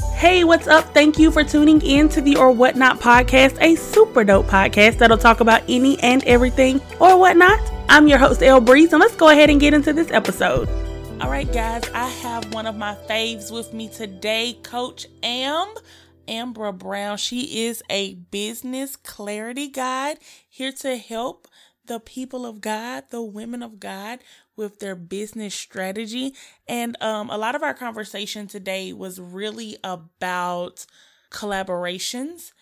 Hey, 0.00 0.44
what's 0.44 0.68
up? 0.68 0.84
Thank 0.94 1.18
you 1.18 1.30
for 1.32 1.42
tuning 1.42 1.82
in 1.82 2.08
to 2.10 2.20
the 2.20 2.36
Or 2.36 2.52
Whatnot 2.52 3.00
podcast, 3.00 3.60
a 3.60 3.74
super 3.74 4.22
dope 4.22 4.46
podcast 4.46 4.98
that'll 4.98 5.18
talk 5.18 5.40
about 5.40 5.62
any 5.68 5.98
and 6.00 6.22
everything 6.24 6.80
or 7.00 7.18
whatnot. 7.18 7.58
I'm 7.88 8.06
your 8.06 8.18
host, 8.18 8.42
El 8.42 8.60
Breeze, 8.60 8.92
and 8.92 9.00
let's 9.00 9.16
go 9.16 9.30
ahead 9.30 9.50
and 9.50 9.60
get 9.60 9.74
into 9.74 9.92
this 9.92 10.10
episode. 10.12 10.68
All 11.20 11.30
right, 11.30 11.52
guys, 11.52 11.82
I 11.94 12.08
have 12.08 12.52
one 12.54 12.66
of 12.66 12.76
my 12.76 12.94
faves 13.08 13.52
with 13.52 13.72
me 13.72 13.88
today, 13.88 14.56
Coach 14.62 15.06
Am. 15.22 15.74
Amber 16.28 16.70
Brown. 16.72 17.16
She 17.16 17.66
is 17.66 17.82
a 17.90 18.14
business 18.14 18.94
clarity 18.94 19.68
guide 19.68 20.18
here 20.48 20.72
to 20.72 20.96
help 20.96 21.48
the 21.88 21.98
people 21.98 22.46
of 22.46 22.60
God, 22.60 23.04
the 23.10 23.22
women 23.22 23.62
of 23.62 23.80
God, 23.80 24.20
with 24.56 24.78
their 24.78 24.94
business 24.94 25.54
strategy. 25.54 26.34
And 26.68 26.96
um, 27.02 27.30
a 27.30 27.38
lot 27.38 27.54
of 27.54 27.62
our 27.62 27.74
conversation 27.74 28.46
today 28.46 28.92
was 28.92 29.20
really 29.20 29.76
about 29.82 30.86
collaborations. 31.30 32.52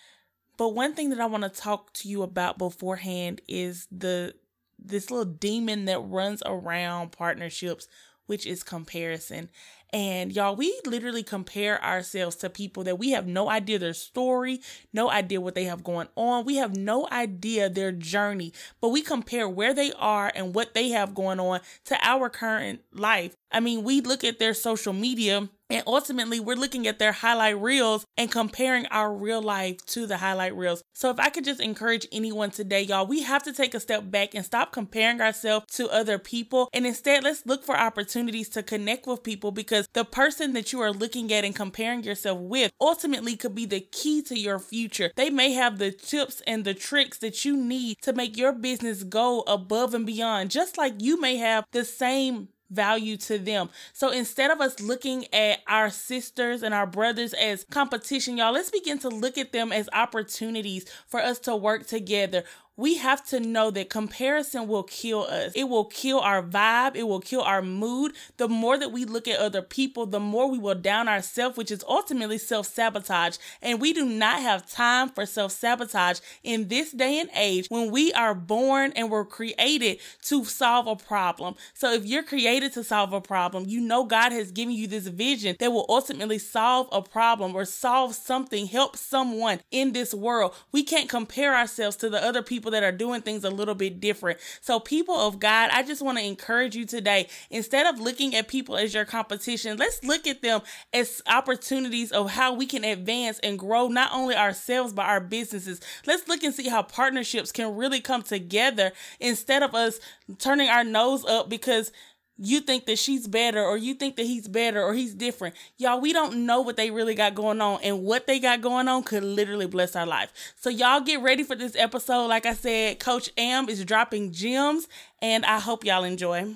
But 0.57 0.75
one 0.75 0.95
thing 0.95 1.11
that 1.11 1.21
I 1.21 1.27
want 1.27 1.43
to 1.43 1.51
talk 1.51 1.93
to 1.95 2.09
you 2.09 2.23
about 2.23 2.59
beforehand 2.59 3.43
is 3.47 3.87
the 3.91 4.35
this 4.79 5.11
little 5.11 5.25
demon 5.25 5.87
that 5.87 5.99
runs 6.01 6.43
around 6.45 7.11
partnerships, 7.13 7.89
which 8.27 8.47
is 8.47 8.63
comparison. 8.63 9.49
And 9.93 10.33
y'all, 10.33 10.57
we 10.57 10.79
literally 10.85 11.23
compare 11.23 11.83
ourselves 11.83 12.37
to 12.37 12.51
people 12.51 12.85
that 12.85 12.99
we 12.99 13.11
have 13.13 13.27
no 13.27 13.49
idea 13.49 13.79
their 13.79 13.95
story, 13.95 14.61
no 14.93 15.11
idea 15.11 15.41
what 15.41 15.55
they 15.55 15.65
have 15.65 15.85
going 15.85 16.09
on. 16.17 16.45
We 16.45 16.57
have 16.57 16.77
no 16.77 17.09
idea 17.11 17.69
their 17.71 17.93
journey, 17.93 18.53
but 18.81 18.89
we 18.89 19.01
compare 19.01 19.49
where 19.49 19.73
they 19.73 19.93
are 19.93 20.31
and 20.35 20.55
what 20.55 20.75
they 20.75 20.91
have 20.91 21.15
going 21.15 21.41
on 21.41 21.61
to 21.85 21.97
our 22.03 22.29
current 22.29 22.81
life. 22.93 23.37
I 23.53 23.61
mean, 23.61 23.85
we 23.85 24.01
look 24.01 24.25
at 24.25 24.39
their 24.39 24.55
social 24.55 24.93
media 24.93 25.49
and 25.69 25.83
ultimately, 25.87 26.39
we're 26.39 26.57
looking 26.57 26.87
at 26.87 26.99
their 26.99 27.13
highlight 27.13 27.61
reels 27.61 28.05
and 28.17 28.31
comparing 28.31 28.87
our 28.87 29.13
real 29.13 29.43
life 29.43 29.85
to 29.87 30.07
the 30.07 30.19
highlight 30.19 30.57
reels. 30.57 30.83
So, 30.95 31.11
if 31.11 31.19
I 31.19 31.29
could 31.29 31.45
just 31.45 31.61
encourage 31.61 32.07
anyone 32.13 32.51
today, 32.51 32.83
y'all, 32.83 33.07
we 33.07 33.23
have 33.23 33.43
to 33.45 33.53
take 33.53 33.75
a 33.75 33.81
step 33.81 34.11
back 34.11 34.35
and 34.35 34.45
stop 34.45 34.73
comparing 34.73 35.21
ourselves 35.21 35.67
to 35.75 35.89
other 35.89 36.19
people. 36.19 36.69
And 36.73 36.87
instead, 36.87 37.25
let's 37.25 37.45
look 37.47 37.65
for 37.65 37.77
opportunities 37.77 38.49
to 38.51 38.63
connect 38.63 39.07
with 39.07 39.23
people 39.23 39.51
because 39.51 39.89
the 39.93 40.05
person 40.05 40.53
that 40.53 40.73
you 40.73 40.81
are 40.81 40.93
looking 40.93 41.33
at 41.33 41.45
and 41.45 41.55
comparing 41.55 42.05
yourself 42.05 42.39
with 42.39 42.71
ultimately 42.81 43.37
could 43.37 43.55
be 43.55 43.67
the 43.67 43.81
key 43.81 44.23
to 44.23 44.39
your 44.39 44.59
future. 44.59 45.11
They 45.17 45.31
may 45.31 45.53
have 45.53 45.79
the 45.79 45.91
tips 45.91 46.43
and 46.47 46.65
the 46.65 46.75
tricks 46.75 47.19
that 47.19 47.45
you 47.45 47.57
need 47.57 47.97
to 48.03 48.13
make 48.13 48.37
your 48.37 48.53
business 48.53 49.03
go 49.03 49.41
above 49.47 49.95
and 49.95 50.07
beyond, 50.07 50.51
just 50.51 50.79
like 50.79 50.95
you 50.99 51.21
may 51.21 51.37
have 51.37 51.65
the 51.73 51.85
same 51.85 52.49
value 52.71 53.17
to 53.17 53.39
them. 53.39 53.71
So 53.93 54.11
instead 54.11 54.51
of 54.51 54.61
us 54.61 54.81
looking 54.81 55.33
at 55.33 55.61
our 55.67 55.91
sisters 55.91 56.63
and 56.63 56.75
our 56.75 56.87
brothers 56.87 57.33
as 57.35 57.65
competition, 57.71 58.37
y'all, 58.37 58.53
let's 58.53 58.71
begin 58.71 58.99
to 59.01 59.09
look 59.09 59.39
at 59.39 59.53
them 59.53 59.73
as 59.73 59.89
opportunities 59.93 60.87
for 61.07 61.21
us 61.21 61.39
to 61.41 61.57
work 61.57 61.87
together 61.87 62.45
we 62.77 62.97
have 62.97 63.25
to 63.29 63.41
know 63.41 63.71
that 63.71 63.89
comparison 63.89 64.69
will 64.69 64.83
kill 64.83 65.23
us. 65.23 65.53
It 65.55 65.65
will 65.65 65.87
kill 65.87 66.21
our 66.21 66.43
vibe. 66.43 66.95
It 66.95 67.05
will 67.05 67.21
kill 67.21 67.43
our 67.43 67.63
mood. 67.63 68.13
The 68.37 68.49
more 68.49 68.79
that 68.79 68.93
we 68.93 69.05
look 69.05 69.27
at 69.27 69.41
other 69.41 69.63
people, 69.63 70.07
the 70.07 70.21
more 70.21 70.51
we 70.51 70.59
will 70.59 70.75
down 70.75 71.09
ourselves, 71.09 71.57
which 71.57 71.71
is 71.71 71.85
ultimately 71.89 72.39
self 72.39 72.67
sabotage. 72.67 73.39
And 73.63 73.81
we 73.81 73.93
do 73.93 74.05
not 74.05 74.43
have 74.43 74.71
time 74.71 75.09
for 75.09 75.25
self 75.25 75.53
sabotage 75.53 76.21
in 76.43 76.69
this 76.69 76.93
day 76.93 77.19
and 77.19 77.31
age 77.35 77.67
when 77.69 77.91
we 77.91 78.13
are 78.13 78.35
born 78.35 78.93
and 78.95 79.11
were 79.11 79.25
created 79.25 79.99
to 80.25 80.45
solve 80.45 80.87
a 80.87 80.97
problem. 80.97 81.55
So 81.75 81.93
if 81.93 82.05
you're 82.05 82.23
created 82.23 82.73
to 82.75 82.85
solve 82.85 83.13
a 83.13 83.21
problem, 83.21 83.65
you 83.67 83.81
know 83.81 84.05
God 84.05 84.33
has 84.33 84.53
given 84.53 84.75
you 84.75 84.87
this 84.87 85.07
vision 85.07 85.57
that 85.61 85.73
will 85.73 85.87
ultimately 85.89 86.39
solve 86.39 86.89
a 86.93 87.01
problem 87.01 87.55
or 87.55 87.65
solve 87.65 88.15
something, 88.15 88.67
help 88.67 88.97
someone 88.97 89.61
in 89.71 89.93
this 89.93 90.13
world. 90.13 90.55
We 90.73 90.83
can't 90.83 91.09
compare 91.09 91.55
ourselves 91.57 91.97
to 91.97 92.11
the 92.11 92.23
other 92.23 92.43
people 92.43 92.66
people 92.67 92.73
that 92.73 92.83
are 92.83 92.97
doing 92.97 93.23
things 93.23 93.45
a 93.45 93.51
little 93.51 93.77
bit 93.77 94.01
different. 94.01 94.41
So, 94.61 94.81
people 94.81 95.15
of 95.15 95.39
God, 95.39 95.71
I 95.73 95.85
just 95.85 96.03
want 96.03 96.19
to 96.19 96.25
encourage 96.25 96.75
you 96.75 96.85
today 96.85 97.29
instead 97.49 97.87
of 97.87 98.01
looking 98.01 98.35
at 98.35 98.49
people 98.49 98.77
as 98.77 98.93
your 98.93 99.05
competition, 99.05 99.77
let's 99.77 100.03
look 100.03 100.27
at 100.27 100.43
them 100.43 100.63
as 100.93 101.23
opportunities 101.29 102.11
of 102.11 102.31
how 102.31 102.55
we 102.55 102.67
can 102.67 102.83
advance 102.83 103.39
and 103.41 103.57
grow 103.57 103.87
not 103.87 104.11
only 104.13 104.35
ourselves 104.35 104.93
but 104.93 105.07
our 105.07 105.21
businesses. 105.21 105.81
Let's 106.07 106.27
look 106.27 106.43
and 106.43 106.53
see 106.53 106.69
how 106.69 106.83
partnerships 106.83 107.53
can 107.53 107.77
really 107.77 108.01
come 108.01 108.23
together 108.23 108.91
instead 109.21 109.63
of 109.63 109.75
us 109.75 110.01
turning 110.39 110.69
our 110.69 110.83
nose 110.83 111.25
up 111.25 111.49
because 111.49 111.93
you 112.39 112.61
think 112.61 112.87
that 112.87 112.99
she's 112.99 113.27
better 113.27 113.63
or 113.63 113.77
you 113.77 113.95
think 113.95 114.17
that 114.17 114.27
he's 114.27 114.49
better 114.49 114.83
or 114.83 114.95
he's 114.95 115.15
different. 115.15 115.55
Y'all, 115.79 116.01
we 116.01 116.13
don't 116.13 116.47
know 116.47 116.61
what 116.61 116.77
they 116.77 116.91
really 116.91 117.15
got 117.15 117.35
going 117.35 117.61
on 117.61 117.81
and 117.83 118.03
what 118.03 118.27
they 118.27 118.39
got 118.39 118.61
going 118.61 118.89
on 118.89 119.03
could 119.03 119.25
literally 119.25 119.67
bless 119.67 119.97
our 119.97 120.07
life. 120.07 120.33
So 120.57 120.69
y'all 120.69 121.01
get 121.01 121.23
ready 121.23 121.43
for 121.43 121.57
this 121.57 121.75
episode. 121.77 122.27
Like 122.27 122.47
I 122.47 122.55
said, 122.55 122.99
Coach 122.99 123.31
Am 123.39 123.69
is 123.69 123.85
dropping 123.85 124.33
gems 124.33 124.87
and 125.23 125.45
I 125.45 125.61
hope 125.61 125.85
y'all 125.85 126.05
enjoy. 126.05 126.55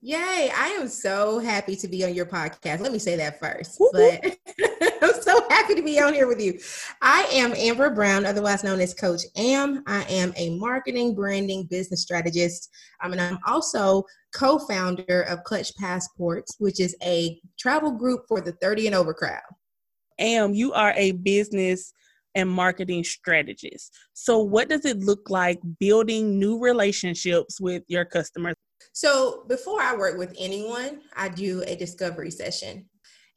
Yay, 0.00 0.48
I 0.56 0.68
am 0.80 0.86
so 0.86 1.40
happy 1.40 1.74
to 1.74 1.88
be 1.88 2.04
on 2.04 2.14
your 2.14 2.26
podcast. 2.26 2.78
Let 2.78 2.92
me 2.92 3.00
say 3.00 3.16
that 3.16 3.40
first. 3.40 3.82
But 3.92 4.24
I'm 5.02 5.20
so 5.20 5.44
happy 5.50 5.74
to 5.74 5.82
be 5.82 5.98
on 6.00 6.14
here 6.14 6.28
with 6.28 6.40
you. 6.40 6.60
I 7.02 7.28
am 7.32 7.52
Amber 7.56 7.90
Brown, 7.90 8.24
otherwise 8.24 8.62
known 8.62 8.80
as 8.80 8.94
Coach 8.94 9.22
Am. 9.34 9.82
I 9.88 10.04
am 10.04 10.32
a 10.36 10.56
marketing, 10.56 11.16
branding, 11.16 11.64
business 11.64 12.02
strategist. 12.02 12.70
Um, 13.02 13.10
and 13.10 13.20
I'm 13.20 13.40
also 13.44 14.04
co 14.34 14.58
founder 14.58 15.22
of 15.22 15.44
Clutch 15.44 15.74
Passports, 15.76 16.54
which 16.58 16.80
is 16.80 16.96
a 17.02 17.40
travel 17.58 17.92
group 17.92 18.22
for 18.28 18.40
the 18.40 18.52
30 18.52 18.86
and 18.86 18.96
over 18.96 19.14
crowd. 19.14 19.40
Am, 20.18 20.54
you 20.54 20.72
are 20.72 20.92
a 20.96 21.12
business 21.12 21.92
and 22.34 22.48
marketing 22.48 23.04
strategist. 23.04 23.96
So, 24.12 24.38
what 24.38 24.68
does 24.68 24.84
it 24.84 24.98
look 24.98 25.30
like 25.30 25.60
building 25.78 26.38
new 26.38 26.58
relationships 26.60 27.60
with 27.60 27.82
your 27.88 28.04
customers? 28.04 28.54
So 28.92 29.44
before 29.48 29.80
I 29.80 29.96
work 29.96 30.18
with 30.18 30.34
anyone, 30.38 31.02
I 31.16 31.28
do 31.28 31.62
a 31.66 31.76
discovery 31.76 32.30
session. 32.30 32.86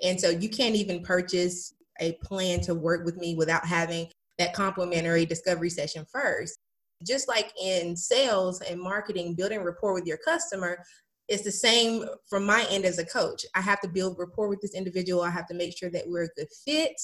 And 0.04 0.20
so 0.20 0.30
you 0.30 0.50
can't 0.50 0.76
even 0.76 1.04
purchase 1.04 1.74
a 2.00 2.14
plan 2.24 2.62
to 2.62 2.74
work 2.74 3.06
with 3.06 3.18
me 3.18 3.36
without 3.36 3.66
having 3.66 4.08
that 4.40 4.54
complimentary 4.54 5.26
discovery 5.26 5.70
session 5.70 6.06
first. 6.12 6.58
Just 7.04 7.28
like 7.28 7.52
in 7.62 7.96
sales 7.96 8.62
and 8.62 8.80
marketing, 8.80 9.36
building 9.36 9.62
rapport 9.62 9.94
with 9.94 10.06
your 10.06 10.18
customer, 10.18 10.84
it's 11.28 11.44
the 11.44 11.52
same 11.52 12.06
from 12.30 12.46
my 12.46 12.66
end 12.70 12.86
as 12.86 13.00
a 13.00 13.06
coach. 13.06 13.46
I 13.56 13.62
have 13.62 13.82
to 13.82 13.88
build 13.88 14.18
rapport 14.20 14.50
with 14.50 14.62
this 14.62 14.76
individual. 14.76 15.22
I 15.22 15.30
have 15.30 15.48
to 15.48 15.54
make 15.54 15.78
sure 15.78 15.90
that 15.90 16.04
we're 16.08 16.24
a 16.24 16.30
good 16.36 16.48
fit. 16.66 17.00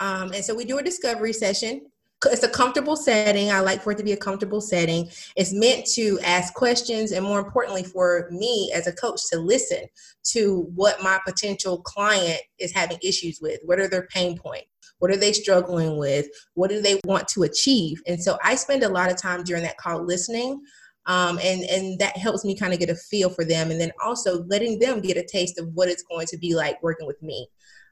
Um, 0.00 0.32
and 0.32 0.44
so 0.44 0.54
we 0.54 0.64
do 0.64 0.78
a 0.78 0.82
discovery 0.82 1.32
session 1.32 1.82
it's 2.30 2.42
a 2.42 2.48
comfortable 2.48 2.96
setting. 2.96 3.50
I 3.50 3.60
like 3.60 3.82
for 3.82 3.92
it 3.92 3.98
to 3.98 4.04
be 4.04 4.12
a 4.12 4.16
comfortable 4.16 4.60
setting. 4.60 5.10
It's 5.36 5.52
meant 5.52 5.86
to 5.94 6.18
ask 6.24 6.54
questions 6.54 7.12
and 7.12 7.24
more 7.24 7.38
importantly 7.38 7.84
for 7.84 8.28
me 8.30 8.72
as 8.74 8.86
a 8.86 8.92
coach 8.92 9.20
to 9.30 9.38
listen 9.38 9.84
to 10.32 10.70
what 10.74 11.02
my 11.02 11.18
potential 11.26 11.82
client 11.82 12.40
is 12.58 12.72
having 12.72 12.98
issues 13.02 13.40
with. 13.40 13.60
What 13.64 13.78
are 13.78 13.88
their 13.88 14.06
pain 14.06 14.38
points? 14.38 14.68
What 15.04 15.10
are 15.10 15.18
they 15.18 15.34
struggling 15.34 15.98
with? 15.98 16.26
What 16.54 16.70
do 16.70 16.80
they 16.80 16.98
want 17.04 17.28
to 17.28 17.42
achieve? 17.42 18.00
And 18.06 18.22
so 18.22 18.38
I 18.42 18.54
spend 18.54 18.82
a 18.82 18.88
lot 18.88 19.10
of 19.10 19.20
time 19.20 19.44
during 19.44 19.62
that 19.64 19.76
call 19.76 20.02
listening. 20.02 20.62
Um, 21.04 21.38
and 21.44 21.62
and 21.64 21.98
that 21.98 22.16
helps 22.16 22.46
me 22.46 22.56
kind 22.56 22.72
of 22.72 22.78
get 22.78 22.88
a 22.88 22.94
feel 22.94 23.28
for 23.28 23.44
them 23.44 23.70
and 23.70 23.78
then 23.78 23.92
also 24.02 24.44
letting 24.44 24.78
them 24.78 25.02
get 25.02 25.18
a 25.18 25.22
taste 25.22 25.58
of 25.58 25.68
what 25.74 25.90
it's 25.90 26.04
going 26.04 26.26
to 26.28 26.38
be 26.38 26.54
like 26.54 26.82
working 26.82 27.06
with 27.06 27.22
me 27.22 27.46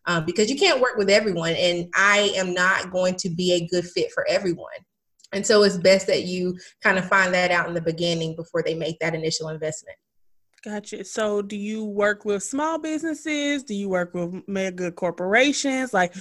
um, 0.06 0.24
because 0.24 0.48
you 0.48 0.56
can't 0.56 0.80
work 0.80 0.96
with 0.96 1.10
everyone, 1.10 1.52
and 1.52 1.88
I 1.94 2.32
am 2.34 2.54
not 2.54 2.90
going 2.90 3.16
to 3.16 3.28
be 3.28 3.52
a 3.52 3.66
good 3.66 3.86
fit 3.86 4.10
for 4.12 4.26
everyone. 4.26 4.72
And 5.32 5.46
so 5.46 5.62
it's 5.64 5.76
best 5.76 6.06
that 6.06 6.24
you 6.24 6.58
kind 6.82 6.96
of 6.96 7.06
find 7.06 7.34
that 7.34 7.50
out 7.50 7.68
in 7.68 7.74
the 7.74 7.82
beginning 7.82 8.36
before 8.36 8.62
they 8.62 8.74
make 8.74 8.98
that 9.00 9.14
initial 9.14 9.50
investment. 9.50 9.98
Gotcha. 10.64 11.04
So, 11.04 11.42
do 11.42 11.56
you 11.56 11.84
work 11.84 12.24
with 12.24 12.42
small 12.42 12.78
businesses? 12.78 13.64
Do 13.64 13.74
you 13.74 13.88
work 13.88 14.14
with 14.14 14.46
mega 14.46 14.92
corporations? 14.92 15.92
Like, 15.92 16.14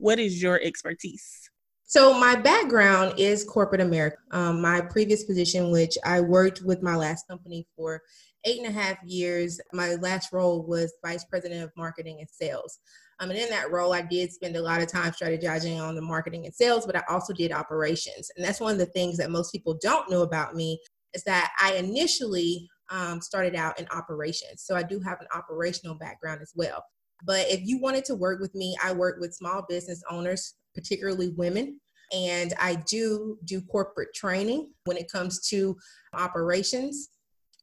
what 0.00 0.18
is 0.18 0.42
your 0.42 0.60
expertise? 0.62 1.50
So, 1.84 2.18
my 2.18 2.36
background 2.36 3.14
is 3.18 3.44
corporate 3.44 3.80
America. 3.80 4.16
Um, 4.30 4.62
my 4.62 4.80
previous 4.80 5.24
position, 5.24 5.70
which 5.70 5.98
I 6.04 6.20
worked 6.20 6.62
with 6.62 6.82
my 6.82 6.96
last 6.96 7.26
company 7.28 7.66
for 7.76 8.00
eight 8.44 8.58
and 8.58 8.68
a 8.68 8.70
half 8.70 8.96
years, 9.04 9.60
my 9.72 9.96
last 9.96 10.32
role 10.32 10.64
was 10.64 10.94
vice 11.04 11.24
president 11.24 11.64
of 11.64 11.70
marketing 11.76 12.18
and 12.20 12.28
sales. 12.30 12.78
Um, 13.18 13.30
and 13.30 13.38
in 13.38 13.50
that 13.50 13.70
role, 13.70 13.92
I 13.92 14.00
did 14.00 14.32
spend 14.32 14.56
a 14.56 14.62
lot 14.62 14.80
of 14.80 14.90
time 14.90 15.12
strategizing 15.12 15.78
on 15.78 15.94
the 15.94 16.00
marketing 16.00 16.46
and 16.46 16.54
sales, 16.54 16.86
but 16.86 16.96
I 16.96 17.02
also 17.08 17.34
did 17.34 17.52
operations. 17.52 18.30
And 18.36 18.46
that's 18.46 18.60
one 18.60 18.72
of 18.72 18.78
the 18.78 18.86
things 18.86 19.18
that 19.18 19.30
most 19.30 19.52
people 19.52 19.76
don't 19.82 20.10
know 20.10 20.22
about 20.22 20.54
me 20.54 20.80
is 21.12 21.22
that 21.24 21.52
I 21.60 21.74
initially 21.74 22.66
um, 22.90 23.20
started 23.20 23.54
out 23.54 23.78
in 23.78 23.86
operations. 23.88 24.62
So 24.62 24.74
I 24.74 24.82
do 24.82 25.00
have 25.00 25.20
an 25.20 25.26
operational 25.34 25.96
background 25.96 26.40
as 26.40 26.52
well. 26.54 26.82
But 27.24 27.46
if 27.48 27.60
you 27.64 27.78
wanted 27.78 28.04
to 28.06 28.14
work 28.14 28.40
with 28.40 28.54
me, 28.54 28.76
I 28.82 28.92
work 28.92 29.20
with 29.20 29.34
small 29.34 29.64
business 29.68 30.02
owners, 30.10 30.54
particularly 30.74 31.30
women. 31.30 31.80
And 32.12 32.54
I 32.58 32.74
do 32.88 33.38
do 33.44 33.60
corporate 33.60 34.12
training 34.14 34.72
when 34.84 34.96
it 34.96 35.10
comes 35.10 35.40
to 35.48 35.76
operations 36.12 37.10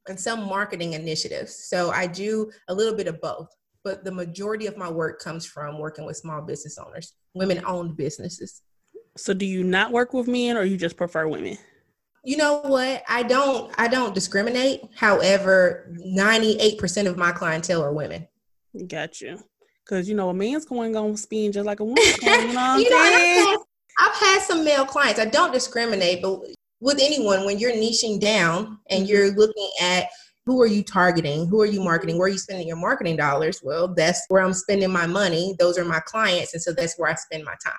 and 0.07 0.19
some 0.19 0.47
marketing 0.47 0.93
initiatives. 0.93 1.67
So 1.67 1.91
I 1.91 2.07
do 2.07 2.49
a 2.69 2.73
little 2.73 2.95
bit 2.95 3.07
of 3.07 3.19
both. 3.21 3.49
but 3.83 4.03
the 4.03 4.11
majority 4.11 4.67
of 4.67 4.75
my 4.75 4.89
work 4.89 5.21
comes 5.21 5.45
from 5.45 5.79
working 5.79 6.05
with 6.05 6.17
small 6.17 6.41
business 6.41 6.77
owners, 6.77 7.13
women 7.33 7.63
owned 7.65 7.95
businesses. 7.95 8.61
So 9.15 9.33
do 9.33 9.45
you 9.45 9.63
not 9.63 9.91
work 9.91 10.13
with 10.13 10.27
men 10.27 10.57
or 10.57 10.63
you 10.63 10.75
just 10.75 10.97
prefer 10.97 11.25
women? 11.27 11.57
You 12.25 12.35
know 12.35 12.59
what? 12.65 13.03
I 13.07 13.23
don't 13.23 13.73
I 13.77 13.87
don't 13.87 14.13
discriminate. 14.13 14.81
However, 14.95 15.89
98% 16.05 17.07
of 17.07 17.17
my 17.17 17.31
clientele 17.31 17.81
are 17.81 17.93
women. 17.93 18.27
Gotcha. 18.85 19.39
Cause 19.85 20.09
you 20.09 20.15
know 20.15 20.29
a 20.29 20.33
man's 20.33 20.65
going 20.65 20.95
on 20.97 21.15
spin 21.15 21.51
just 21.51 21.65
like 21.65 21.79
a 21.79 21.85
woman. 21.85 22.03
you 22.21 22.27
know, 22.27 22.77
you 22.77 22.89
know 22.89 22.97
I've, 22.97 23.21
had, 23.21 23.57
I've 23.99 24.15
had 24.15 24.41
some 24.41 24.65
male 24.65 24.85
clients. 24.85 25.19
I 25.19 25.25
don't 25.25 25.53
discriminate, 25.53 26.21
but 26.21 26.41
with 26.81 26.99
anyone, 27.01 27.45
when 27.45 27.57
you're 27.57 27.71
niching 27.71 28.19
down 28.19 28.79
and 28.89 29.03
mm-hmm. 29.03 29.09
you're 29.09 29.31
looking 29.31 29.69
at 29.81 30.07
who 30.45 30.61
are 30.61 30.67
you 30.67 30.83
targeting? 30.83 31.47
Who 31.47 31.61
are 31.61 31.65
you 31.65 31.81
marketing? 31.81 32.17
Where 32.17 32.27
are 32.27 32.31
you 32.31 32.37
spending 32.37 32.67
your 32.67 32.77
marketing 32.77 33.17
dollars? 33.17 33.61
Well, 33.63 33.93
that's 33.93 34.23
where 34.29 34.41
I'm 34.41 34.53
spending 34.53 34.91
my 34.91 35.05
money. 35.05 35.55
Those 35.59 35.77
are 35.77 35.83
my 35.83 35.99
clients. 35.99 36.53
And 36.53 36.63
so 36.63 36.71
that's 36.71 36.97
where 36.97 37.09
I 37.09 37.15
spend 37.15 37.43
my 37.43 37.55
time. 37.63 37.75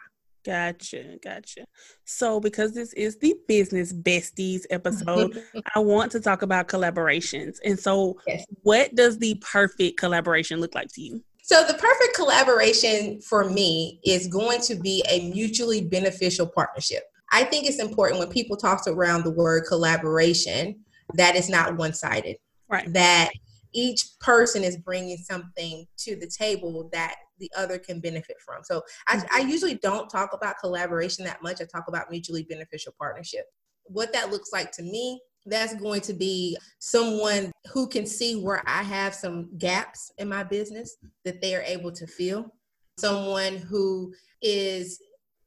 Gotcha, 0.48 1.18
gotcha. 1.22 1.66
So, 2.06 2.40
because 2.40 2.72
this 2.72 2.94
is 2.94 3.18
the 3.18 3.34
business 3.46 3.92
besties 3.92 4.62
episode, 4.70 5.44
I 5.74 5.78
want 5.80 6.10
to 6.12 6.20
talk 6.20 6.40
about 6.40 6.68
collaborations. 6.68 7.58
And 7.66 7.78
so, 7.78 8.16
yes. 8.26 8.46
what 8.62 8.94
does 8.94 9.18
the 9.18 9.34
perfect 9.42 9.98
collaboration 9.98 10.58
look 10.62 10.74
like 10.74 10.88
to 10.94 11.02
you? 11.02 11.22
So, 11.42 11.66
the 11.66 11.74
perfect 11.74 12.16
collaboration 12.16 13.20
for 13.20 13.44
me 13.44 14.00
is 14.06 14.26
going 14.26 14.62
to 14.62 14.74
be 14.74 15.04
a 15.10 15.28
mutually 15.28 15.82
beneficial 15.82 16.46
partnership. 16.46 17.02
I 17.30 17.44
think 17.44 17.66
it's 17.66 17.78
important 17.78 18.18
when 18.18 18.30
people 18.30 18.56
talk 18.56 18.80
around 18.86 19.24
the 19.24 19.32
word 19.32 19.64
collaboration 19.68 20.80
that 21.12 21.36
it's 21.36 21.50
not 21.50 21.76
one 21.76 21.92
sided. 21.92 22.36
Right. 22.70 22.90
That 22.94 23.32
each 23.74 24.18
person 24.20 24.64
is 24.64 24.78
bringing 24.78 25.18
something 25.18 25.86
to 25.98 26.16
the 26.16 26.26
table 26.26 26.88
that 26.94 27.16
the 27.38 27.50
other 27.56 27.78
can 27.78 28.00
benefit 28.00 28.36
from. 28.44 28.62
So 28.62 28.82
I, 29.06 29.16
mm-hmm. 29.16 29.26
I, 29.36 29.40
usually 29.40 29.74
don't 29.76 30.08
talk 30.08 30.32
about 30.32 30.58
collaboration 30.60 31.24
that 31.24 31.42
much. 31.42 31.60
I 31.60 31.64
talk 31.64 31.88
about 31.88 32.10
mutually 32.10 32.42
beneficial 32.42 32.94
partnership. 32.98 33.44
What 33.84 34.12
that 34.12 34.30
looks 34.30 34.50
like 34.52 34.72
to 34.72 34.82
me, 34.82 35.20
that's 35.46 35.74
going 35.76 36.02
to 36.02 36.12
be 36.12 36.56
someone 36.78 37.52
who 37.72 37.88
can 37.88 38.06
see 38.06 38.40
where 38.40 38.62
I 38.66 38.82
have 38.82 39.14
some 39.14 39.56
gaps 39.56 40.12
in 40.18 40.28
my 40.28 40.44
business 40.44 40.96
that 41.24 41.40
they 41.40 41.54
are 41.54 41.62
able 41.62 41.92
to 41.92 42.06
fill. 42.06 42.52
Someone 42.98 43.56
who 43.56 44.12
is 44.42 45.00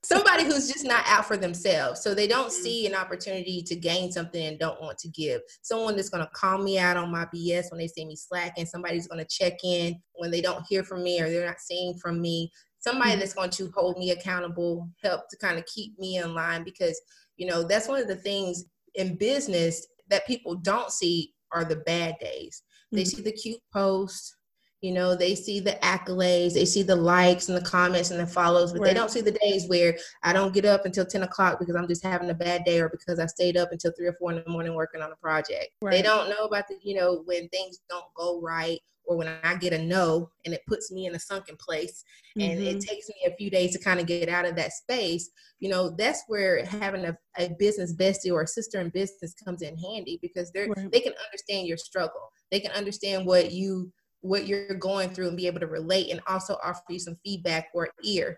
somebody 0.04 0.44
who's 0.44 0.68
just 0.68 0.86
not 0.86 1.04
out 1.08 1.26
for 1.26 1.38
themselves. 1.38 2.02
So 2.02 2.14
they 2.14 2.28
don't 2.28 2.52
mm-hmm. 2.52 2.64
see 2.64 2.88
an 2.88 2.96
opportunity 2.96 3.62
to 3.64 3.76
gain 3.76 4.12
something 4.12 4.44
and 4.44 4.60
don't 4.60 4.82
want 4.82 4.98
to 5.00 5.10
give. 5.10 5.42
Someone 5.62 5.96
that's 5.96 6.10
going 6.10 6.24
to 6.24 6.32
call 6.34 6.58
me 6.58 6.80
out 6.80 6.98
on 6.98 7.12
my 7.12 7.26
BS 7.26 7.72
when 7.72 7.80
they 7.80 7.88
see 7.88 8.06
me 8.06 8.16
slacking. 8.16 8.66
Somebody's 8.66 9.08
going 9.08 9.24
to 9.24 9.30
check 9.30 9.64
in 9.64 10.00
when 10.16 10.32
they 10.32 10.42
don't 10.42 10.66
hear 10.68 10.84
from 10.84 11.04
me 11.04 11.22
or 11.22 11.30
they're 11.30 11.46
not 11.46 11.60
seeing 11.60 11.94
from 11.96 12.22
me. 12.22 12.52
Somebody 12.80 13.12
mm-hmm. 13.12 13.20
that's 13.20 13.34
going 13.34 13.52
to 13.52 13.72
hold 13.76 13.98
me 13.98 14.12
accountable, 14.12 14.90
help 15.04 15.30
to 15.30 15.38
kind 15.38 15.60
of 15.60 15.66
keep 15.68 15.98
me 16.00 16.18
in 16.18 16.34
line 16.34 16.64
because, 16.64 17.00
you 17.38 17.46
know, 17.46 17.64
that's 17.64 17.88
one 17.88 18.02
of 18.02 18.08
the 18.08 18.16
things 18.16 18.66
in 18.96 19.16
business 19.16 19.86
that 20.10 20.26
people 20.26 20.56
don't 20.56 20.92
see 20.92 21.34
are 21.54 21.64
the 21.64 21.78
bad 21.78 22.16
days. 22.20 22.64
They 22.92 23.04
mm-hmm. 23.04 23.18
see 23.18 23.22
the 23.22 23.32
cute 23.32 23.62
post, 23.72 24.36
you 24.82 24.92
know 24.92 25.16
they 25.16 25.36
see 25.36 25.60
the 25.60 25.78
accolades 25.84 26.54
they 26.54 26.66
see 26.66 26.84
the 26.84 26.96
likes 26.96 27.48
and 27.48 27.58
the 27.58 27.70
comments 27.70 28.12
and 28.12 28.20
the 28.20 28.28
follows 28.28 28.74
but 28.74 28.82
right. 28.82 28.88
they 28.90 28.94
don't 28.94 29.12
see 29.12 29.22
the 29.22 29.38
days 29.44 29.68
where 29.68 29.96
i 30.24 30.34
don't 30.34 30.54
get 30.54 30.66
up 30.66 30.86
until 30.86 31.06
10 31.06 31.24
o'clock 31.24 31.60
because 31.60 31.76
i'm 31.76 31.88
just 31.88 32.04
having 32.04 32.30
a 32.30 32.34
bad 32.34 32.64
day 32.66 32.80
or 32.80 32.90
because 32.90 33.20
i 33.20 33.26
stayed 33.26 33.58
up 33.58 33.72
until 33.72 33.92
3 33.98 34.08
or 34.08 34.14
4 34.14 34.32
in 34.32 34.44
the 34.44 34.52
morning 34.52 34.76
working 34.76 35.02
on 35.02 35.12
a 35.12 35.16
project 35.16 35.70
right. 35.82 35.92
they 35.92 36.02
don't 36.02 36.30
know 36.30 36.46
about 36.46 36.68
the 36.68 36.76
you 36.82 36.96
know 36.96 37.22
when 37.26 37.48
things 37.50 37.80
don't 37.90 38.14
go 38.16 38.42
right 38.42 38.80
or 39.06 39.18
when 39.18 39.28
i 39.44 39.56
get 39.56 39.74
a 39.74 39.78
no 39.78 40.30
and 40.46 40.54
it 40.54 40.62
puts 40.68 40.92
me 40.92 41.06
in 41.06 41.16
a 41.16 41.20
sunken 41.20 41.56
place 41.58 42.04
and 42.36 42.60
mm-hmm. 42.60 42.78
it 42.78 42.82
takes 42.82 43.08
me 43.10 43.16
a 43.28 43.36
few 43.36 43.50
days 43.50 43.74
to 43.74 43.84
kind 43.84 44.00
of 44.00 44.06
get 44.06 44.30
out 44.30 44.46
of 44.46 44.56
that 44.56 44.72
space 44.72 45.30
you 45.60 45.70
know 45.70 45.90
that's 45.98 46.24
where 46.28 46.66
having 46.66 47.06
a, 47.06 47.18
a 47.38 47.50
business 47.60 47.94
bestie 47.96 48.32
or 48.32 48.44
a 48.44 48.48
sister 48.48 48.80
in 48.80 48.90
business 48.90 49.34
comes 49.46 49.62
in 49.62 49.78
handy 49.78 50.18
because 50.22 50.52
they're 50.52 50.68
right. 50.68 50.92
they 50.92 51.02
can 51.02 51.14
understand 51.26 51.68
your 51.68 51.78
struggle 51.78 52.32
they 52.52 52.60
can 52.60 52.72
understand 52.72 53.26
what 53.26 53.52
you 53.52 53.92
what 54.22 54.48
you're 54.48 54.76
going 54.76 55.10
through 55.10 55.28
and 55.28 55.38
be 55.38 55.48
able 55.48 55.60
to 55.60 55.68
relate 55.68 56.10
and 56.12 56.22
also 56.28 56.58
offer 56.64 56.82
you 56.90 57.00
some 57.00 57.18
feedback 57.24 57.70
or 57.74 57.90
ear. 58.04 58.38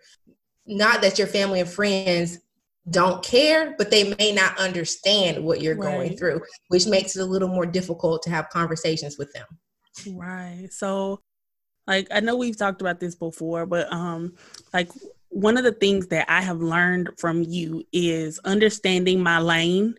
Not 0.65 1.01
that 1.01 1.17
your 1.17 1.27
family 1.27 1.59
and 1.59 1.69
friends 1.69 2.39
don't 2.89 3.23
care, 3.23 3.75
but 3.77 3.91
they 3.91 4.13
may 4.15 4.31
not 4.33 4.57
understand 4.57 5.43
what 5.43 5.61
you're 5.61 5.75
right. 5.75 5.91
going 5.91 6.17
through, 6.17 6.41
which 6.69 6.87
makes 6.87 7.15
it 7.15 7.21
a 7.21 7.25
little 7.25 7.47
more 7.47 7.65
difficult 7.65 8.23
to 8.23 8.29
have 8.29 8.49
conversations 8.49 9.17
with 9.17 9.31
them. 9.33 9.45
Right. 10.15 10.67
So 10.71 11.21
like 11.87 12.07
I 12.11 12.19
know 12.19 12.35
we've 12.35 12.57
talked 12.57 12.81
about 12.81 12.99
this 12.99 13.15
before, 13.15 13.65
but 13.65 13.91
um 13.91 14.35
like 14.73 14.89
one 15.29 15.57
of 15.57 15.63
the 15.63 15.71
things 15.71 16.07
that 16.07 16.29
I 16.29 16.41
have 16.41 16.61
learned 16.61 17.09
from 17.17 17.43
you 17.43 17.83
is 17.91 18.39
understanding 18.39 19.21
my 19.21 19.39
lane 19.39 19.95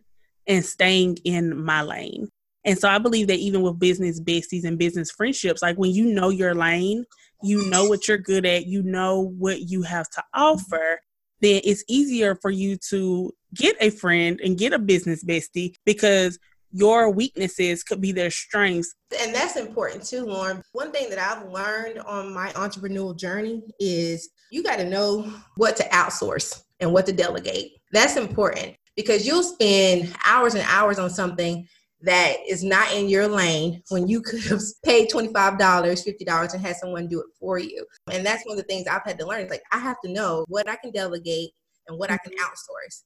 and 0.47 0.65
staying 0.65 1.19
in 1.25 1.57
my 1.63 1.83
lane. 1.83 2.29
And 2.65 2.79
so 2.79 2.89
I 2.89 2.99
believe 2.99 3.27
that 3.29 3.39
even 3.39 3.63
with 3.63 3.79
business 3.79 4.21
besties 4.21 4.65
and 4.65 4.79
business 4.79 5.11
friendships, 5.11 5.63
like 5.63 5.77
when 5.77 5.91
you 5.93 6.07
know 6.07 6.31
your 6.31 6.55
lane, 6.55 7.05
you 7.43 7.69
know 7.69 7.85
what 7.85 8.09
you're 8.09 8.19
good 8.19 8.47
at, 8.47 8.67
you 8.67 8.83
know 8.83 9.33
what 9.39 9.69
you 9.69 9.83
have 9.83 10.09
to 10.11 10.23
offer, 10.33 11.01
then 11.41 11.61
it's 11.65 11.85
easier 11.89 12.35
for 12.37 12.51
you 12.51 12.77
to 12.89 13.33
get 13.55 13.77
a 13.81 13.91
friend 13.91 14.41
and 14.43 14.59
get 14.59 14.73
a 14.73 14.79
business 14.79 15.23
bestie 15.23 15.75
because 15.85 16.39
your 16.73 17.11
weaknesses 17.11 17.85
could 17.85 18.01
be 18.01 18.11
their 18.11 18.31
strengths. 18.31 18.95
And 19.21 19.33
that's 19.35 19.57
important 19.57 20.05
too, 20.05 20.25
Lauren. 20.25 20.63
One 20.73 20.91
thing 20.91 21.09
that 21.11 21.19
I've 21.19 21.49
learned 21.49 22.01
on 22.01 22.35
my 22.35 22.49
entrepreneurial 22.51 23.17
journey 23.17 23.63
is 23.79 24.31
you 24.51 24.63
got 24.63 24.77
to 24.77 24.89
know 24.89 25.33
what 25.57 25.77
to 25.77 25.85
outsource 25.85 26.63
and 26.81 26.93
what 26.93 27.07
to 27.07 27.13
delegate. 27.13 27.73
That's 27.93 28.17
important 28.17 28.75
because 28.97 29.27
you'll 29.27 29.43
spend 29.43 30.15
hours 30.25 30.55
and 30.55 30.65
hours 30.69 30.99
on 30.99 31.11
something 31.11 31.69
that 32.05 32.37
is 32.47 32.63
not 32.63 32.93
in 32.93 33.09
your 33.09 33.27
lane 33.27 33.83
when 33.89 34.07
you 34.07 34.21
could 34.21 34.43
have 34.45 34.61
paid 34.85 35.11
$25, 35.11 35.33
$50 35.59 36.55
and 36.55 36.63
had 36.63 36.77
someone 36.77 37.09
do 37.09 37.21
it 37.21 37.27
for 37.39 37.59
you. 37.59 37.85
And 38.11 38.25
that's 38.25 38.45
one 38.45 38.59
of 38.59 38.63
the 38.63 38.69
things 38.69 38.87
I've 38.87 39.05
had 39.05 39.19
to 39.19 39.27
learn. 39.27 39.41
It's 39.41 39.51
like 39.51 39.63
I 39.73 39.79
have 39.79 40.01
to 40.05 40.11
know 40.11 40.45
what 40.49 40.69
I 40.69 40.77
can 40.77 40.91
delegate 40.91 41.51
and 41.89 41.99
what 41.99 42.11
I 42.11 42.19
can 42.19 42.33
mm-hmm. 42.33 42.45
outsource. 42.45 43.05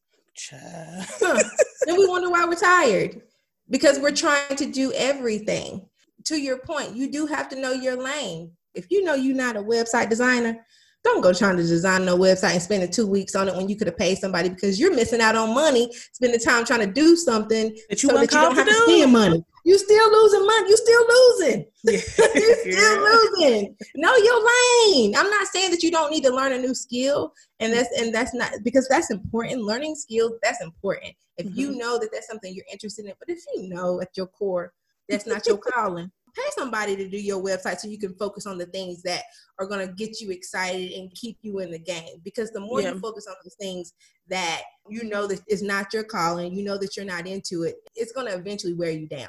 then 1.86 1.96
we 1.96 2.06
wonder 2.06 2.30
why 2.30 2.44
we're 2.44 2.54
tired 2.54 3.22
because 3.70 3.98
we're 3.98 4.12
trying 4.12 4.56
to 4.56 4.66
do 4.66 4.92
everything. 4.92 5.86
To 6.26 6.36
your 6.36 6.58
point, 6.58 6.94
you 6.94 7.10
do 7.10 7.26
have 7.26 7.48
to 7.50 7.60
know 7.60 7.72
your 7.72 7.96
lane. 7.96 8.52
If 8.74 8.86
you 8.90 9.02
know 9.02 9.14
you're 9.14 9.36
not 9.36 9.56
a 9.56 9.62
website 9.62 10.08
designer, 10.08 10.64
don't 11.04 11.20
go 11.20 11.32
trying 11.32 11.56
to 11.56 11.62
design 11.62 12.04
no 12.04 12.16
website 12.16 12.52
and 12.52 12.62
spending 12.62 12.90
two 12.90 13.06
weeks 13.06 13.34
on 13.34 13.48
it 13.48 13.54
when 13.54 13.68
you 13.68 13.76
could 13.76 13.86
have 13.86 13.96
paid 13.96 14.18
somebody 14.18 14.48
because 14.48 14.80
you're 14.80 14.94
missing 14.94 15.20
out 15.20 15.36
on 15.36 15.54
money, 15.54 15.90
spending 16.12 16.40
time 16.40 16.64
trying 16.64 16.80
to 16.80 16.92
do 16.92 17.16
something 17.16 17.76
that 17.88 18.02
you, 18.02 18.08
so 18.08 18.16
that 18.16 18.32
you 18.32 18.38
don't 18.38 18.54
have 18.56 18.66
to, 18.66 18.74
spend 18.74 19.12
money. 19.12 19.44
You 19.64 19.78
still 19.78 20.10
losing 20.10 20.46
money. 20.46 20.70
You 20.70 20.76
still 20.76 21.06
losing. 21.08 21.66
you 21.84 22.54
still 22.72 23.34
losing. 23.38 23.76
Know 23.96 24.16
your 24.16 24.46
lane. 24.92 25.14
I'm 25.16 25.30
not 25.30 25.46
saying 25.48 25.70
that 25.70 25.82
you 25.82 25.90
don't 25.90 26.10
need 26.10 26.24
to 26.24 26.34
learn 26.34 26.52
a 26.52 26.58
new 26.58 26.74
skill, 26.74 27.32
and 27.60 27.72
that's 27.72 28.00
and 28.00 28.14
that's 28.14 28.34
not 28.34 28.50
because 28.64 28.88
that's 28.88 29.10
important. 29.10 29.62
Learning 29.62 29.94
skills 29.94 30.32
that's 30.42 30.62
important. 30.62 31.14
If 31.36 31.46
mm-hmm. 31.46 31.58
you 31.58 31.76
know 31.76 31.98
that 31.98 32.10
that's 32.12 32.26
something 32.26 32.52
you're 32.54 32.64
interested 32.72 33.06
in, 33.06 33.12
but 33.18 33.28
if 33.28 33.44
you 33.54 33.68
know 33.68 34.00
at 34.00 34.16
your 34.16 34.26
core 34.26 34.72
that's 35.08 35.26
not 35.26 35.46
your 35.46 35.58
calling, 35.58 36.10
pay 36.34 36.48
somebody 36.56 36.96
to 36.96 37.08
do 37.08 37.18
your 37.18 37.42
website 37.42 37.78
so 37.78 37.88
you 37.88 37.98
can 37.98 38.14
focus 38.14 38.46
on 38.46 38.58
the 38.58 38.66
things 38.66 39.02
that 39.02 39.22
are 39.58 39.66
going 39.66 39.86
to 39.86 39.92
get 39.94 40.20
you 40.20 40.30
excited 40.30 40.92
and 40.92 41.12
keep 41.14 41.38
you 41.42 41.58
in 41.60 41.70
the 41.70 41.78
game. 41.78 42.20
Because 42.24 42.50
the 42.50 42.60
more 42.60 42.80
yeah. 42.80 42.92
you 42.92 43.00
focus 43.00 43.26
on 43.28 43.34
those 43.44 43.56
things 43.60 43.94
that 44.28 44.62
you 44.88 45.04
know 45.04 45.26
that 45.26 45.40
is 45.48 45.62
not 45.62 45.92
your 45.92 46.04
calling 46.04 46.54
you 46.54 46.64
know 46.64 46.78
that 46.78 46.96
you're 46.96 47.06
not 47.06 47.26
into 47.26 47.62
it 47.62 47.76
it's 47.94 48.12
going 48.12 48.26
to 48.26 48.34
eventually 48.34 48.74
wear 48.74 48.90
you 48.90 49.06
down. 49.06 49.28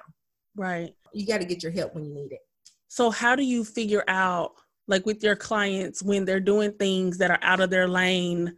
Right. 0.56 0.94
You 1.13 1.25
got 1.25 1.39
to 1.39 1.46
get 1.46 1.63
your 1.63 1.72
help 1.72 1.96
when 1.96 2.06
you 2.06 2.13
need 2.13 2.32
it. 2.32 2.39
So 2.88 3.10
how 3.12 3.36
do 3.36 3.44
you 3.44 3.63
figure 3.63 4.03
out 4.08 4.53
like 4.88 5.06
with 5.06 5.24
your 5.24 5.36
clients 5.36 6.01
when 6.03 6.25
they're 6.25 6.39
doing 6.39 6.74
things 6.74 7.18
that 7.20 7.32
are 7.32 7.39
out 7.41 7.60
of 7.60 7.70
their 7.70 7.88
lane? 7.88 8.58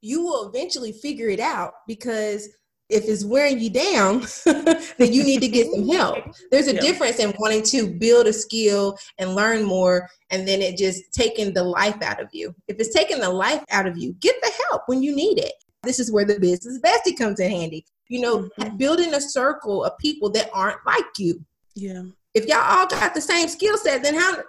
You 0.00 0.22
will 0.22 0.48
eventually 0.48 0.92
figure 0.92 1.28
it 1.28 1.40
out 1.40 1.72
because 1.86 2.48
if 2.90 3.04
it's 3.08 3.24
wearing 3.24 3.60
you 3.60 3.70
down, 3.70 4.24
then 4.44 5.12
you 5.12 5.22
need 5.22 5.40
to 5.40 5.48
get 5.48 5.70
some 5.70 5.88
help. 5.88 6.18
There's 6.50 6.68
a 6.68 6.74
yeah. 6.74 6.80
difference 6.80 7.18
in 7.18 7.32
wanting 7.38 7.62
to 7.64 7.88
build 7.98 8.26
a 8.26 8.32
skill 8.32 8.98
and 9.18 9.34
learn 9.34 9.64
more, 9.64 10.08
and 10.30 10.46
then 10.46 10.60
it 10.60 10.76
just 10.76 11.12
taking 11.12 11.54
the 11.54 11.62
life 11.62 12.00
out 12.02 12.20
of 12.20 12.28
you. 12.32 12.54
If 12.68 12.78
it's 12.78 12.94
taking 12.94 13.20
the 13.20 13.30
life 13.30 13.64
out 13.70 13.86
of 13.86 13.96
you, 13.96 14.14
get 14.20 14.36
the 14.42 14.50
help 14.68 14.82
when 14.86 15.02
you 15.02 15.14
need 15.14 15.38
it. 15.38 15.52
This 15.82 15.98
is 15.98 16.12
where 16.12 16.24
the 16.24 16.38
business 16.38 16.78
bestie 16.80 17.16
comes 17.16 17.40
in 17.40 17.50
handy. 17.50 17.86
You 18.08 18.20
know, 18.20 18.38
mm-hmm. 18.58 18.76
building 18.76 19.14
a 19.14 19.20
circle 19.20 19.84
of 19.84 19.96
people 19.98 20.30
that 20.30 20.50
aren't 20.52 20.84
like 20.84 21.18
you. 21.18 21.44
Yeah. 21.74 22.02
If 22.34 22.46
y'all 22.46 22.58
all 22.58 22.86
got 22.86 23.14
the 23.14 23.20
same 23.20 23.48
skill 23.48 23.76
set, 23.76 24.02
then 24.02 24.14
how 24.14 24.42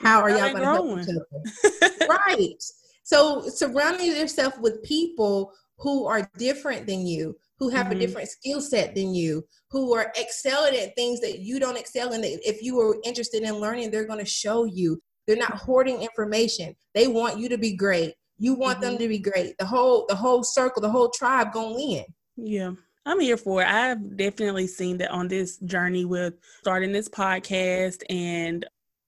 how 0.00 0.20
are 0.20 0.30
y'all 0.30 0.52
going 0.52 0.56
to 0.56 0.64
help 0.64 0.98
each 0.98 1.08
other? 1.08 2.06
right. 2.28 2.62
So 3.02 3.48
surrounding 3.48 4.14
yourself 4.14 4.58
with 4.60 4.82
people 4.82 5.52
who 5.78 6.06
are 6.06 6.28
different 6.36 6.86
than 6.86 7.06
you, 7.06 7.36
who 7.58 7.68
have 7.68 7.86
mm-hmm. 7.86 7.96
a 7.96 8.00
different 8.00 8.28
skill 8.28 8.60
set 8.60 8.94
than 8.94 9.14
you, 9.14 9.44
who 9.70 9.94
are 9.94 10.12
excelling 10.18 10.76
at 10.76 10.94
things 10.94 11.20
that 11.20 11.40
you 11.40 11.58
don't 11.58 11.78
excel 11.78 12.12
in. 12.12 12.22
If 12.24 12.62
you 12.62 12.78
are 12.80 12.96
interested 13.04 13.42
in 13.42 13.54
learning, 13.54 13.90
they're 13.90 14.06
going 14.06 14.24
to 14.24 14.30
show 14.30 14.64
you. 14.64 15.00
They're 15.26 15.36
not 15.36 15.56
hoarding 15.56 16.02
information. 16.02 16.74
They 16.94 17.08
want 17.08 17.38
you 17.38 17.48
to 17.48 17.58
be 17.58 17.74
great. 17.74 18.14
You 18.38 18.54
want 18.54 18.80
mm-hmm. 18.80 18.90
them 18.90 18.98
to 18.98 19.08
be 19.08 19.18
great. 19.18 19.56
The 19.58 19.66
whole 19.66 20.04
the 20.08 20.14
whole 20.14 20.44
circle, 20.44 20.82
the 20.82 20.90
whole 20.90 21.10
tribe 21.10 21.52
gonna 21.52 21.74
win. 21.74 22.04
Yeah. 22.36 22.72
I'm 23.06 23.20
here 23.20 23.36
for 23.36 23.62
it. 23.62 23.68
I've 23.68 24.16
definitely 24.16 24.66
seen 24.66 24.98
that 24.98 25.12
on 25.12 25.28
this 25.28 25.58
journey 25.58 26.04
with 26.04 26.34
starting 26.58 26.90
this 26.90 27.08
podcast 27.08 28.02
and 28.10 28.66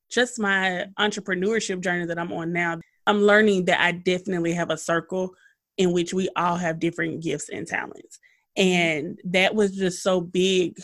just 0.09 0.39
my 0.39 0.87
entrepreneurship 1.01 1.81
journey 1.81 2.07
that 2.07 2.19
I'm 2.19 2.33
on 2.33 2.53
now. 2.53 2.79
I'm 3.09 3.23
learning 3.23 3.65
that 3.65 3.81
I 3.81 3.93
definitely 3.93 4.53
have 4.53 4.71
a 4.71 4.79
circle 4.79 5.35
in 5.79 5.93
which 5.93 6.15
we 6.15 6.29
all 6.37 6.57
have 6.57 6.79
different 6.79 7.23
gifts 7.23 7.49
and 7.49 7.67
talents. 7.67 8.21
And 8.59 9.19
that 9.25 9.55
was 9.55 9.75
just 9.75 10.03
so 10.03 10.21
big 10.21 10.77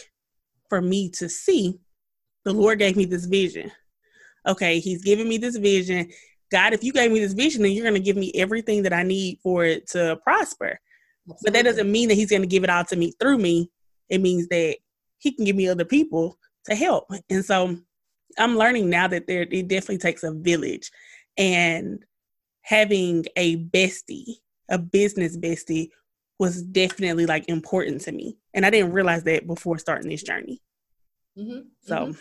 for 0.70 0.80
me 0.80 1.10
to 1.10 1.28
see. 1.28 1.78
The 2.44 2.52
Lord 2.52 2.78
gave 2.78 2.96
me 2.96 3.04
this 3.04 3.26
vision. 3.26 3.70
Okay, 4.46 4.78
He's 4.78 5.02
giving 5.02 5.28
me 5.28 5.38
this 5.38 5.56
vision. 5.56 6.08
God, 6.52 6.72
if 6.72 6.84
you 6.84 6.92
gave 6.92 7.10
me 7.10 7.18
this 7.18 7.32
vision, 7.32 7.62
then 7.62 7.72
you're 7.72 7.84
going 7.84 7.94
to 7.94 8.00
give 8.00 8.16
me 8.16 8.30
everything 8.34 8.84
that 8.84 8.92
I 8.92 9.02
need 9.02 9.40
for 9.42 9.64
it 9.64 9.88
to 9.88 10.16
prosper. 10.22 10.78
Absolutely. 11.28 11.42
But 11.42 11.52
that 11.54 11.64
doesn't 11.64 11.90
mean 11.90 12.08
that 12.08 12.14
He's 12.14 12.30
going 12.30 12.42
to 12.42 12.48
give 12.48 12.62
it 12.62 12.70
all 12.70 12.84
to 12.84 12.96
me 12.96 13.12
through 13.18 13.38
me. 13.38 13.70
It 14.08 14.20
means 14.20 14.46
that 14.48 14.76
He 15.18 15.32
can 15.32 15.44
give 15.44 15.56
me 15.56 15.68
other 15.68 15.84
people 15.84 16.38
to 16.66 16.76
help. 16.76 17.10
And 17.28 17.44
so 17.44 17.76
I'm 18.38 18.56
learning 18.56 18.88
now 18.88 19.08
that 19.08 19.26
there 19.26 19.42
it 19.50 19.68
definitely 19.68 19.98
takes 19.98 20.22
a 20.22 20.32
village. 20.32 20.90
And 21.36 22.04
having 22.62 23.24
a 23.36 23.56
bestie, 23.56 24.34
a 24.68 24.78
business 24.78 25.36
bestie, 25.36 25.88
was 26.38 26.62
definitely 26.62 27.26
like 27.26 27.48
important 27.48 28.00
to 28.02 28.12
me. 28.12 28.36
And 28.52 28.66
I 28.66 28.70
didn't 28.70 28.92
realize 28.92 29.24
that 29.24 29.46
before 29.46 29.78
starting 29.78 30.10
this 30.10 30.22
journey. 30.22 30.60
Mm-hmm. 31.38 31.60
So 31.82 31.96
mm-hmm. 31.96 32.12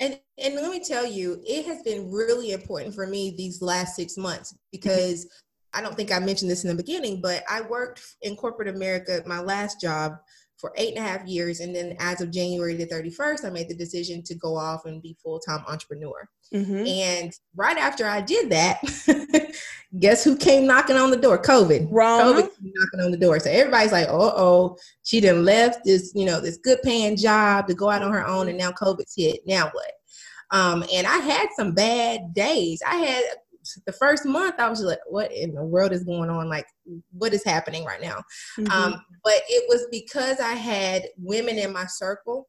And 0.00 0.20
and 0.38 0.54
let 0.54 0.70
me 0.70 0.80
tell 0.80 1.06
you, 1.06 1.42
it 1.46 1.66
has 1.66 1.82
been 1.82 2.10
really 2.10 2.52
important 2.52 2.94
for 2.94 3.06
me 3.06 3.34
these 3.36 3.60
last 3.60 3.96
six 3.96 4.16
months 4.16 4.56
because 4.70 5.26
I 5.74 5.82
don't 5.82 5.96
think 5.96 6.12
I 6.12 6.20
mentioned 6.20 6.50
this 6.50 6.64
in 6.64 6.68
the 6.68 6.82
beginning, 6.82 7.20
but 7.20 7.42
I 7.48 7.62
worked 7.62 8.02
in 8.22 8.36
corporate 8.36 8.68
America, 8.68 9.22
my 9.26 9.40
last 9.40 9.80
job 9.80 10.16
for 10.58 10.72
eight 10.76 10.96
and 10.96 11.04
a 11.04 11.08
half 11.08 11.26
years. 11.26 11.60
And 11.60 11.74
then 11.74 11.96
as 12.00 12.20
of 12.20 12.30
January 12.30 12.74
the 12.74 12.86
31st, 12.86 13.44
I 13.44 13.50
made 13.50 13.68
the 13.68 13.76
decision 13.76 14.22
to 14.24 14.34
go 14.34 14.56
off 14.56 14.86
and 14.86 15.00
be 15.00 15.16
full-time 15.22 15.64
entrepreneur. 15.68 16.28
Mm-hmm. 16.52 16.86
And 16.86 17.32
right 17.54 17.76
after 17.76 18.06
I 18.06 18.20
did 18.20 18.50
that, 18.50 18.80
guess 19.98 20.24
who 20.24 20.36
came 20.36 20.66
knocking 20.66 20.96
on 20.96 21.10
the 21.10 21.16
door? 21.16 21.40
COVID. 21.40 21.88
Wrong. 21.90 22.20
COVID 22.20 22.50
knocking 22.60 23.00
on 23.00 23.10
the 23.12 23.18
door. 23.18 23.38
So 23.38 23.50
everybody's 23.50 23.92
like, 23.92 24.08
oh, 24.08 24.32
oh, 24.36 24.76
she 25.04 25.20
done 25.20 25.44
left 25.44 25.84
this, 25.84 26.12
you 26.14 26.24
know, 26.24 26.40
this 26.40 26.56
good 26.56 26.80
paying 26.82 27.16
job 27.16 27.68
to 27.68 27.74
go 27.74 27.88
out 27.88 28.02
on 28.02 28.12
her 28.12 28.26
own. 28.26 28.48
And 28.48 28.58
now 28.58 28.72
COVID's 28.72 29.14
hit. 29.16 29.40
Now 29.46 29.70
what? 29.72 29.92
Um, 30.50 30.84
and 30.92 31.06
I 31.06 31.18
had 31.18 31.48
some 31.56 31.72
bad 31.72 32.34
days. 32.34 32.80
I 32.86 32.96
had 32.96 33.24
the 33.86 33.92
first 33.92 34.24
month 34.24 34.56
I 34.58 34.68
was 34.68 34.80
like, 34.82 34.98
what 35.06 35.32
in 35.32 35.54
the 35.54 35.64
world 35.64 35.92
is 35.92 36.04
going 36.04 36.30
on? 36.30 36.48
Like, 36.48 36.66
what 37.12 37.34
is 37.34 37.44
happening 37.44 37.84
right 37.84 38.00
now? 38.00 38.22
Mm-hmm. 38.58 38.70
Um, 38.70 39.04
but 39.24 39.40
it 39.48 39.64
was 39.68 39.86
because 39.90 40.40
I 40.40 40.52
had 40.52 41.02
women 41.18 41.58
in 41.58 41.72
my 41.72 41.86
circle 41.86 42.48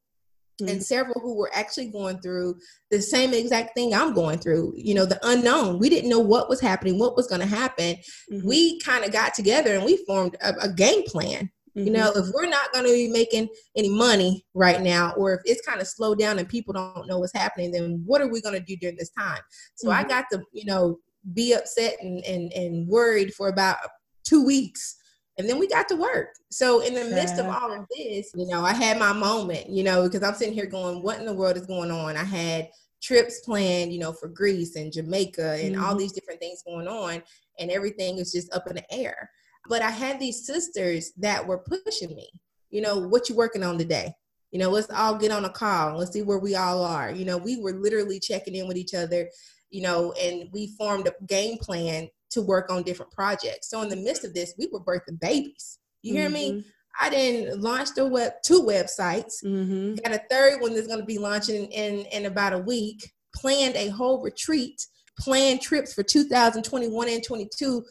mm-hmm. 0.61 0.69
and 0.69 0.83
several 0.83 1.19
who 1.21 1.35
were 1.35 1.51
actually 1.53 1.87
going 1.87 2.19
through 2.21 2.55
the 2.91 3.01
same 3.01 3.33
exact 3.33 3.75
thing 3.75 3.93
I'm 3.93 4.13
going 4.13 4.39
through, 4.39 4.73
you 4.75 4.93
know, 4.93 5.05
the 5.05 5.19
unknown. 5.23 5.79
We 5.79 5.89
didn't 5.89 6.09
know 6.09 6.19
what 6.19 6.49
was 6.49 6.61
happening, 6.61 6.99
what 6.99 7.15
was 7.15 7.27
going 7.27 7.41
to 7.41 7.47
happen. 7.47 7.97
Mm-hmm. 8.31 8.47
We 8.47 8.79
kind 8.79 9.03
of 9.03 9.11
got 9.11 9.33
together 9.33 9.75
and 9.75 9.85
we 9.85 10.03
formed 10.05 10.35
a, 10.41 10.53
a 10.61 10.73
game 10.73 11.03
plan. 11.03 11.49
Mm-hmm. 11.77 11.87
You 11.87 11.93
know, 11.93 12.11
if 12.15 12.25
we're 12.33 12.49
not 12.49 12.73
going 12.73 12.85
to 12.85 12.91
be 12.91 13.09
making 13.09 13.47
any 13.77 13.89
money 13.89 14.45
right 14.53 14.81
now, 14.81 15.13
or 15.15 15.35
if 15.35 15.41
it's 15.45 15.65
kind 15.65 15.79
of 15.79 15.87
slowed 15.87 16.19
down 16.19 16.39
and 16.39 16.49
people 16.49 16.73
don't 16.73 17.07
know 17.07 17.19
what's 17.19 17.33
happening, 17.33 17.71
then 17.71 18.01
what 18.05 18.21
are 18.21 18.27
we 18.27 18.41
going 18.41 18.55
to 18.55 18.65
do 18.65 18.75
during 18.75 18.97
this 18.97 19.11
time? 19.11 19.39
So 19.75 19.91
I 19.91 19.99
mm-hmm. 19.99 20.09
got 20.09 20.25
to, 20.31 20.41
you 20.51 20.65
know, 20.65 20.97
be 21.33 21.53
upset 21.53 21.95
and, 22.01 22.23
and, 22.25 22.51
and 22.53 22.87
worried 22.87 23.33
for 23.33 23.49
about 23.49 23.77
two 24.23 24.43
weeks. 24.43 24.95
And 25.37 25.49
then 25.49 25.57
we 25.57 25.67
got 25.67 25.87
to 25.89 25.95
work. 25.95 26.29
So 26.51 26.81
in 26.81 26.93
the 26.93 27.15
midst 27.15 27.39
of 27.39 27.45
all 27.45 27.71
of 27.71 27.85
this, 27.95 28.31
you 28.35 28.45
know, 28.47 28.63
I 28.63 28.73
had 28.73 28.99
my 28.99 29.13
moment, 29.13 29.69
you 29.69 29.83
know, 29.83 30.03
because 30.03 30.21
I'm 30.21 30.35
sitting 30.35 30.53
here 30.53 30.65
going, 30.65 31.01
what 31.01 31.19
in 31.19 31.25
the 31.25 31.33
world 31.33 31.55
is 31.55 31.65
going 31.65 31.91
on? 31.91 32.17
I 32.17 32.25
had 32.25 32.69
trips 33.01 33.39
planned, 33.39 33.93
you 33.93 33.99
know, 33.99 34.11
for 34.11 34.27
Greece 34.27 34.75
and 34.75 34.91
Jamaica 34.91 35.57
and 35.61 35.75
mm-hmm. 35.75 35.83
all 35.83 35.95
these 35.95 36.11
different 36.11 36.41
things 36.41 36.61
going 36.67 36.87
on. 36.87 37.23
And 37.57 37.71
everything 37.71 38.17
is 38.17 38.33
just 38.33 38.53
up 38.53 38.67
in 38.67 38.75
the 38.75 38.93
air. 38.93 39.29
But 39.69 39.81
I 39.81 39.91
had 39.91 40.19
these 40.19 40.45
sisters 40.45 41.13
that 41.17 41.45
were 41.45 41.59
pushing 41.59 42.13
me, 42.15 42.27
you 42.69 42.81
know, 42.81 42.99
what 42.99 43.29
you 43.29 43.35
working 43.35 43.63
on 43.63 43.77
today? 43.77 44.13
You 44.51 44.59
know, 44.59 44.69
let's 44.71 44.89
all 44.89 45.15
get 45.15 45.31
on 45.31 45.45
a 45.45 45.49
call. 45.49 45.97
Let's 45.97 46.11
see 46.11 46.23
where 46.23 46.39
we 46.39 46.55
all 46.55 46.83
are. 46.83 47.11
You 47.11 47.23
know, 47.23 47.37
we 47.37 47.61
were 47.61 47.73
literally 47.73 48.19
checking 48.19 48.55
in 48.55 48.67
with 48.67 48.77
each 48.77 48.93
other 48.93 49.29
you 49.69 49.81
know, 49.81 50.13
and 50.13 50.49
we 50.51 50.67
formed 50.77 51.07
a 51.07 51.25
game 51.25 51.57
plan 51.57 52.09
to 52.31 52.41
work 52.41 52.69
on 52.69 52.83
different 52.83 53.11
projects. 53.11 53.69
So 53.69 53.81
in 53.81 53.89
the 53.89 53.95
midst 53.95 54.23
of 54.23 54.33
this, 54.33 54.53
we 54.57 54.67
were 54.71 54.79
birthing 54.79 55.19
babies. 55.19 55.79
You 56.01 56.13
hear 56.13 56.29
mm-hmm. 56.29 56.57
me? 56.57 56.65
I 56.99 57.09
didn't 57.09 57.61
launch 57.61 57.93
the 57.95 58.05
web 58.05 58.33
two 58.43 58.63
websites. 58.63 59.43
Mm-hmm. 59.43 59.95
Got 59.95 60.15
a 60.15 60.21
third 60.29 60.61
one 60.61 60.75
that's 60.75 60.87
going 60.87 60.99
to 60.99 61.05
be 61.05 61.17
launching 61.17 61.65
in 61.71 62.05
in 62.11 62.25
about 62.25 62.53
a 62.53 62.59
week. 62.59 63.11
Planned 63.35 63.75
a 63.75 63.89
whole 63.89 64.21
retreat. 64.21 64.85
Planned 65.17 65.61
trips 65.61 65.93
for 65.93 66.03
2021 66.03 67.09
and 67.09 67.23
22. 67.23 67.83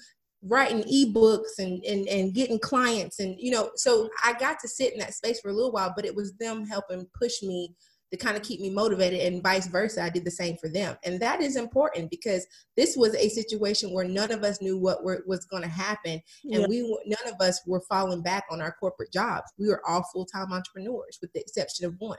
Writing 0.43 0.83
ebooks 0.83 1.59
and 1.59 1.83
and 1.85 2.07
and 2.09 2.35
getting 2.35 2.59
clients 2.59 3.19
and 3.19 3.35
you 3.39 3.51
know. 3.51 3.71
So 3.77 4.09
I 4.23 4.35
got 4.35 4.59
to 4.61 4.69
sit 4.69 4.93
in 4.93 4.99
that 5.01 5.15
space 5.15 5.41
for 5.41 5.49
a 5.49 5.55
little 5.55 5.73
while, 5.73 5.93
but 5.97 6.05
it 6.05 6.15
was 6.15 6.35
them 6.35 6.65
helping 6.67 7.07
push 7.19 7.43
me 7.43 7.75
to 8.11 8.17
kind 8.17 8.37
of 8.37 8.43
keep 8.43 8.61
me 8.61 8.71
motivated 8.71 9.21
and 9.21 9.43
vice 9.43 9.67
versa 9.67 10.03
i 10.03 10.09
did 10.09 10.25
the 10.25 10.31
same 10.31 10.57
for 10.57 10.69
them. 10.69 10.97
And 11.05 11.21
that 11.21 11.41
is 11.41 11.57
important 11.57 12.11
because 12.11 12.47
this 12.77 12.97
was 12.97 13.15
a 13.15 13.29
situation 13.29 13.93
where 13.93 14.05
none 14.05 14.31
of 14.31 14.45
us 14.45 14.61
knew 14.63 14.79
what 14.79 15.05
were, 15.05 15.23
was 15.27 15.45
going 15.45 15.63
to 15.63 15.69
happen. 15.69 16.21
And 16.51 16.67
we 16.69 16.83
none 17.07 17.33
of 17.33 17.41
us 17.41 17.61
were 17.67 17.83
falling 17.89 18.23
back 18.23 18.45
on 18.51 18.61
our 18.61 18.73
corporate 18.73 19.13
jobs. 19.13 19.53
We 19.59 19.69
were 19.69 19.83
all 19.87 20.05
full-time 20.13 20.53
entrepreneurs 20.53 21.19
with 21.21 21.33
the 21.33 21.41
exception 21.41 21.85
of 21.87 21.95
one 21.99 22.19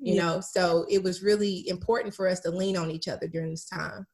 you 0.00 0.14
yeah. 0.14 0.22
know? 0.22 0.40
So 0.40 0.86
it 0.88 1.02
was 1.02 1.22
really 1.22 1.68
important 1.68 2.14
for 2.14 2.26
us 2.28 2.40
to 2.40 2.50
lean 2.50 2.76
on 2.76 2.90
each 2.90 3.08
other 3.08 3.28
during 3.28 3.50
this 3.50 3.66
time. 3.66 4.06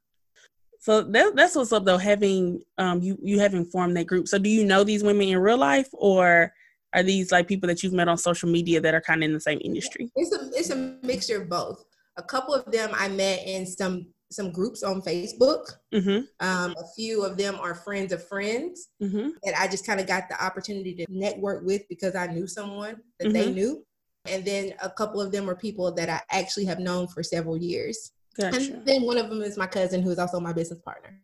So 0.81 1.03
that, 1.03 1.35
that's 1.35 1.57
what's 1.57 1.73
up 1.73 1.85
though 1.85 1.99
having 1.99 2.63
um 2.79 3.03
you 3.03 3.19
you 3.23 3.41
having 3.41 3.65
formed 3.65 3.97
that 3.97 4.07
group. 4.07 4.29
So 4.29 4.39
do 4.39 4.49
you 4.49 4.65
know 4.65 4.85
these 4.85 5.03
women 5.03 5.29
in 5.29 5.39
real 5.39 5.59
life 5.59 5.89
or 5.93 6.53
are 6.97 7.03
these 7.03 7.31
like 7.31 7.47
people 7.47 7.69
that 7.69 7.83
you've 7.83 7.93
met 7.93 8.09
on 8.09 8.17
social 8.17 8.49
media 8.49 8.81
that 8.81 8.95
are 8.95 9.01
kind 9.01 9.23
of 9.23 9.29
in 9.29 9.35
the 9.35 9.41
same 9.41 9.61
industry? 9.63 10.11
It's 10.17 10.35
a 10.35 10.51
it's 10.59 10.71
a 10.71 10.97
mixture 11.03 11.43
of 11.43 11.49
both. 11.49 11.85
A 12.17 12.23
couple 12.23 12.55
of 12.55 12.73
them 12.73 12.91
I 12.95 13.09
met 13.09 13.47
in 13.47 13.67
some 13.67 14.07
some 14.33 14.51
groups 14.51 14.83
on 14.83 15.03
Facebook. 15.03 15.67
Mm-hmm. 15.95 16.21
Um, 16.41 16.75
a 16.77 16.85
few 16.97 17.25
of 17.25 17.37
them 17.37 17.57
are 17.61 17.75
friends 17.75 18.13
of 18.13 18.27
friends 18.27 18.89
mm-hmm. 19.01 19.29
that 19.45 19.55
I 19.59 19.69
just 19.69 19.87
kind 19.87 20.01
of 20.01 20.07
got 20.07 20.29
the 20.29 20.43
opportunity 20.43 20.95
to 20.95 21.07
network 21.09 21.65
with 21.65 21.83
because 21.89 22.17
I 22.17 22.27
knew 22.27 22.47
someone 22.47 22.97
that 23.21 23.29
mm-hmm. 23.29 23.33
they 23.33 23.53
knew. 23.53 23.85
And 24.29 24.45
then 24.45 24.73
a 24.83 24.91
couple 24.91 25.21
of 25.21 25.31
them 25.31 25.49
are 25.49 25.55
people 25.55 25.93
that 25.95 26.09
I 26.09 26.21
actually 26.31 26.65
have 26.65 26.81
known 26.81 27.07
for 27.07 27.23
several 27.23 27.57
years. 27.57 28.11
Gotcha. 28.41 28.57
And 28.57 28.87
then 28.87 29.03
one 29.03 29.19
of 29.19 29.31
them 29.31 29.43
is 29.43 29.57
my 29.57 29.69
cousin, 29.69 30.03
who 30.03 30.11
is 30.11 30.19
also 30.19 30.41
my 30.41 30.53
business 30.53 30.81
partner. 30.81 31.21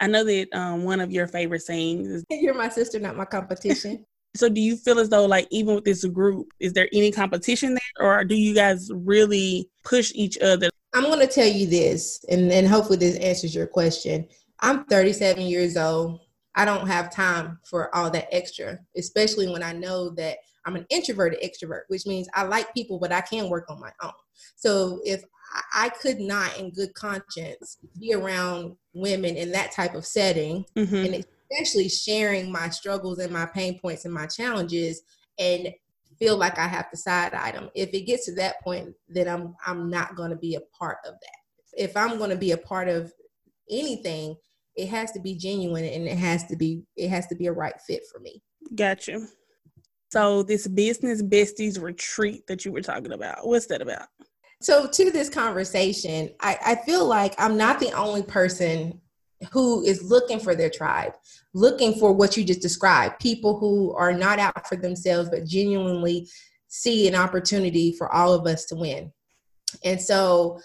I 0.00 0.08
know 0.08 0.24
that 0.24 0.48
um, 0.52 0.84
one 0.84 1.00
of 1.00 1.10
your 1.10 1.28
favorite 1.28 1.62
sayings 1.62 2.08
is 2.08 2.24
"You're 2.30 2.54
my 2.54 2.68
sister, 2.68 2.98
not 2.98 3.16
my 3.16 3.24
competition." 3.24 4.04
So 4.34 4.48
do 4.48 4.60
you 4.60 4.76
feel 4.76 4.98
as 4.98 5.08
though 5.08 5.26
like 5.26 5.46
even 5.50 5.74
with 5.74 5.84
this 5.84 6.04
group, 6.06 6.48
is 6.58 6.72
there 6.72 6.88
any 6.92 7.10
competition 7.10 7.74
there 7.74 8.06
or 8.06 8.24
do 8.24 8.34
you 8.34 8.54
guys 8.54 8.90
really 8.92 9.68
push 9.84 10.12
each 10.14 10.38
other? 10.38 10.70
I'm 10.94 11.04
gonna 11.04 11.26
tell 11.26 11.46
you 11.46 11.66
this, 11.66 12.22
and, 12.28 12.52
and 12.52 12.66
hopefully 12.66 12.98
this 12.98 13.16
answers 13.16 13.54
your 13.54 13.66
question. 13.66 14.26
I'm 14.60 14.84
37 14.84 15.42
years 15.42 15.76
old. 15.76 16.20
I 16.54 16.66
don't 16.66 16.86
have 16.86 17.10
time 17.10 17.58
for 17.64 17.94
all 17.94 18.10
that 18.10 18.28
extra, 18.30 18.78
especially 18.96 19.48
when 19.48 19.62
I 19.62 19.72
know 19.72 20.10
that 20.10 20.38
I'm 20.66 20.76
an 20.76 20.86
introverted 20.90 21.40
extrovert, 21.42 21.82
which 21.88 22.06
means 22.06 22.28
I 22.34 22.44
like 22.44 22.72
people, 22.74 22.98
but 22.98 23.10
I 23.10 23.22
can 23.22 23.48
work 23.48 23.70
on 23.70 23.80
my 23.80 23.90
own. 24.02 24.12
So 24.56 25.00
if 25.04 25.24
I 25.74 25.88
could 25.88 26.20
not, 26.20 26.58
in 26.58 26.70
good 26.70 26.94
conscience, 26.94 27.78
be 27.98 28.14
around 28.14 28.76
women 28.92 29.36
in 29.36 29.50
that 29.52 29.72
type 29.72 29.94
of 29.94 30.06
setting, 30.06 30.64
mm-hmm. 30.76 30.94
and 30.94 31.26
especially 31.52 31.88
sharing 31.88 32.50
my 32.50 32.68
struggles 32.68 33.18
and 33.18 33.32
my 33.32 33.46
pain 33.46 33.78
points 33.78 34.04
and 34.04 34.14
my 34.14 34.26
challenges 34.26 35.02
and 35.38 35.72
feel 36.18 36.36
like 36.36 36.58
I 36.58 36.66
have 36.66 36.90
to 36.90 36.96
side 36.96 37.34
item. 37.34 37.70
If 37.74 37.90
it 37.92 38.02
gets 38.02 38.26
to 38.26 38.34
that 38.36 38.60
point, 38.62 38.94
then 39.08 39.28
I'm 39.28 39.54
I'm 39.66 39.90
not 39.90 40.16
going 40.16 40.30
to 40.30 40.36
be 40.36 40.54
a 40.54 40.60
part 40.78 40.98
of 41.06 41.14
that. 41.14 41.82
If 41.84 41.96
I'm 41.96 42.18
going 42.18 42.30
to 42.30 42.36
be 42.36 42.52
a 42.52 42.56
part 42.56 42.88
of 42.88 43.12
anything, 43.70 44.36
it 44.76 44.88
has 44.88 45.12
to 45.12 45.20
be 45.20 45.34
genuine 45.34 45.84
and 45.84 46.06
it 46.06 46.18
has 46.18 46.44
to 46.44 46.56
be 46.56 46.82
it 46.96 47.08
has 47.08 47.26
to 47.28 47.34
be 47.34 47.46
a 47.46 47.52
right 47.52 47.78
fit 47.86 48.02
for 48.12 48.20
me. 48.20 48.42
Gotcha. 48.74 49.26
So 50.10 50.42
this 50.42 50.68
business 50.68 51.22
besties 51.22 51.80
retreat 51.80 52.46
that 52.46 52.64
you 52.64 52.72
were 52.72 52.82
talking 52.82 53.12
about, 53.12 53.46
what's 53.46 53.66
that 53.66 53.80
about? 53.80 54.08
So 54.60 54.86
to 54.86 55.10
this 55.10 55.28
conversation, 55.28 56.30
I, 56.40 56.58
I 56.64 56.74
feel 56.76 57.06
like 57.06 57.34
I'm 57.38 57.56
not 57.56 57.80
the 57.80 57.92
only 57.92 58.22
person 58.22 59.00
who 59.50 59.82
is 59.82 60.02
looking 60.02 60.38
for 60.38 60.54
their 60.54 60.70
tribe, 60.70 61.14
looking 61.54 61.94
for 61.94 62.12
what 62.12 62.36
you 62.36 62.44
just 62.44 62.62
described 62.62 63.20
people 63.20 63.58
who 63.58 63.94
are 63.94 64.12
not 64.12 64.38
out 64.38 64.68
for 64.68 64.76
themselves, 64.76 65.28
but 65.30 65.46
genuinely 65.46 66.28
see 66.68 67.08
an 67.08 67.14
opportunity 67.14 67.92
for 67.92 68.12
all 68.12 68.32
of 68.32 68.46
us 68.46 68.64
to 68.66 68.76
win. 68.76 69.12
And 69.84 70.00
so 70.00 70.60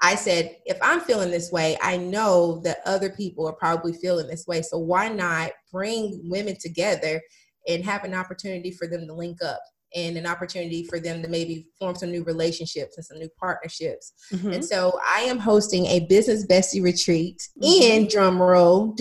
I 0.00 0.14
said, 0.14 0.56
if 0.64 0.78
I'm 0.82 1.00
feeling 1.00 1.30
this 1.30 1.50
way, 1.50 1.76
I 1.82 1.96
know 1.96 2.60
that 2.64 2.78
other 2.86 3.10
people 3.10 3.48
are 3.48 3.54
probably 3.54 3.92
feeling 3.92 4.28
this 4.28 4.46
way. 4.46 4.62
So 4.62 4.78
why 4.78 5.08
not 5.08 5.50
bring 5.72 6.20
women 6.24 6.56
together 6.60 7.20
and 7.66 7.84
have 7.84 8.04
an 8.04 8.14
opportunity 8.14 8.70
for 8.70 8.86
them 8.86 9.06
to 9.06 9.12
link 9.12 9.42
up 9.42 9.60
and 9.94 10.16
an 10.16 10.26
opportunity 10.26 10.84
for 10.84 11.00
them 11.00 11.22
to 11.22 11.28
maybe 11.28 11.66
form 11.78 11.94
some 11.94 12.10
new 12.10 12.22
relationships 12.24 12.96
and 12.96 13.06
some 13.06 13.18
new 13.18 13.28
partnerships. 13.40 14.12
Mm-hmm. 14.32 14.52
And 14.52 14.64
so 14.64 14.98
I 15.04 15.20
am 15.20 15.38
hosting 15.38 15.86
a 15.86 16.00
business 16.00 16.46
bestie 16.46 16.82
retreat 16.82 17.48
mm-hmm. 17.62 17.82
in 17.82 18.08
drum 18.08 18.40
roll. 18.40 18.94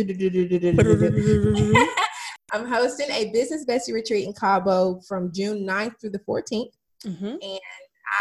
I'm 2.54 2.66
hosting 2.66 3.10
a 3.12 3.30
business 3.32 3.66
bestie 3.66 3.94
retreat 3.94 4.26
in 4.26 4.34
Cabo 4.34 5.02
from 5.08 5.34
June 5.34 5.68
9th 5.68 6.00
through 6.00 6.12
the 6.12 6.20
14th. 6.20 6.72
Mm-hmm. 7.06 7.26
And 7.26 7.60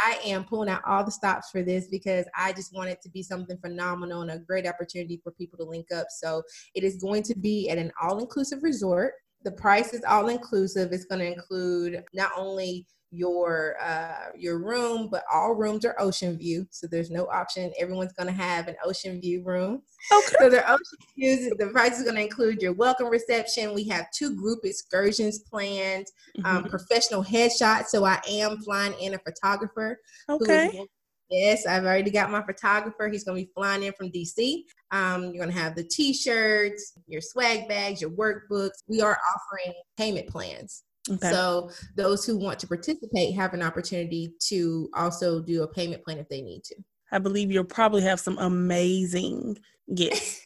I 0.05 0.19
am 0.25 0.45
pulling 0.45 0.69
out 0.69 0.83
all 0.85 1.05
the 1.05 1.11
stops 1.11 1.51
for 1.51 1.63
this 1.63 1.87
because 1.87 2.27
I 2.35 2.53
just 2.53 2.75
want 2.75 2.91
it 2.91 3.01
to 3.03 3.09
be 3.09 3.23
something 3.23 3.57
phenomenal 3.59 4.23
and 4.23 4.31
a 4.33 4.39
great 4.39 4.67
opportunity 4.67 5.21
for 5.23 5.31
people 5.33 5.59
to 5.59 5.65
link 5.65 5.87
up. 5.95 6.07
So 6.11 6.43
it 6.75 6.83
is 6.83 6.97
going 6.97 7.23
to 7.25 7.39
be 7.39 7.69
at 7.71 7.79
an 7.79 7.93
all 8.03 8.19
inclusive 8.19 8.63
resort. 8.63 9.15
The 9.45 9.53
price 9.53 9.93
is 9.93 10.03
all 10.05 10.29
inclusive. 10.29 10.93
It's 10.93 11.05
going 11.05 11.21
to 11.21 11.33
include 11.33 12.03
not 12.13 12.33
only 12.37 12.87
your 13.11 13.77
uh, 13.81 14.31
your 14.37 14.59
room, 14.59 15.09
but 15.11 15.25
all 15.33 15.55
rooms 15.55 15.85
are 15.85 15.95
ocean 15.99 16.37
view, 16.37 16.67
so 16.71 16.87
there's 16.87 17.11
no 17.11 17.27
option. 17.29 17.73
Everyone's 17.79 18.13
going 18.13 18.27
to 18.27 18.33
have 18.33 18.69
an 18.69 18.77
ocean 18.85 19.21
view 19.21 19.43
room. 19.45 19.83
Okay. 20.13 20.37
So 20.39 20.51
their 20.51 20.69
ocean 20.69 20.99
views. 21.17 21.53
The 21.59 21.69
price 21.69 21.99
is 21.99 22.05
going 22.05 22.17
to 22.17 22.23
include 22.23 22.61
your 22.61 22.73
welcome 22.73 23.09
reception. 23.09 23.75
We 23.75 23.87
have 23.89 24.07
two 24.11 24.37
group 24.37 24.61
excursions 24.65 25.39
planned, 25.39 26.07
um, 26.39 26.45
mm-hmm. 26.45 26.57
um, 26.57 26.65
professional 26.65 27.25
headshots. 27.25 27.87
So 27.87 28.05
I 28.05 28.21
am 28.29 28.59
flying 28.59 28.95
in 29.01 29.15
a 29.15 29.19
photographer. 29.19 29.99
Okay. 30.29 30.81
Yes, 31.31 31.67
I've 31.67 31.85
already 31.85 32.11
got 32.11 32.31
my 32.31 32.43
photographer. 32.43 33.09
He's 33.09 33.25
going 33.25 33.41
to 33.41 33.47
be 33.47 33.53
flying 33.53 33.83
in 33.83 33.93
from 33.95 34.11
DC. 34.11 34.63
Um, 34.93 35.25
you're 35.25 35.45
going 35.45 35.55
to 35.55 35.61
have 35.61 35.75
the 35.75 35.85
t-shirts, 35.85 36.93
your 37.07 37.21
swag 37.21 37.69
bags, 37.69 38.01
your 38.01 38.11
workbooks. 38.11 38.79
We 38.89 39.01
are 39.01 39.19
offering 39.35 39.75
payment 39.97 40.29
plans. 40.29 40.85
Okay. 41.11 41.31
So 41.31 41.71
those 41.97 42.25
who 42.25 42.37
want 42.37 42.59
to 42.61 42.67
participate 42.67 43.35
have 43.35 43.55
an 43.55 43.63
opportunity 43.63 44.33
to 44.49 44.89
also 44.95 45.41
do 45.41 45.63
a 45.63 45.69
payment 45.69 46.05
plan 46.05 46.19
if 46.19 46.29
they 46.29 46.43
need 46.43 46.65
to. 46.65 46.77
I 47.13 47.19
believe 47.19 47.53
you'll 47.53 47.65
probably 47.65 48.03
have 48.03 48.21
some 48.21 48.39
amazing 48.39 49.59
gifts. 49.95 50.43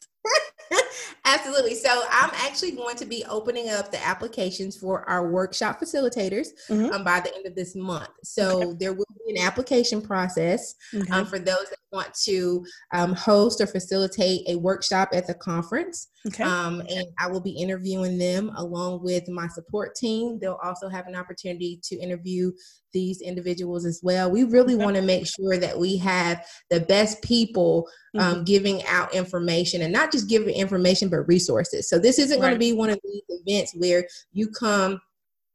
Absolutely. 1.23 1.75
So 1.75 2.03
I'm 2.09 2.31
actually 2.33 2.71
going 2.71 2.95
to 2.95 3.05
be 3.05 3.23
opening 3.29 3.69
up 3.69 3.91
the 3.91 4.03
applications 4.03 4.75
for 4.75 5.07
our 5.07 5.29
workshop 5.29 5.79
facilitators 5.79 6.47
mm-hmm. 6.67 6.91
um, 6.91 7.03
by 7.03 7.19
the 7.19 7.33
end 7.35 7.45
of 7.45 7.55
this 7.55 7.75
month. 7.75 8.09
So 8.23 8.63
okay. 8.63 8.77
there 8.79 8.93
will 8.93 9.05
be 9.25 9.35
an 9.35 9.45
application 9.45 10.01
process 10.01 10.73
um, 10.95 11.01
okay. 11.01 11.11
um, 11.11 11.25
for 11.27 11.37
those 11.37 11.69
that 11.69 11.77
want 11.91 12.13
to 12.23 12.65
um, 12.93 13.13
host 13.13 13.61
or 13.61 13.67
facilitate 13.67 14.47
a 14.47 14.55
workshop 14.55 15.09
at 15.13 15.27
the 15.27 15.35
conference. 15.35 16.07
Okay. 16.27 16.43
Um, 16.43 16.81
and 16.81 17.07
I 17.19 17.27
will 17.27 17.41
be 17.41 17.51
interviewing 17.51 18.17
them 18.17 18.51
along 18.55 19.01
with 19.03 19.27
my 19.27 19.47
support 19.47 19.95
team. 19.95 20.37
They'll 20.39 20.59
also 20.63 20.87
have 20.87 21.07
an 21.07 21.15
opportunity 21.15 21.79
to 21.83 21.95
interview 21.95 22.51
these 22.93 23.21
individuals 23.21 23.85
as 23.85 24.01
well. 24.03 24.29
We 24.29 24.43
really 24.43 24.75
okay. 24.75 24.83
want 24.83 24.95
to 24.97 25.01
make 25.01 25.25
sure 25.25 25.57
that 25.57 25.79
we 25.79 25.97
have 25.97 26.45
the 26.69 26.81
best 26.81 27.21
people 27.23 27.87
um, 28.19 28.35
mm-hmm. 28.35 28.43
giving 28.43 28.85
out 28.85 29.13
information 29.15 29.81
and 29.81 29.91
not 29.91 30.11
just 30.11 30.29
giving 30.29 30.53
information, 30.53 31.09
but 31.09 31.27
resources. 31.27 31.89
So 31.89 31.97
this 31.97 32.19
isn't 32.19 32.39
right. 32.39 32.49
going 32.49 32.53
to 32.53 32.59
be 32.59 32.73
one 32.73 32.91
of 32.91 32.99
these 33.03 33.23
events 33.29 33.73
where 33.75 34.05
you 34.31 34.47
come 34.49 35.01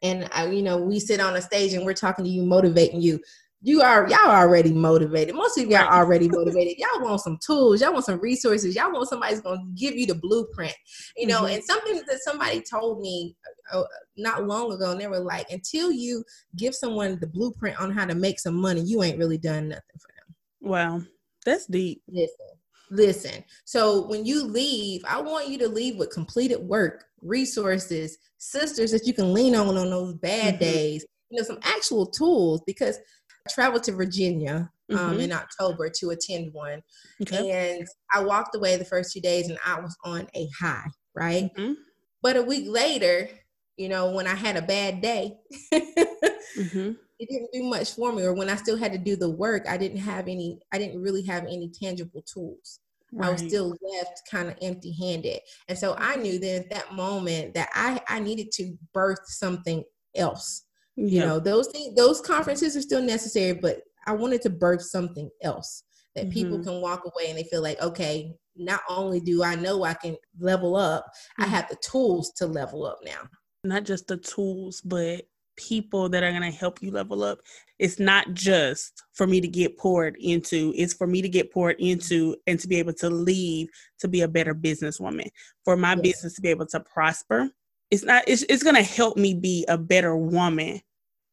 and 0.02 0.28
uh, 0.36 0.48
you 0.50 0.62
know 0.62 0.76
we 0.76 1.00
sit 1.00 1.20
on 1.20 1.36
a 1.36 1.42
stage 1.42 1.72
and 1.72 1.84
we're 1.84 1.94
talking 1.94 2.24
to 2.24 2.30
you, 2.30 2.42
motivating 2.42 3.00
you 3.00 3.20
you 3.62 3.82
are 3.82 4.08
y'all 4.08 4.30
already 4.30 4.72
motivated. 4.72 5.34
Most 5.34 5.58
of 5.58 5.64
y'all 5.64 5.80
right. 5.80 5.92
already 5.98 6.28
motivated. 6.28 6.78
Y'all 6.78 7.02
want 7.02 7.20
some 7.20 7.38
tools, 7.44 7.80
y'all 7.80 7.92
want 7.92 8.04
some 8.04 8.20
resources, 8.20 8.76
y'all 8.76 8.92
want 8.92 9.08
somebody's 9.08 9.40
gonna 9.40 9.62
give 9.74 9.96
you 9.96 10.06
the 10.06 10.14
blueprint. 10.14 10.74
You 11.16 11.26
know, 11.26 11.42
mm-hmm. 11.42 11.54
and 11.54 11.64
something 11.64 12.02
that 12.06 12.20
somebody 12.22 12.62
told 12.62 13.00
me 13.00 13.34
uh, 13.72 13.84
not 14.16 14.46
long 14.46 14.72
ago, 14.72 14.92
and 14.92 15.00
they 15.00 15.06
were 15.06 15.20
like, 15.20 15.50
until 15.50 15.90
you 15.90 16.24
give 16.56 16.74
someone 16.74 17.18
the 17.20 17.26
blueprint 17.26 17.80
on 17.80 17.90
how 17.90 18.04
to 18.04 18.14
make 18.14 18.38
some 18.38 18.54
money, 18.54 18.82
you 18.82 19.02
ain't 19.02 19.18
really 19.18 19.38
done 19.38 19.68
nothing 19.68 19.98
for 19.98 20.08
them. 20.16 20.34
Wow, 20.60 21.02
that's 21.44 21.66
deep. 21.66 22.02
Listen, 22.08 22.46
listen. 22.90 23.44
So 23.64 24.06
when 24.06 24.24
you 24.26 24.44
leave, 24.44 25.02
I 25.08 25.20
want 25.20 25.48
you 25.48 25.58
to 25.58 25.68
leave 25.68 25.96
with 25.96 26.10
completed 26.10 26.60
work, 26.60 27.04
resources, 27.22 28.18
sisters 28.38 28.92
that 28.92 29.06
you 29.06 29.14
can 29.14 29.32
lean 29.32 29.54
on 29.54 29.76
on 29.76 29.90
those 29.90 30.14
bad 30.14 30.54
mm-hmm. 30.54 30.64
days. 30.64 31.06
You 31.30 31.38
know, 31.38 31.44
some 31.44 31.58
actual 31.64 32.06
tools 32.06 32.62
because 32.66 33.00
traveled 33.48 33.84
to 33.84 33.92
Virginia 33.92 34.70
um, 34.90 34.98
mm-hmm. 34.98 35.20
in 35.20 35.32
October 35.32 35.90
to 35.98 36.10
attend 36.10 36.52
one. 36.52 36.82
Okay. 37.22 37.50
And 37.50 37.86
I 38.12 38.22
walked 38.22 38.54
away 38.54 38.76
the 38.76 38.84
first 38.84 39.12
two 39.12 39.20
days 39.20 39.48
and 39.48 39.58
I 39.64 39.80
was 39.80 39.96
on 40.04 40.28
a 40.34 40.48
high, 40.58 40.86
right? 41.14 41.50
Mm-hmm. 41.56 41.74
But 42.22 42.36
a 42.36 42.42
week 42.42 42.66
later, 42.68 43.28
you 43.76 43.88
know, 43.88 44.10
when 44.10 44.26
I 44.26 44.34
had 44.34 44.56
a 44.56 44.62
bad 44.62 45.00
day, 45.00 45.34
mm-hmm. 45.74 46.92
it 47.18 47.28
didn't 47.28 47.52
do 47.52 47.62
much 47.64 47.94
for 47.94 48.12
me. 48.12 48.22
Or 48.22 48.34
when 48.34 48.48
I 48.48 48.56
still 48.56 48.76
had 48.76 48.92
to 48.92 48.98
do 48.98 49.16
the 49.16 49.30
work, 49.30 49.64
I 49.68 49.76
didn't 49.76 49.98
have 49.98 50.28
any, 50.28 50.58
I 50.72 50.78
didn't 50.78 51.02
really 51.02 51.24
have 51.24 51.44
any 51.44 51.70
tangible 51.70 52.22
tools. 52.22 52.80
Right. 53.12 53.28
I 53.28 53.32
was 53.32 53.40
still 53.40 53.68
left 53.68 54.22
kind 54.30 54.48
of 54.48 54.56
empty 54.60 54.92
handed. 54.92 55.40
And 55.68 55.78
so 55.78 55.94
I 55.96 56.16
knew 56.16 56.38
then 56.38 56.62
at 56.62 56.70
that 56.70 56.92
moment 56.92 57.54
that 57.54 57.70
I, 57.72 58.00
I 58.08 58.18
needed 58.18 58.50
to 58.52 58.76
birth 58.92 59.20
something 59.26 59.84
else 60.14 60.65
you 60.96 61.20
know 61.20 61.38
those 61.38 61.68
things 61.68 61.94
those 61.94 62.20
conferences 62.20 62.76
are 62.76 62.82
still 62.82 63.02
necessary 63.02 63.52
but 63.52 63.82
i 64.06 64.12
wanted 64.12 64.40
to 64.40 64.50
birth 64.50 64.82
something 64.82 65.30
else 65.42 65.84
that 66.14 66.24
mm-hmm. 66.24 66.32
people 66.32 66.64
can 66.64 66.80
walk 66.80 67.02
away 67.04 67.28
and 67.28 67.38
they 67.38 67.44
feel 67.44 67.62
like 67.62 67.80
okay 67.82 68.32
not 68.56 68.80
only 68.88 69.20
do 69.20 69.44
i 69.44 69.54
know 69.54 69.84
i 69.84 69.94
can 69.94 70.16
level 70.40 70.74
up 70.74 71.04
mm-hmm. 71.04 71.44
i 71.44 71.46
have 71.46 71.68
the 71.68 71.76
tools 71.76 72.32
to 72.32 72.46
level 72.46 72.86
up 72.86 72.98
now 73.04 73.20
not 73.62 73.84
just 73.84 74.08
the 74.08 74.16
tools 74.16 74.80
but 74.80 75.22
people 75.56 76.08
that 76.08 76.22
are 76.22 76.30
going 76.30 76.42
to 76.42 76.50
help 76.50 76.82
you 76.82 76.90
level 76.90 77.22
up 77.22 77.38
it's 77.78 77.98
not 77.98 78.32
just 78.34 79.02
for 79.12 79.26
me 79.26 79.40
to 79.40 79.48
get 79.48 79.76
poured 79.78 80.16
into 80.20 80.72
it's 80.76 80.92
for 80.92 81.06
me 81.06 81.22
to 81.22 81.28
get 81.28 81.52
poured 81.52 81.76
into 81.78 82.36
and 82.46 82.60
to 82.60 82.68
be 82.68 82.76
able 82.76 82.92
to 82.92 83.08
leave 83.08 83.68
to 83.98 84.06
be 84.06 84.20
a 84.20 84.28
better 84.28 84.54
businesswoman 84.54 85.28
for 85.64 85.76
my 85.76 85.92
yes. 85.92 86.00
business 86.00 86.34
to 86.34 86.42
be 86.42 86.48
able 86.48 86.66
to 86.66 86.80
prosper 86.80 87.50
it's 87.90 88.04
not 88.04 88.24
it's, 88.26 88.44
it's 88.48 88.62
going 88.62 88.76
to 88.76 88.82
help 88.82 89.16
me 89.16 89.34
be 89.34 89.64
a 89.68 89.78
better 89.78 90.16
woman 90.16 90.80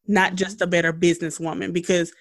not 0.08 0.36
just 0.36 0.62
a 0.62 0.68
better 0.68 0.92
businesswoman 0.92 1.72
because 1.72 2.14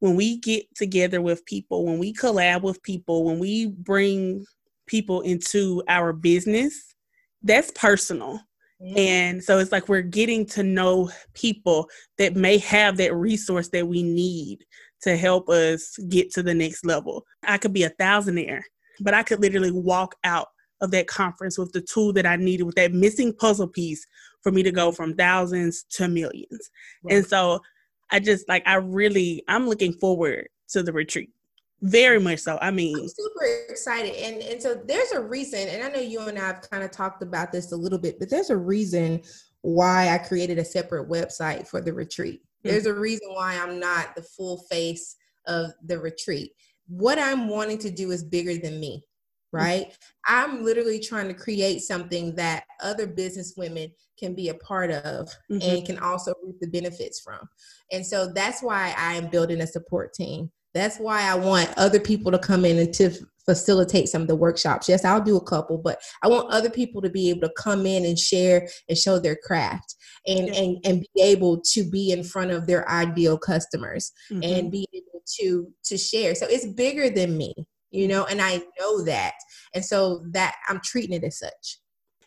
when 0.00 0.16
we 0.16 0.38
get 0.38 0.74
together 0.74 1.20
with 1.20 1.44
people, 1.44 1.84
when 1.84 1.98
we 1.98 2.12
collab 2.12 2.62
with 2.62 2.82
people, 2.82 3.24
when 3.24 3.38
we 3.38 3.66
bring 3.66 4.44
people 4.86 5.20
into 5.20 5.82
our 5.88 6.12
business, 6.12 6.94
that's 7.42 7.70
personal. 7.72 8.40
Mm-hmm. 8.82 8.98
And 8.98 9.44
so 9.44 9.58
it's 9.58 9.72
like 9.72 9.88
we're 9.88 10.00
getting 10.00 10.46
to 10.46 10.62
know 10.62 11.10
people 11.34 11.88
that 12.18 12.34
may 12.34 12.58
have 12.58 12.96
that 12.96 13.14
resource 13.14 13.68
that 13.68 13.86
we 13.86 14.02
need 14.02 14.64
to 15.02 15.16
help 15.16 15.48
us 15.48 15.96
get 16.08 16.32
to 16.32 16.42
the 16.42 16.54
next 16.54 16.84
level. 16.84 17.24
I 17.44 17.58
could 17.58 17.74
be 17.74 17.84
a 17.84 17.90
thousandaire, 17.90 18.62
but 19.00 19.14
I 19.14 19.22
could 19.22 19.40
literally 19.40 19.70
walk 19.70 20.14
out 20.24 20.48
of 20.80 20.90
that 20.92 21.06
conference 21.06 21.58
with 21.58 21.72
the 21.72 21.80
tool 21.80 22.12
that 22.14 22.26
I 22.26 22.36
needed, 22.36 22.64
with 22.64 22.76
that 22.76 22.92
missing 22.92 23.32
puzzle 23.32 23.68
piece 23.68 24.06
for 24.42 24.50
me 24.52 24.62
to 24.62 24.72
go 24.72 24.92
from 24.92 25.14
thousands 25.14 25.84
to 25.90 26.08
millions. 26.08 26.70
Right. 27.02 27.16
And 27.16 27.26
so 27.26 27.60
I 28.10 28.20
just 28.20 28.48
like, 28.48 28.62
I 28.66 28.76
really, 28.76 29.42
I'm 29.48 29.68
looking 29.68 29.92
forward 29.92 30.48
to 30.70 30.82
the 30.82 30.92
retreat. 30.92 31.30
Very 31.82 32.20
much 32.20 32.40
so. 32.40 32.58
I 32.60 32.70
mean, 32.70 32.94
I'm 32.94 33.08
super 33.08 33.46
excited. 33.70 34.14
And 34.14 34.42
and 34.42 34.62
so 34.62 34.74
there's 34.74 35.12
a 35.12 35.20
reason, 35.20 35.66
and 35.66 35.82
I 35.82 35.88
know 35.88 36.00
you 36.00 36.20
and 36.20 36.38
I 36.38 36.46
have 36.46 36.60
kind 36.60 36.84
of 36.84 36.90
talked 36.90 37.22
about 37.22 37.52
this 37.52 37.72
a 37.72 37.76
little 37.76 37.98
bit, 37.98 38.18
but 38.18 38.28
there's 38.28 38.50
a 38.50 38.56
reason 38.56 39.22
why 39.62 40.10
I 40.10 40.18
created 40.18 40.58
a 40.58 40.64
separate 40.64 41.08
website 41.08 41.66
for 41.66 41.80
the 41.80 41.94
retreat. 41.94 42.42
Mm-hmm. 42.42 42.68
There's 42.68 42.84
a 42.84 42.92
reason 42.92 43.30
why 43.32 43.58
I'm 43.58 43.80
not 43.80 44.14
the 44.14 44.22
full 44.22 44.58
face 44.70 45.16
of 45.46 45.70
the 45.82 45.98
retreat. 45.98 46.52
What 46.86 47.18
I'm 47.18 47.48
wanting 47.48 47.78
to 47.78 47.90
do 47.90 48.10
is 48.10 48.24
bigger 48.24 48.58
than 48.58 48.78
me. 48.78 49.02
Mm-hmm. 49.54 49.64
right? 49.64 49.86
Mm-hmm. 49.86 50.36
I'm 50.36 50.64
literally 50.64 51.00
trying 51.00 51.28
to 51.28 51.34
create 51.34 51.80
something 51.80 52.34
that 52.36 52.64
other 52.82 53.06
business 53.06 53.54
women 53.56 53.90
can 54.18 54.34
be 54.34 54.48
a 54.48 54.54
part 54.54 54.90
of 54.90 55.28
mm-hmm. 55.50 55.58
and 55.62 55.86
can 55.86 55.98
also 55.98 56.34
reap 56.44 56.56
the 56.60 56.68
benefits 56.68 57.20
from. 57.20 57.40
And 57.90 58.06
so 58.06 58.32
that's 58.32 58.62
why 58.62 58.94
I 58.96 59.14
am 59.14 59.28
building 59.28 59.60
a 59.60 59.66
support 59.66 60.12
team. 60.14 60.50
That's 60.72 60.98
why 60.98 61.22
I 61.22 61.34
want 61.34 61.72
other 61.76 61.98
people 61.98 62.30
to 62.30 62.38
come 62.38 62.64
in 62.64 62.78
and 62.78 62.94
to 62.94 63.10
facilitate 63.44 64.08
some 64.08 64.22
of 64.22 64.28
the 64.28 64.36
workshops. 64.36 64.88
Yes, 64.88 65.04
I'll 65.04 65.20
do 65.20 65.36
a 65.36 65.44
couple, 65.44 65.78
but 65.78 66.00
I 66.22 66.28
want 66.28 66.52
other 66.52 66.70
people 66.70 67.02
to 67.02 67.10
be 67.10 67.30
able 67.30 67.40
to 67.40 67.52
come 67.58 67.86
in 67.86 68.04
and 68.04 68.16
share 68.16 68.68
and 68.88 68.96
show 68.96 69.18
their 69.18 69.36
craft 69.42 69.96
and 70.26 70.46
yeah. 70.46 70.54
and, 70.54 70.76
and 70.84 71.06
be 71.14 71.22
able 71.22 71.60
to 71.72 71.82
be 71.90 72.12
in 72.12 72.22
front 72.22 72.52
of 72.52 72.68
their 72.68 72.88
ideal 72.88 73.36
customers 73.36 74.12
mm-hmm. 74.30 74.42
and 74.44 74.70
be 74.70 74.86
able 74.94 75.22
to 75.40 75.72
to 75.86 75.98
share. 75.98 76.36
So 76.36 76.46
it's 76.48 76.66
bigger 76.66 77.10
than 77.10 77.36
me 77.36 77.54
you 77.90 78.08
know, 78.08 78.24
and 78.24 78.40
I 78.40 78.62
know 78.78 79.02
that. 79.04 79.34
And 79.74 79.84
so 79.84 80.22
that 80.30 80.56
I'm 80.68 80.80
treating 80.84 81.16
it 81.16 81.24
as 81.24 81.38
such. 81.38 81.78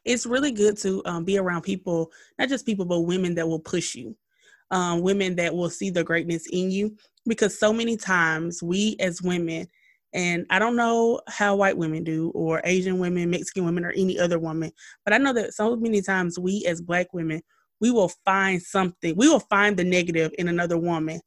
It's 0.05 0.25
really 0.25 0.51
good 0.51 0.77
to 0.79 1.01
um, 1.05 1.23
be 1.23 1.37
around 1.37 1.61
people, 1.61 2.11
not 2.37 2.49
just 2.49 2.65
people, 2.65 2.85
but 2.85 3.01
women 3.01 3.35
that 3.35 3.47
will 3.47 3.59
push 3.59 3.95
you, 3.95 4.15
um, 4.71 5.01
women 5.01 5.35
that 5.35 5.55
will 5.55 5.69
see 5.69 5.89
the 5.89 6.03
greatness 6.03 6.45
in 6.51 6.71
you. 6.71 6.97
Because 7.25 7.57
so 7.57 7.71
many 7.71 7.95
times 7.95 8.61
we 8.61 8.97
as 8.99 9.21
women 9.21 9.67
And 10.13 10.45
I 10.49 10.59
don't 10.59 10.75
know 10.75 11.19
how 11.27 11.55
white 11.55 11.77
women 11.77 12.03
do, 12.03 12.29
or 12.35 12.61
Asian 12.63 12.99
women, 12.99 13.31
Mexican 13.31 13.65
women, 13.65 13.83
or 13.83 13.91
any 13.91 14.19
other 14.19 14.39
woman, 14.39 14.71
but 15.03 15.13
I 15.13 15.17
know 15.17 15.33
that 15.33 15.53
so 15.53 15.75
many 15.75 16.01
times 16.01 16.37
we 16.37 16.65
as 16.67 16.81
Black 16.81 17.13
women, 17.13 17.41
we 17.81 17.91
will 17.91 18.11
find 18.23 18.61
something, 18.61 19.15
we 19.17 19.27
will 19.27 19.39
find 19.39 19.75
the 19.75 19.83
negative 19.83 20.31
in 20.37 20.47
another 20.47 20.77
woman, 20.77 21.19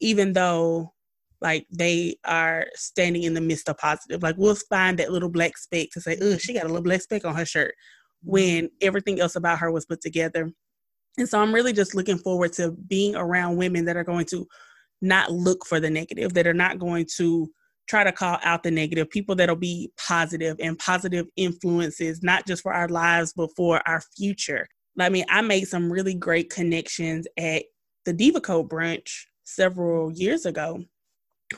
even 0.00 0.32
though 0.32 0.92
like 1.40 1.66
they 1.70 2.16
are 2.24 2.66
standing 2.74 3.22
in 3.22 3.34
the 3.34 3.40
midst 3.40 3.68
of 3.68 3.78
positive. 3.78 4.22
Like 4.22 4.36
we'll 4.38 4.56
find 4.68 4.98
that 4.98 5.12
little 5.12 5.30
black 5.30 5.56
speck 5.56 5.88
to 5.92 6.00
say, 6.00 6.18
oh, 6.20 6.36
she 6.36 6.52
got 6.52 6.64
a 6.64 6.68
little 6.68 6.82
black 6.82 7.00
speck 7.02 7.24
on 7.24 7.34
her 7.34 7.46
shirt 7.46 7.74
when 8.22 8.68
everything 8.80 9.20
else 9.20 9.36
about 9.36 9.58
her 9.58 9.70
was 9.70 9.86
put 9.86 10.00
together. 10.00 10.50
And 11.18 11.28
so 11.28 11.40
I'm 11.40 11.54
really 11.54 11.72
just 11.72 11.94
looking 11.94 12.18
forward 12.18 12.52
to 12.54 12.72
being 12.72 13.16
around 13.16 13.56
women 13.56 13.84
that 13.86 13.96
are 13.96 14.04
going 14.04 14.26
to 14.26 14.46
not 15.02 15.32
look 15.32 15.66
for 15.66 15.80
the 15.80 15.90
negative, 15.90 16.34
that 16.34 16.46
are 16.46 16.54
not 16.54 16.78
going 16.78 17.06
to 17.16 17.50
try 17.88 18.04
to 18.04 18.12
call 18.12 18.38
out 18.44 18.62
the 18.62 18.70
negative, 18.70 19.10
people 19.10 19.34
that'll 19.34 19.56
be 19.56 19.90
positive 19.98 20.56
and 20.60 20.78
positive 20.78 21.26
influences, 21.36 22.22
not 22.22 22.46
just 22.46 22.62
for 22.62 22.72
our 22.72 22.88
lives, 22.88 23.32
but 23.34 23.50
for 23.56 23.82
our 23.88 24.02
future. 24.16 24.66
I 24.98 25.08
mean, 25.08 25.24
I 25.28 25.40
made 25.40 25.66
some 25.66 25.90
really 25.90 26.14
great 26.14 26.50
connections 26.50 27.26
at 27.36 27.64
the 28.04 28.12
Diva 28.12 28.40
Code 28.40 28.68
brunch 28.68 29.24
several 29.44 30.12
years 30.12 30.46
ago. 30.46 30.84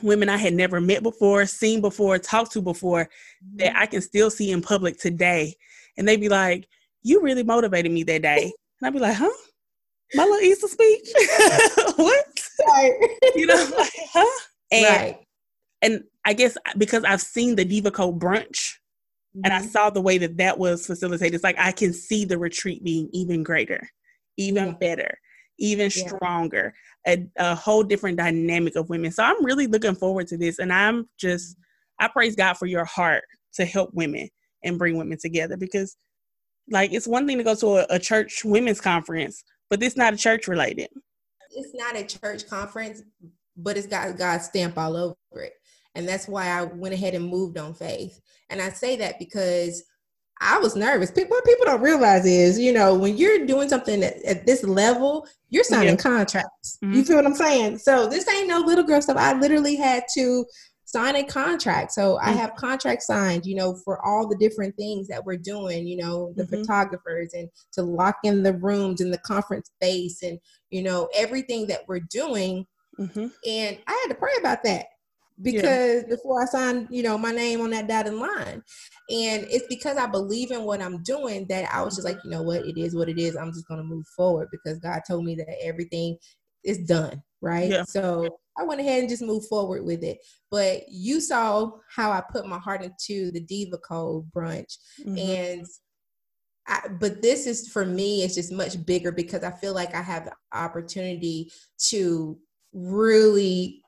Women 0.01 0.29
I 0.29 0.37
had 0.37 0.53
never 0.53 0.81
met 0.81 1.03
before, 1.03 1.45
seen 1.45 1.81
before, 1.81 2.17
talked 2.17 2.51
to 2.53 2.61
before, 2.61 3.09
that 3.55 3.73
mm-hmm. 3.73 3.81
I 3.81 3.85
can 3.85 4.01
still 4.01 4.29
see 4.29 4.51
in 4.51 4.61
public 4.61 4.99
today. 4.99 5.55
And 5.97 6.07
they'd 6.07 6.19
be 6.19 6.29
like, 6.29 6.67
You 7.03 7.21
really 7.21 7.43
motivated 7.43 7.91
me 7.91 8.03
that 8.03 8.21
day. 8.23 8.51
And 8.81 8.87
I'd 8.87 8.93
be 8.93 8.99
like, 8.99 9.15
Huh? 9.15 9.29
My 10.15 10.23
little 10.23 10.39
Easter 10.39 10.67
speech? 10.67 11.09
what? 11.95 12.25
Right. 12.67 12.93
you 13.35 13.45
know, 13.45 13.69
like, 13.77 13.91
huh? 14.13 14.41
And, 14.71 14.85
right. 14.85 15.17
and 15.81 16.03
I 16.25 16.33
guess 16.33 16.57
because 16.77 17.03
I've 17.03 17.21
seen 17.21 17.55
the 17.55 17.65
Diva 17.65 17.91
Code 17.91 18.19
brunch 18.19 18.75
mm-hmm. 19.35 19.41
and 19.43 19.53
I 19.53 19.59
mm-hmm. 19.59 19.67
saw 19.67 19.89
the 19.89 20.01
way 20.01 20.17
that 20.19 20.37
that 20.37 20.57
was 20.57 20.85
facilitated, 20.85 21.35
it's 21.35 21.43
like 21.43 21.59
I 21.59 21.71
can 21.71 21.93
see 21.93 22.25
the 22.25 22.37
retreat 22.37 22.83
being 22.83 23.09
even 23.11 23.43
greater, 23.43 23.89
even 24.37 24.67
yeah. 24.67 24.73
better, 24.79 25.17
even 25.59 25.91
yeah. 25.95 26.07
stronger, 26.07 26.73
a, 27.07 27.25
a 27.37 27.55
whole 27.55 27.83
different 27.83 28.17
dynamic 28.17 28.75
of 28.75 28.89
women. 28.89 29.11
So 29.11 29.23
I'm 29.23 29.43
really 29.43 29.67
looking 29.67 29.95
forward 29.95 30.27
to 30.27 30.37
this. 30.37 30.59
And 30.59 30.71
I'm 30.71 31.07
just, 31.17 31.57
I 31.99 32.07
praise 32.07 32.35
God 32.35 32.55
for 32.55 32.65
your 32.65 32.85
heart 32.85 33.23
to 33.55 33.65
help 33.65 33.91
women 33.93 34.29
and 34.63 34.77
bring 34.77 34.97
women 34.97 35.17
together 35.21 35.57
because 35.57 35.95
like 36.69 36.93
it's 36.93 37.07
one 37.07 37.27
thing 37.27 37.37
to 37.37 37.43
go 37.43 37.55
to 37.55 37.77
a, 37.77 37.85
a 37.95 37.99
church 37.99 38.43
women's 38.43 38.81
conference, 38.81 39.43
but 39.69 39.83
it's 39.83 39.97
not 39.97 40.13
a 40.13 40.17
church 40.17 40.47
related. 40.47 40.87
It's 41.51 41.73
not 41.73 41.95
a 41.95 42.03
church 42.03 42.47
conference, 42.47 43.03
but 43.57 43.77
it's 43.77 43.87
got 43.87 44.17
God's 44.17 44.45
stamp 44.45 44.77
all 44.77 44.95
over 44.95 45.43
it. 45.43 45.53
And 45.95 46.07
that's 46.07 46.27
why 46.27 46.47
I 46.47 46.63
went 46.63 46.93
ahead 46.93 47.13
and 47.13 47.27
moved 47.27 47.57
on 47.57 47.73
faith. 47.73 48.19
And 48.49 48.61
I 48.61 48.69
say 48.69 48.95
that 48.97 49.19
because 49.19 49.83
I 50.43 50.59
was 50.59 50.75
nervous. 50.75 51.11
People, 51.11 51.37
what 51.37 51.45
people 51.45 51.65
don't 51.65 51.81
realize 51.81 52.25
is, 52.25 52.59
you 52.59 52.73
know, 52.73 52.93
when 52.93 53.17
you're 53.17 53.45
doing 53.45 53.69
something 53.69 54.03
at, 54.03 54.21
at 54.23 54.45
this 54.45 54.63
level, 54.63 55.25
you're 55.49 55.63
signing 55.63 55.95
yeah. 55.95 56.01
contracts. 56.01 56.77
Mm-hmm. 56.83 56.93
You 56.93 57.05
feel 57.05 57.15
what 57.15 57.25
I'm 57.25 57.35
saying? 57.35 57.77
So 57.79 58.07
this 58.07 58.27
ain't 58.27 58.47
no 58.47 58.59
little 58.59 58.83
girl 58.83 59.01
stuff. 59.01 59.17
I 59.17 59.33
literally 59.33 59.75
had 59.75 60.03
to 60.15 60.45
sign 60.85 61.15
a 61.15 61.23
contract. 61.23 61.91
So 61.91 62.15
mm-hmm. 62.15 62.29
I 62.29 62.33
have 62.33 62.55
contracts 62.55 63.07
signed, 63.07 63.45
you 63.45 63.55
know, 63.55 63.75
for 63.83 64.05
all 64.05 64.27
the 64.27 64.37
different 64.37 64.75
things 64.75 65.07
that 65.07 65.25
we're 65.25 65.37
doing, 65.37 65.87
you 65.87 65.97
know, 65.97 66.33
the 66.35 66.43
mm-hmm. 66.43 66.61
photographers 66.61 67.33
and 67.33 67.49
to 67.73 67.81
lock 67.81 68.17
in 68.23 68.43
the 68.43 68.53
rooms 68.53 69.01
and 69.01 69.13
the 69.13 69.17
conference 69.19 69.71
space 69.81 70.21
and, 70.23 70.39
you 70.69 70.83
know, 70.83 71.09
everything 71.15 71.67
that 71.67 71.81
we're 71.87 72.01
doing. 72.11 72.65
Mm-hmm. 72.99 73.27
And 73.47 73.77
I 73.87 73.99
had 74.03 74.09
to 74.09 74.15
pray 74.19 74.33
about 74.39 74.63
that 74.63 74.85
because 75.41 76.03
yeah. 76.03 76.09
before 76.09 76.41
I 76.41 76.45
signed, 76.45 76.87
you 76.91 77.03
know, 77.03 77.17
my 77.17 77.31
name 77.31 77.61
on 77.61 77.71
that 77.71 77.87
dotted 77.87 78.13
line. 78.13 78.63
And 79.09 79.45
it's 79.49 79.67
because 79.67 79.97
I 79.97 80.05
believe 80.05 80.51
in 80.51 80.63
what 80.63 80.81
I'm 80.81 81.03
doing 81.03 81.45
that 81.47 81.73
I 81.73 81.81
was 81.81 81.95
just 81.95 82.07
like, 82.07 82.17
you 82.23 82.29
know 82.29 82.43
what, 82.43 82.65
it 82.65 82.77
is 82.77 82.95
what 82.95 83.09
it 83.09 83.19
is. 83.19 83.35
I'm 83.35 83.51
just 83.51 83.67
going 83.67 83.79
to 83.79 83.83
move 83.83 84.05
forward 84.15 84.49
because 84.51 84.79
God 84.79 85.01
told 85.07 85.25
me 85.25 85.35
that 85.35 85.55
everything 85.61 86.17
is 86.63 86.79
done. 86.79 87.21
Right. 87.41 87.69
Yeah. 87.69 87.83
So 87.83 88.39
I 88.57 88.63
went 88.63 88.79
ahead 88.79 88.99
and 88.99 89.09
just 89.09 89.23
moved 89.23 89.47
forward 89.47 89.83
with 89.83 90.03
it. 90.03 90.19
But 90.49 90.83
you 90.89 91.19
saw 91.19 91.71
how 91.93 92.11
I 92.11 92.21
put 92.21 92.47
my 92.47 92.59
heart 92.59 92.83
into 92.83 93.31
the 93.31 93.41
Diva 93.41 93.77
Code 93.79 94.31
brunch. 94.31 94.77
Mm-hmm. 95.01 95.17
And 95.17 95.67
I, 96.67 96.87
but 96.99 97.21
this 97.21 97.45
is 97.45 97.67
for 97.67 97.85
me, 97.85 98.23
it's 98.23 98.35
just 98.35 98.53
much 98.53 98.85
bigger 98.85 99.11
because 99.11 99.43
I 99.43 99.51
feel 99.51 99.73
like 99.73 99.93
I 99.93 100.01
have 100.01 100.25
the 100.25 100.33
opportunity 100.53 101.51
to 101.89 102.37
really 102.71 103.82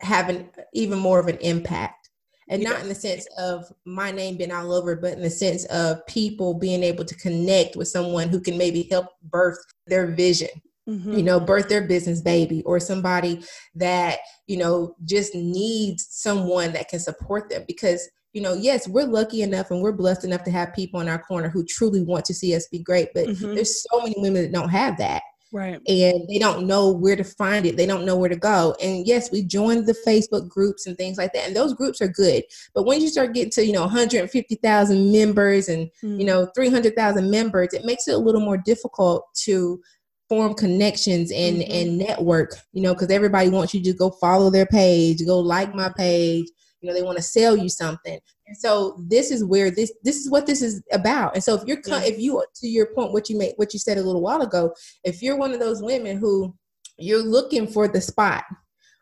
have 0.00 0.28
an 0.28 0.48
even 0.72 0.98
more 0.98 1.18
of 1.18 1.26
an 1.26 1.38
impact 1.38 2.00
and 2.48 2.62
not 2.62 2.80
in 2.80 2.88
the 2.88 2.94
sense 2.94 3.26
of 3.38 3.64
my 3.84 4.10
name 4.10 4.36
being 4.36 4.52
all 4.52 4.72
over 4.72 4.96
but 4.96 5.12
in 5.12 5.22
the 5.22 5.30
sense 5.30 5.64
of 5.66 6.04
people 6.06 6.54
being 6.54 6.82
able 6.82 7.04
to 7.04 7.14
connect 7.16 7.76
with 7.76 7.88
someone 7.88 8.28
who 8.28 8.40
can 8.40 8.58
maybe 8.58 8.86
help 8.90 9.06
birth 9.22 9.58
their 9.86 10.08
vision 10.08 10.48
mm-hmm. 10.88 11.12
you 11.12 11.22
know 11.22 11.40
birth 11.40 11.68
their 11.68 11.86
business 11.86 12.20
baby 12.20 12.62
or 12.64 12.78
somebody 12.78 13.42
that 13.74 14.18
you 14.46 14.56
know 14.56 14.94
just 15.04 15.34
needs 15.34 16.06
someone 16.10 16.72
that 16.72 16.88
can 16.88 16.98
support 16.98 17.48
them 17.48 17.64
because 17.66 18.08
you 18.32 18.42
know 18.42 18.54
yes 18.54 18.86
we're 18.88 19.04
lucky 19.04 19.42
enough 19.42 19.70
and 19.70 19.80
we're 19.80 19.92
blessed 19.92 20.24
enough 20.24 20.44
to 20.44 20.50
have 20.50 20.74
people 20.74 21.00
in 21.00 21.08
our 21.08 21.22
corner 21.22 21.48
who 21.48 21.64
truly 21.64 22.02
want 22.02 22.24
to 22.24 22.34
see 22.34 22.54
us 22.54 22.68
be 22.68 22.82
great 22.82 23.08
but 23.14 23.26
mm-hmm. 23.26 23.54
there's 23.54 23.82
so 23.82 24.00
many 24.00 24.14
women 24.18 24.42
that 24.42 24.52
don't 24.52 24.70
have 24.70 24.98
that 24.98 25.22
Right. 25.52 25.80
And 25.88 26.28
they 26.28 26.38
don't 26.38 26.66
know 26.66 26.92
where 26.92 27.16
to 27.16 27.24
find 27.24 27.66
it. 27.66 27.76
They 27.76 27.86
don't 27.86 28.04
know 28.04 28.16
where 28.16 28.28
to 28.28 28.36
go. 28.36 28.76
And 28.80 29.06
yes, 29.06 29.32
we 29.32 29.42
joined 29.42 29.86
the 29.86 29.96
Facebook 30.06 30.48
groups 30.48 30.86
and 30.86 30.96
things 30.96 31.18
like 31.18 31.32
that. 31.32 31.46
And 31.46 31.56
those 31.56 31.74
groups 31.74 32.00
are 32.00 32.08
good. 32.08 32.44
But 32.72 32.84
when 32.84 33.00
you 33.00 33.08
start 33.08 33.34
getting 33.34 33.50
to, 33.52 33.66
you 33.66 33.72
know, 33.72 33.80
150,000 33.80 35.12
members 35.12 35.68
and, 35.68 35.90
mm. 36.02 36.20
you 36.20 36.24
know, 36.24 36.48
300,000 36.54 37.30
members, 37.30 37.72
it 37.72 37.84
makes 37.84 38.06
it 38.06 38.14
a 38.14 38.18
little 38.18 38.40
more 38.40 38.58
difficult 38.58 39.26
to 39.42 39.80
form 40.28 40.54
connections 40.54 41.32
and 41.32 41.56
mm-hmm. 41.56 41.72
and 41.72 41.98
network, 41.98 42.54
you 42.72 42.80
know, 42.80 42.94
because 42.94 43.10
everybody 43.10 43.50
wants 43.50 43.74
you 43.74 43.82
to 43.82 43.92
go 43.92 44.10
follow 44.10 44.48
their 44.48 44.66
page, 44.66 45.26
go 45.26 45.40
like 45.40 45.74
my 45.74 45.92
page, 45.96 46.46
you 46.80 46.88
know 46.88 46.94
they 46.94 47.02
want 47.02 47.16
to 47.16 47.22
sell 47.22 47.56
you 47.56 47.68
something. 47.68 48.18
And 48.46 48.56
so 48.56 48.96
this 49.08 49.30
is 49.30 49.44
where 49.44 49.70
this 49.70 49.92
this 50.02 50.16
is 50.16 50.30
what 50.30 50.46
this 50.46 50.62
is 50.62 50.82
about. 50.92 51.34
And 51.34 51.44
so 51.44 51.54
if 51.54 51.66
you're 51.66 51.80
yeah. 51.86 52.02
if 52.02 52.18
you 52.18 52.42
to 52.56 52.68
your 52.68 52.86
point 52.86 53.12
what 53.12 53.28
you 53.28 53.38
made 53.38 53.54
what 53.56 53.72
you 53.72 53.78
said 53.78 53.98
a 53.98 54.02
little 54.02 54.22
while 54.22 54.42
ago 54.42 54.74
if 55.04 55.22
you're 55.22 55.36
one 55.36 55.52
of 55.52 55.60
those 55.60 55.82
women 55.82 56.16
who 56.16 56.54
you're 56.98 57.22
looking 57.22 57.66
for 57.66 57.88
the 57.88 58.00
spot 58.00 58.44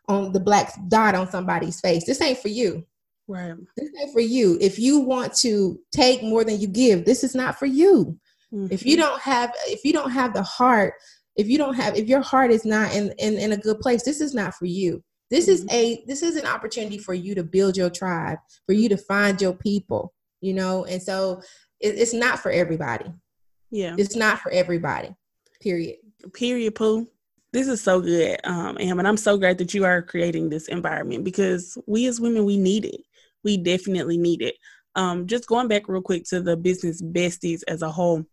on 0.07 0.31
the 0.31 0.39
black 0.39 0.73
dot 0.87 1.15
on 1.15 1.29
somebody's 1.29 1.79
face 1.79 2.05
this 2.05 2.21
ain't 2.21 2.39
for 2.39 2.49
you. 2.49 2.85
Right. 3.27 3.53
This 3.77 3.89
ain't 4.01 4.11
for 4.11 4.21
you. 4.21 4.57
If 4.59 4.79
you 4.79 4.99
want 4.99 5.35
to 5.37 5.79
take 5.91 6.23
more 6.23 6.43
than 6.43 6.59
you 6.59 6.67
give 6.67 7.05
this 7.05 7.23
is 7.23 7.35
not 7.35 7.57
for 7.57 7.65
you. 7.65 8.19
Mm-hmm. 8.53 8.73
if 8.73 8.83
you 8.83 8.97
don't 8.97 9.21
have 9.21 9.53
if 9.67 9.85
you 9.85 9.93
don't 9.93 10.09
have 10.09 10.33
the 10.33 10.41
heart 10.41 10.95
if 11.35 11.47
you 11.47 11.59
don't 11.59 11.75
have 11.75 11.95
if 11.95 12.07
your 12.07 12.21
heart 12.21 12.49
is 12.49 12.65
not 12.65 12.91
in, 12.95 13.13
in 13.19 13.37
in 13.37 13.51
a 13.51 13.57
good 13.57 13.79
place 13.79 14.01
this 14.01 14.21
is 14.21 14.33
not 14.33 14.55
for 14.55 14.65
you 14.65 15.03
this 15.29 15.47
is 15.47 15.65
mm-hmm. 15.65 15.75
a 15.75 16.03
this 16.07 16.23
is 16.23 16.35
an 16.35 16.45
opportunity 16.45 16.97
for 16.97 17.13
you 17.13 17.35
to 17.35 17.43
build 17.43 17.77
your 17.77 17.89
tribe, 17.89 18.39
for 18.65 18.73
you 18.73 18.89
to 18.89 18.97
find 18.97 19.41
your 19.41 19.53
people, 19.53 20.13
you 20.41 20.53
know, 20.53 20.85
and 20.85 21.01
so 21.01 21.41
it, 21.79 21.95
it's 21.97 22.13
not 22.13 22.39
for 22.39 22.51
everybody. 22.51 23.11
Yeah. 23.71 23.95
It's 23.97 24.15
not 24.15 24.39
for 24.39 24.51
everybody. 24.51 25.15
Period. 25.61 25.97
Period, 26.33 26.75
Pooh. 26.75 27.07
This 27.51 27.67
is 27.67 27.81
so 27.81 28.01
good. 28.01 28.39
Um, 28.43 28.77
Am, 28.79 28.99
and 28.99 29.07
I'm 29.07 29.17
so 29.17 29.37
glad 29.37 29.57
that 29.57 29.73
you 29.73 29.85
are 29.85 30.01
creating 30.01 30.49
this 30.49 30.67
environment 30.67 31.23
because 31.23 31.77
we 31.87 32.05
as 32.07 32.19
women, 32.19 32.45
we 32.45 32.57
need 32.57 32.85
it. 32.85 33.01
We 33.43 33.57
definitely 33.57 34.17
need 34.17 34.41
it. 34.41 34.55
Um, 34.95 35.27
just 35.27 35.47
going 35.47 35.67
back 35.67 35.87
real 35.87 36.01
quick 36.01 36.25
to 36.25 36.41
the 36.41 36.57
business 36.57 37.01
besties 37.01 37.61
as 37.67 37.81
a 37.81 37.91
whole, 37.91 38.25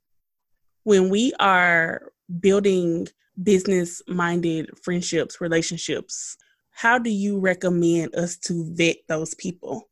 when 0.84 1.08
we 1.08 1.32
are 1.38 2.12
building 2.40 3.06
business 3.42 4.02
minded 4.08 4.70
friendships, 4.82 5.40
relationships, 5.40 6.36
how 6.76 6.98
do 6.98 7.08
you 7.08 7.38
recommend 7.40 8.14
us 8.14 8.36
to 8.36 8.66
vet 8.74 8.96
those 9.08 9.34
people? 9.34 9.88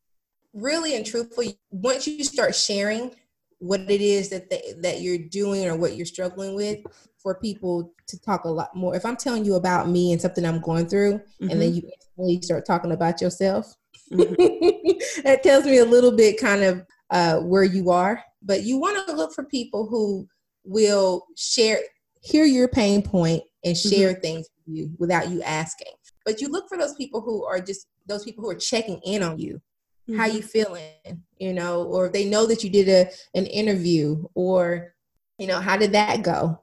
Really 0.53 0.95
and 0.95 1.05
truthfully, 1.05 1.57
once 1.71 2.07
you 2.07 2.23
start 2.23 2.55
sharing 2.55 3.11
what 3.57 3.81
it 3.89 4.01
is 4.01 4.29
that 4.29 4.51
they, 4.51 4.73
that 4.81 5.01
you're 5.01 5.17
doing 5.17 5.65
or 5.65 5.75
what 5.75 5.95
you're 5.95 6.05
struggling 6.05 6.55
with, 6.55 6.79
for 7.25 7.33
people 7.33 7.91
to 8.05 8.21
talk 8.21 8.43
a 8.43 8.49
lot 8.49 8.75
more. 8.75 8.95
If 8.95 9.03
I'm 9.03 9.15
telling 9.15 9.45
you 9.45 9.55
about 9.55 9.89
me 9.89 10.11
and 10.11 10.21
something 10.21 10.45
I'm 10.45 10.61
going 10.61 10.85
through, 10.85 11.13
mm-hmm. 11.15 11.49
and 11.49 11.59
then 11.59 11.73
mm-hmm. 11.73 12.23
you 12.23 12.41
start 12.43 12.67
talking 12.67 12.91
about 12.91 13.19
yourself, 13.19 13.73
mm-hmm. 14.13 15.21
that 15.23 15.41
tells 15.41 15.65
me 15.65 15.79
a 15.79 15.85
little 15.85 16.11
bit 16.11 16.39
kind 16.39 16.61
of 16.61 16.85
uh, 17.09 17.37
where 17.39 17.63
you 17.63 17.89
are. 17.89 18.23
But 18.43 18.61
you 18.61 18.77
want 18.77 19.07
to 19.07 19.15
look 19.15 19.33
for 19.33 19.43
people 19.43 19.87
who 19.87 20.27
will 20.63 21.25
share, 21.35 21.79
hear 22.21 22.45
your 22.45 22.67
pain 22.67 23.01
point, 23.01 23.41
and 23.63 23.75
share 23.75 24.11
mm-hmm. 24.11 24.21
things 24.21 24.47
with 24.67 24.77
you 24.77 24.91
without 24.99 25.31
you 25.31 25.41
asking. 25.41 25.93
But 26.25 26.41
you 26.41 26.49
look 26.49 26.67
for 26.67 26.77
those 26.77 26.95
people 26.95 27.21
who 27.21 27.45
are 27.45 27.61
just 27.61 27.87
those 28.07 28.23
people 28.25 28.43
who 28.43 28.49
are 28.49 28.55
checking 28.55 28.99
in 29.05 29.23
on 29.23 29.39
you. 29.39 29.61
Mm-hmm. 30.09 30.19
How 30.19 30.25
you 30.25 30.41
feeling? 30.41 30.91
You 31.37 31.53
know, 31.53 31.83
or 31.83 32.07
if 32.07 32.13
they 32.13 32.25
know 32.25 32.45
that 32.47 32.63
you 32.63 32.69
did 32.69 32.89
a 32.89 33.09
an 33.37 33.45
interview 33.45 34.23
or 34.33 34.95
you 35.37 35.47
know, 35.47 35.59
how 35.59 35.77
did 35.77 35.91
that 35.93 36.21
go? 36.23 36.61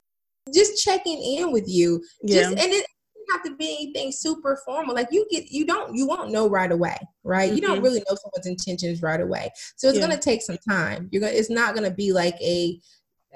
Just 0.53 0.83
checking 0.83 1.21
in 1.21 1.51
with 1.51 1.67
you. 1.67 2.03
Yeah. 2.23 2.41
Just 2.41 2.51
and 2.51 2.73
it 2.73 2.85
doesn't 2.85 3.31
have 3.31 3.43
to 3.43 3.55
be 3.55 3.75
anything 3.75 4.11
super 4.11 4.59
formal. 4.65 4.95
Like 4.95 5.09
you 5.11 5.25
get, 5.29 5.51
you 5.51 5.65
don't, 5.65 5.95
you 5.95 6.07
won't 6.07 6.31
know 6.31 6.49
right 6.49 6.71
away, 6.71 6.97
right? 7.23 7.47
Mm-hmm. 7.47 7.55
You 7.55 7.61
don't 7.61 7.75
mm-hmm. 7.75 7.83
really 7.83 8.03
know 8.09 8.15
someone's 8.15 8.47
intentions 8.47 9.01
right 9.01 9.21
away. 9.21 9.51
So 9.77 9.87
it's 9.87 9.99
yeah. 9.99 10.07
going 10.07 10.17
to 10.17 10.23
take 10.23 10.41
some 10.41 10.57
time. 10.67 11.07
You're 11.11 11.21
going 11.21 11.33
to, 11.33 11.39
it's 11.39 11.49
not 11.49 11.75
going 11.75 11.89
to 11.89 11.95
be 11.95 12.11
like 12.11 12.35
a, 12.41 12.79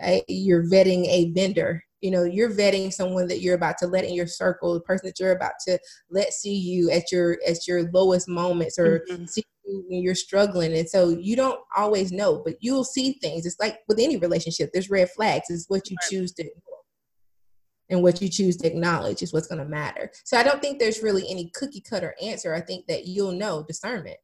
a, 0.03 0.23
you're 0.27 0.63
vetting 0.63 1.05
a 1.07 1.31
vendor. 1.31 1.83
You 2.07 2.11
know, 2.13 2.23
you're 2.23 2.49
vetting 2.49 2.93
someone 2.93 3.27
that 3.27 3.41
you're 3.41 3.55
about 3.55 3.77
to 3.79 3.87
let 3.87 4.05
in 4.05 4.13
your 4.13 4.27
circle, 4.27 4.73
the 4.73 4.79
person 4.79 5.07
that 5.07 5.19
you're 5.19 5.35
about 5.35 5.59
to 5.67 5.77
let 6.09 6.31
see 6.31 6.55
you 6.55 6.89
at 6.89 7.11
your 7.11 7.37
at 7.45 7.67
your 7.67 7.91
lowest 7.91 8.29
moments 8.29 8.79
or 8.79 9.03
mm-hmm. 9.11 9.25
see 9.25 9.43
you 9.65 9.83
when 9.89 10.01
you're 10.01 10.15
struggling. 10.15 10.73
And 10.73 10.87
so 10.87 11.09
you 11.09 11.35
don't 11.35 11.59
always 11.75 12.13
know, 12.13 12.41
but 12.45 12.55
you'll 12.61 12.85
see 12.85 13.17
things. 13.21 13.45
It's 13.45 13.59
like 13.59 13.79
with 13.89 13.99
any 13.99 14.15
relationship, 14.15 14.69
there's 14.71 14.89
red 14.89 15.09
flags. 15.09 15.49
It's 15.49 15.65
what 15.67 15.89
you 15.89 15.97
right. 16.01 16.09
choose 16.09 16.31
to 16.35 16.49
and 17.89 18.01
what 18.01 18.21
you 18.21 18.29
choose 18.29 18.55
to 18.57 18.67
acknowledge 18.67 19.21
is 19.21 19.33
what's 19.33 19.47
going 19.47 19.59
to 19.59 19.69
matter. 19.69 20.11
So 20.23 20.37
I 20.37 20.43
don't 20.43 20.61
think 20.61 20.79
there's 20.79 21.03
really 21.03 21.25
any 21.29 21.51
cookie 21.53 21.81
cutter 21.81 22.15
answer. 22.21 22.53
I 22.53 22.61
think 22.61 22.87
that 22.87 23.05
you'll 23.05 23.33
know 23.33 23.63
discernment. 23.63 24.17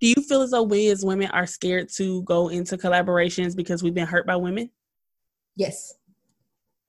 Do 0.00 0.08
you 0.08 0.16
feel 0.28 0.42
as 0.42 0.50
though 0.50 0.62
we 0.62 0.88
as 0.88 1.04
women 1.04 1.30
are 1.30 1.46
scared 1.46 1.88
to 1.94 2.22
go 2.24 2.48
into 2.48 2.76
collaborations 2.76 3.56
because 3.56 3.82
we've 3.82 3.94
been 3.94 4.06
hurt 4.06 4.26
by 4.26 4.36
women? 4.36 4.68
Yes. 5.56 5.94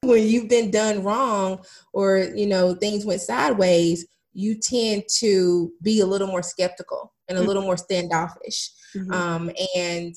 When 0.04 0.28
you've 0.28 0.50
been 0.50 0.72
done 0.72 1.04
wrong 1.04 1.64
or, 1.94 2.30
you 2.36 2.48
know, 2.48 2.76
things 2.76 3.06
went 3.06 3.22
sideways, 3.22 4.06
you 4.34 4.60
tend 4.60 5.04
to 5.20 5.72
be 5.82 6.02
a 6.02 6.06
little 6.06 6.28
more 6.28 6.44
skeptical 6.44 7.14
and 7.28 7.38
a 7.38 7.42
mm-hmm. 7.42 7.48
little 7.48 7.64
more 7.64 7.78
standoffish. 7.78 8.72
Mm-hmm. 8.96 9.12
Um, 9.12 9.52
and 9.76 10.16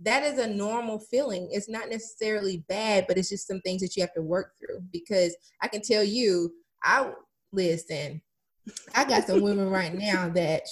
that 0.00 0.22
is 0.22 0.38
a 0.38 0.46
normal 0.46 0.98
feeling. 0.98 1.48
It's 1.50 1.68
not 1.68 1.88
necessarily 1.88 2.64
bad, 2.68 3.06
but 3.08 3.18
it's 3.18 3.30
just 3.30 3.46
some 3.46 3.60
things 3.60 3.82
that 3.82 3.96
you 3.96 4.02
have 4.02 4.14
to 4.14 4.22
work 4.22 4.52
through. 4.58 4.80
Because 4.92 5.36
I 5.60 5.68
can 5.68 5.82
tell 5.82 6.04
you, 6.04 6.52
I 6.82 7.10
listen. 7.52 8.22
I 8.94 9.04
got 9.04 9.26
some 9.26 9.40
women 9.40 9.70
right 9.70 9.94
now 9.94 10.28
that 10.30 10.62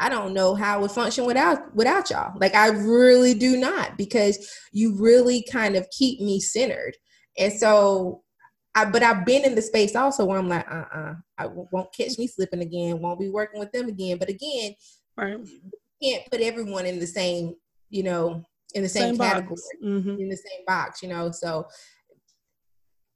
I 0.00 0.08
don't 0.08 0.34
know 0.34 0.54
how 0.54 0.80
would 0.80 0.90
function 0.90 1.24
without 1.24 1.74
without 1.74 2.10
y'all. 2.10 2.36
Like 2.38 2.54
I 2.54 2.68
really 2.68 3.34
do 3.34 3.56
not 3.56 3.96
because 3.96 4.50
you 4.72 4.96
really 4.96 5.44
kind 5.50 5.76
of 5.76 5.88
keep 5.90 6.20
me 6.20 6.40
centered. 6.40 6.96
And 7.38 7.52
so 7.52 8.22
I, 8.74 8.84
but 8.84 9.02
I've 9.02 9.24
been 9.24 9.44
in 9.44 9.54
the 9.54 9.62
space 9.62 9.94
also 9.94 10.24
where 10.24 10.38
I'm 10.38 10.48
like, 10.48 10.66
uh 10.70 10.84
uh-uh, 10.92 10.98
uh 10.98 11.14
I 11.38 11.46
won't 11.46 11.94
catch 11.94 12.18
me 12.18 12.26
slipping 12.26 12.62
again, 12.62 13.00
won't 13.00 13.20
be 13.20 13.30
working 13.30 13.60
with 13.60 13.72
them 13.72 13.88
again. 13.88 14.18
But 14.18 14.28
again, 14.28 14.74
right. 15.16 15.38
can't 16.02 16.30
put 16.30 16.40
everyone 16.40 16.86
in 16.86 16.98
the 16.98 17.06
same, 17.06 17.54
you 17.90 18.02
know, 18.02 18.44
in 18.74 18.82
the 18.82 18.88
same, 18.88 19.16
same 19.16 19.18
category, 19.18 19.58
mm-hmm. 19.82 20.10
in 20.10 20.28
the 20.28 20.36
same 20.36 20.64
box, 20.66 21.02
you 21.02 21.08
know. 21.08 21.30
So 21.30 21.66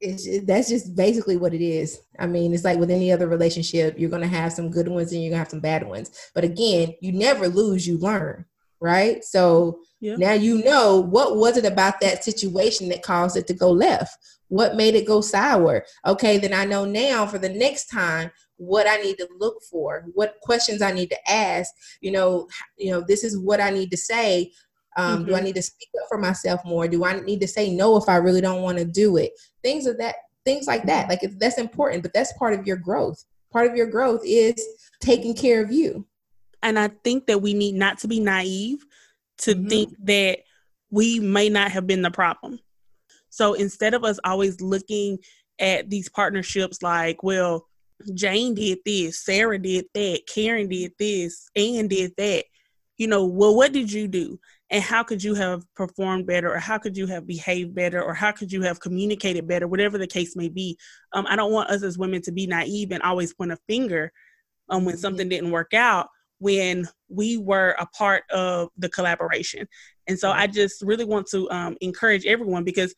it's 0.00 0.44
that's 0.44 0.68
just 0.68 0.94
basically 0.94 1.36
what 1.36 1.54
it 1.54 1.60
is. 1.60 2.00
I 2.18 2.26
mean, 2.26 2.54
it's 2.54 2.64
like 2.64 2.78
with 2.78 2.90
any 2.90 3.10
other 3.10 3.26
relationship, 3.26 3.98
you're 3.98 4.10
gonna 4.10 4.28
have 4.28 4.52
some 4.52 4.70
good 4.70 4.88
ones 4.88 5.12
and 5.12 5.22
you're 5.22 5.30
gonna 5.30 5.40
have 5.40 5.50
some 5.50 5.60
bad 5.60 5.86
ones. 5.86 6.10
But 6.34 6.44
again, 6.44 6.94
you 7.00 7.12
never 7.12 7.48
lose, 7.48 7.86
you 7.86 7.98
learn, 7.98 8.44
right? 8.80 9.24
So 9.24 9.80
yeah. 10.00 10.16
now 10.16 10.32
you 10.32 10.62
know 10.64 11.00
what 11.00 11.36
was 11.36 11.56
it 11.56 11.64
about 11.64 12.00
that 12.00 12.24
situation 12.24 12.88
that 12.88 13.02
caused 13.02 13.36
it 13.36 13.46
to 13.48 13.54
go 13.54 13.70
left? 13.70 14.16
What 14.48 14.76
made 14.76 14.94
it 14.94 15.06
go 15.06 15.20
sour? 15.20 15.84
Okay, 16.06 16.38
then 16.38 16.54
I 16.54 16.64
know 16.64 16.84
now 16.84 17.26
for 17.26 17.38
the 17.38 17.50
next 17.50 17.86
time 17.86 18.30
what 18.56 18.88
I 18.88 18.96
need 18.96 19.18
to 19.18 19.28
look 19.38 19.62
for, 19.70 20.06
what 20.14 20.36
questions 20.42 20.82
I 20.82 20.90
need 20.90 21.10
to 21.10 21.30
ask. 21.30 21.72
You 22.00 22.12
know, 22.12 22.48
you 22.76 22.90
know, 22.90 23.04
this 23.06 23.24
is 23.24 23.38
what 23.38 23.60
I 23.60 23.70
need 23.70 23.90
to 23.90 23.96
say 23.96 24.52
um, 24.98 25.20
mm-hmm. 25.20 25.26
Do 25.26 25.32
I 25.32 25.36
mm-hmm. 25.38 25.44
need 25.46 25.54
to 25.54 25.62
speak 25.62 25.88
up 26.02 26.08
for 26.08 26.18
myself 26.18 26.60
more? 26.64 26.88
Do 26.88 27.04
I 27.04 27.20
need 27.20 27.40
to 27.40 27.48
say 27.48 27.72
no 27.72 27.96
if 27.96 28.08
I 28.08 28.16
really 28.16 28.40
don't 28.40 28.62
want 28.62 28.78
to 28.78 28.84
do 28.84 29.16
it? 29.16 29.32
Things 29.62 29.86
of 29.86 29.96
that, 29.98 30.16
things 30.44 30.66
like 30.66 30.84
that. 30.86 31.08
Like 31.08 31.20
that's 31.38 31.56
important, 31.56 32.02
but 32.02 32.12
that's 32.12 32.32
part 32.34 32.52
of 32.52 32.66
your 32.66 32.76
growth. 32.76 33.24
Part 33.52 33.70
of 33.70 33.76
your 33.76 33.86
growth 33.86 34.22
is 34.24 34.60
taking 35.00 35.34
care 35.34 35.62
of 35.62 35.72
you. 35.72 36.04
And 36.62 36.78
I 36.78 36.88
think 37.04 37.26
that 37.26 37.40
we 37.40 37.54
need 37.54 37.76
not 37.76 37.98
to 37.98 38.08
be 38.08 38.18
naive 38.18 38.84
to 39.38 39.54
mm-hmm. 39.54 39.68
think 39.68 39.96
that 40.04 40.40
we 40.90 41.20
may 41.20 41.48
not 41.48 41.70
have 41.70 41.86
been 41.86 42.02
the 42.02 42.10
problem. 42.10 42.58
So 43.30 43.54
instead 43.54 43.94
of 43.94 44.04
us 44.04 44.18
always 44.24 44.60
looking 44.60 45.18
at 45.60 45.90
these 45.90 46.08
partnerships 46.08 46.82
like, 46.82 47.22
well, 47.22 47.66
Jane 48.14 48.54
did 48.54 48.78
this, 48.84 49.24
Sarah 49.24 49.58
did 49.58 49.86
that, 49.94 50.20
Karen 50.32 50.68
did 50.68 50.92
this, 50.98 51.48
Ann 51.56 51.88
did 51.88 52.12
that. 52.16 52.44
You 52.96 53.06
know, 53.06 53.26
well, 53.26 53.54
what 53.54 53.72
did 53.72 53.92
you 53.92 54.08
do? 54.08 54.38
and 54.70 54.82
how 54.82 55.02
could 55.02 55.22
you 55.22 55.34
have 55.34 55.62
performed 55.74 56.26
better 56.26 56.52
or 56.52 56.58
how 56.58 56.78
could 56.78 56.96
you 56.96 57.06
have 57.06 57.26
behaved 57.26 57.74
better 57.74 58.02
or 58.02 58.14
how 58.14 58.32
could 58.32 58.52
you 58.52 58.62
have 58.62 58.80
communicated 58.80 59.46
better 59.48 59.66
whatever 59.66 59.98
the 59.98 60.06
case 60.06 60.36
may 60.36 60.48
be 60.48 60.76
um, 61.12 61.26
i 61.28 61.36
don't 61.36 61.52
want 61.52 61.70
us 61.70 61.82
as 61.82 61.98
women 61.98 62.20
to 62.22 62.32
be 62.32 62.46
naive 62.46 62.92
and 62.92 63.02
always 63.02 63.34
point 63.34 63.52
a 63.52 63.58
finger 63.68 64.12
um, 64.70 64.84
when 64.84 64.96
something 64.96 65.28
didn't 65.28 65.50
work 65.50 65.74
out 65.74 66.08
when 66.38 66.88
we 67.08 67.36
were 67.36 67.74
a 67.78 67.86
part 67.86 68.24
of 68.30 68.70
the 68.76 68.88
collaboration. 68.88 69.66
And 70.06 70.18
so 70.18 70.30
i 70.30 70.46
just 70.46 70.82
really 70.82 71.04
want 71.04 71.26
to 71.28 71.50
um, 71.50 71.76
encourage 71.80 72.24
everyone 72.24 72.64
because 72.64 72.94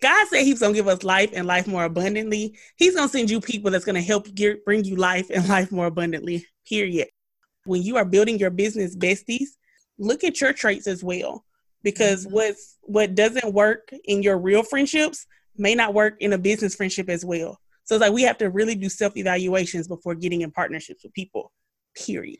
god 0.00 0.26
said 0.28 0.44
he's 0.44 0.60
going 0.60 0.72
to 0.72 0.78
give 0.78 0.88
us 0.88 1.02
life 1.02 1.30
and 1.34 1.46
life 1.46 1.66
more 1.66 1.84
abundantly. 1.84 2.56
He's 2.76 2.94
going 2.94 3.08
to 3.08 3.12
send 3.12 3.30
you 3.30 3.40
people 3.40 3.70
that's 3.70 3.84
going 3.84 3.96
to 3.96 4.02
help 4.02 4.34
get, 4.34 4.64
bring 4.64 4.84
you 4.84 4.96
life 4.96 5.28
and 5.30 5.46
life 5.56 5.70
more 5.70 5.86
abundantly 5.86 6.46
period. 6.66 7.08
When 7.64 7.82
you 7.82 7.96
are 7.98 8.04
building 8.04 8.38
your 8.38 8.50
business 8.50 8.96
besties 8.96 9.48
look 10.00 10.24
at 10.24 10.40
your 10.40 10.52
traits 10.52 10.88
as 10.88 11.04
well 11.04 11.44
because 11.84 12.24
mm-hmm. 12.24 12.34
what's 12.34 12.78
what 12.82 13.14
doesn't 13.14 13.54
work 13.54 13.92
in 14.04 14.22
your 14.22 14.38
real 14.38 14.62
friendships 14.62 15.26
may 15.56 15.74
not 15.74 15.94
work 15.94 16.16
in 16.20 16.32
a 16.32 16.38
business 16.38 16.74
friendship 16.74 17.08
as 17.08 17.24
well. 17.24 17.60
So 17.84 17.94
it's 17.94 18.00
like 18.00 18.12
we 18.12 18.22
have 18.22 18.38
to 18.38 18.50
really 18.50 18.74
do 18.74 18.88
self 18.88 19.16
evaluations 19.16 19.86
before 19.86 20.14
getting 20.14 20.40
in 20.40 20.50
partnerships 20.50 21.04
with 21.04 21.12
people 21.12 21.52
period 21.94 22.38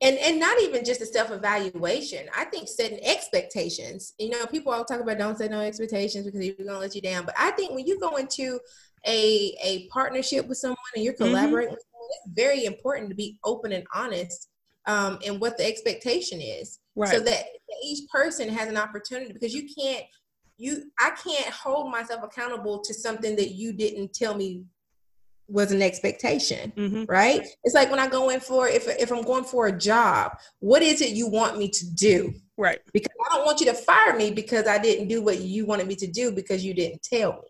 and 0.00 0.18
and 0.18 0.40
not 0.40 0.60
even 0.60 0.84
just 0.84 1.00
a 1.00 1.06
self 1.06 1.30
evaluation 1.30 2.26
i 2.36 2.44
think 2.44 2.68
setting 2.68 2.98
expectations 3.04 4.14
you 4.18 4.30
know 4.30 4.44
people 4.46 4.72
all 4.72 4.84
talk 4.84 5.00
about 5.00 5.18
don't 5.18 5.38
set 5.38 5.50
no 5.50 5.60
expectations 5.60 6.24
because 6.24 6.40
he's 6.40 6.54
gonna 6.54 6.78
let 6.78 6.94
you 6.94 7.00
down 7.00 7.24
but 7.24 7.34
i 7.38 7.50
think 7.52 7.72
when 7.72 7.86
you 7.86 7.98
go 8.00 8.16
into 8.16 8.58
a 9.06 9.56
a 9.62 9.86
partnership 9.88 10.46
with 10.46 10.58
someone 10.58 10.76
and 10.94 11.04
you're 11.04 11.14
mm-hmm. 11.14 11.24
collaborating 11.24 11.68
mm-hmm. 11.68 11.74
with 11.74 11.84
someone, 11.92 12.08
it's 12.10 12.34
very 12.34 12.64
important 12.64 13.08
to 13.08 13.14
be 13.14 13.38
open 13.44 13.72
and 13.72 13.84
honest 13.94 14.48
um, 14.86 15.18
and 15.26 15.40
what 15.40 15.56
the 15.56 15.66
expectation 15.66 16.40
is 16.40 16.78
right. 16.94 17.10
so 17.10 17.20
that 17.20 17.44
each 17.82 18.08
person 18.10 18.48
has 18.48 18.68
an 18.68 18.76
opportunity 18.76 19.32
because 19.32 19.54
you 19.54 19.68
can't 19.78 20.04
you 20.56 20.84
i 21.00 21.10
can't 21.10 21.52
hold 21.52 21.90
myself 21.90 22.22
accountable 22.22 22.80
to 22.80 22.94
something 22.94 23.34
that 23.34 23.52
you 23.52 23.72
didn't 23.72 24.12
tell 24.12 24.34
me 24.34 24.62
was 25.48 25.72
an 25.72 25.82
expectation 25.82 26.72
mm-hmm. 26.76 27.04
right 27.04 27.46
it's 27.64 27.74
like 27.74 27.90
when 27.90 28.00
i 28.00 28.06
go 28.06 28.30
in 28.30 28.40
for 28.40 28.66
if, 28.66 28.88
if 28.88 29.12
i'm 29.12 29.22
going 29.22 29.44
for 29.44 29.66
a 29.66 29.78
job 29.78 30.32
what 30.60 30.82
is 30.82 31.00
it 31.00 31.10
you 31.10 31.28
want 31.28 31.58
me 31.58 31.68
to 31.68 31.86
do 31.94 32.32
right 32.56 32.78
because 32.92 33.12
i 33.26 33.36
don't 33.36 33.44
want 33.44 33.60
you 33.60 33.66
to 33.66 33.74
fire 33.74 34.16
me 34.16 34.30
because 34.30 34.66
i 34.66 34.78
didn't 34.78 35.08
do 35.08 35.22
what 35.22 35.40
you 35.40 35.66
wanted 35.66 35.86
me 35.86 35.94
to 35.94 36.06
do 36.06 36.32
because 36.32 36.64
you 36.64 36.72
didn't 36.72 37.02
tell 37.02 37.44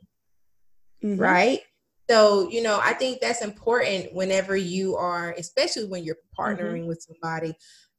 me 1.02 1.10
mm-hmm. 1.10 1.20
right 1.20 1.60
so, 2.08 2.48
you 2.50 2.62
know, 2.62 2.80
I 2.82 2.92
think 2.92 3.20
that's 3.20 3.42
important 3.42 4.12
whenever 4.12 4.56
you 4.56 4.96
are, 4.96 5.34
especially 5.38 5.86
when 5.86 6.04
you're 6.04 6.18
partnering 6.38 6.80
mm-hmm. 6.80 6.88
with 6.88 7.02
somebody, 7.02 7.54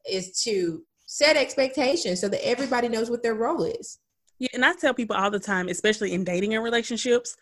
is 0.10 0.42
to 0.44 0.84
set 1.06 1.38
expectations 1.38 2.22
so 2.22 2.30
that 2.30 2.46
everybody 2.48 2.88
knows 2.88 3.10
what 3.10 3.24
their 3.24 3.34
role 3.34 3.64
is. 3.64 4.00
Yeah, 4.38 4.50
and 4.54 4.66
I 4.66 4.74
tell 4.74 4.94
people 4.94 5.16
all 5.16 5.32
the 5.32 5.40
time, 5.40 5.70
especially 5.70 6.14
in 6.14 6.24
dating 6.24 6.54
and 6.54 6.64
relationships, 6.64 7.36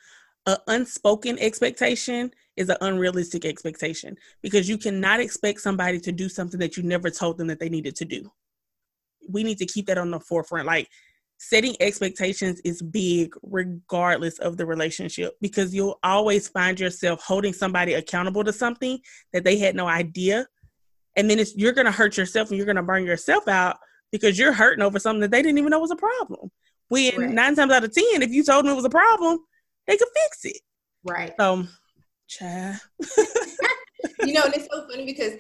an 0.45 0.57
unspoken 0.67 1.37
expectation 1.39 2.31
is 2.55 2.69
an 2.69 2.77
unrealistic 2.81 3.45
expectation 3.45 4.15
because 4.41 4.69
you 4.69 4.77
cannot 4.77 5.19
expect 5.19 5.61
somebody 5.61 5.99
to 5.99 6.11
do 6.11 6.29
something 6.29 6.59
that 6.59 6.77
you 6.77 6.83
never 6.83 7.09
told 7.09 7.37
them 7.37 7.47
that 7.47 7.59
they 7.59 7.69
needed 7.69 7.95
to 7.95 8.05
do. 8.05 8.31
We 9.29 9.43
need 9.43 9.57
to 9.59 9.65
keep 9.65 9.87
that 9.87 9.97
on 9.97 10.11
the 10.11 10.19
forefront. 10.19 10.67
Like 10.67 10.89
setting 11.37 11.75
expectations 11.79 12.61
is 12.63 12.81
big 12.81 13.33
regardless 13.43 14.39
of 14.39 14.55
the 14.55 14.65
relationship 14.65 15.33
because 15.41 15.73
you'll 15.73 15.99
always 16.03 16.47
find 16.47 16.79
yourself 16.79 17.21
holding 17.21 17.53
somebody 17.53 17.93
accountable 17.95 18.43
to 18.43 18.53
something 18.53 18.99
that 19.33 19.43
they 19.43 19.57
had 19.57 19.75
no 19.75 19.87
idea 19.87 20.47
and 21.17 21.29
then 21.29 21.39
it's 21.39 21.55
you're 21.55 21.73
going 21.73 21.85
to 21.85 21.91
hurt 21.91 22.17
yourself 22.17 22.49
and 22.49 22.57
you're 22.57 22.65
going 22.65 22.77
to 22.77 22.83
burn 22.83 23.05
yourself 23.05 23.47
out 23.47 23.77
because 24.11 24.39
you're 24.39 24.53
hurting 24.53 24.83
over 24.83 24.99
something 24.99 25.19
that 25.21 25.31
they 25.31 25.41
didn't 25.41 25.57
even 25.57 25.69
know 25.69 25.79
was 25.79 25.91
a 25.91 25.95
problem 25.95 26.49
when 26.87 27.15
right. 27.17 27.29
nine 27.31 27.55
times 27.55 27.71
out 27.71 27.83
of 27.83 27.93
ten 27.93 28.21
if 28.21 28.31
you 28.31 28.43
told 28.43 28.63
them 28.63 28.71
it 28.71 28.75
was 28.75 28.85
a 28.85 28.89
problem 28.89 29.37
they 29.85 29.97
could 29.97 30.07
fix 30.13 30.45
it 30.45 30.61
right 31.03 31.37
um 31.39 31.67
child 32.37 32.77
you 34.25 34.33
know 34.33 34.43
and 34.43 34.53
it's 34.55 34.67
so 34.71 34.87
funny 34.89 35.05
because 35.05 35.33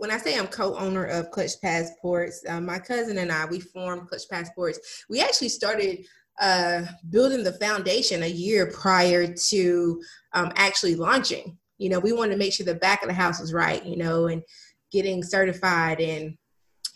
when 0.00 0.10
I 0.10 0.16
say 0.16 0.38
I'm 0.38 0.46
co-owner 0.46 1.04
of 1.04 1.30
Clutch 1.30 1.60
Passports, 1.60 2.42
uh, 2.48 2.58
my 2.58 2.78
cousin 2.78 3.18
and 3.18 3.30
I 3.30 3.44
we 3.44 3.60
formed 3.60 4.08
Clutch 4.08 4.28
Passports. 4.30 5.04
We 5.10 5.20
actually 5.20 5.50
started 5.50 6.06
uh, 6.40 6.84
building 7.10 7.44
the 7.44 7.52
foundation 7.52 8.22
a 8.22 8.26
year 8.26 8.72
prior 8.72 9.32
to 9.32 10.02
um, 10.32 10.52
actually 10.56 10.94
launching. 10.94 11.58
You 11.76 11.90
know, 11.90 11.98
we 11.98 12.14
wanted 12.14 12.32
to 12.32 12.38
make 12.38 12.54
sure 12.54 12.64
the 12.64 12.76
back 12.76 13.02
of 13.02 13.08
the 13.08 13.14
house 13.14 13.40
was 13.40 13.52
right. 13.52 13.84
You 13.84 13.98
know, 13.98 14.28
and 14.28 14.42
getting 14.90 15.22
certified 15.22 16.00
and 16.00 16.34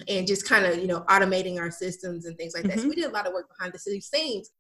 and 0.08 0.26
just 0.26 0.48
kind 0.48 0.64
of 0.64 0.78
you 0.78 0.86
know 0.86 1.02
automating 1.02 1.58
our 1.60 1.70
systems 1.70 2.24
and 2.24 2.38
things 2.38 2.54
like 2.54 2.64
that. 2.64 2.72
Mm-hmm. 2.72 2.80
So 2.80 2.88
we 2.88 2.94
did 2.94 3.04
a 3.04 3.12
lot 3.12 3.26
of 3.26 3.34
work 3.34 3.50
behind 3.54 3.74
the 3.74 3.78
scenes. 3.78 4.50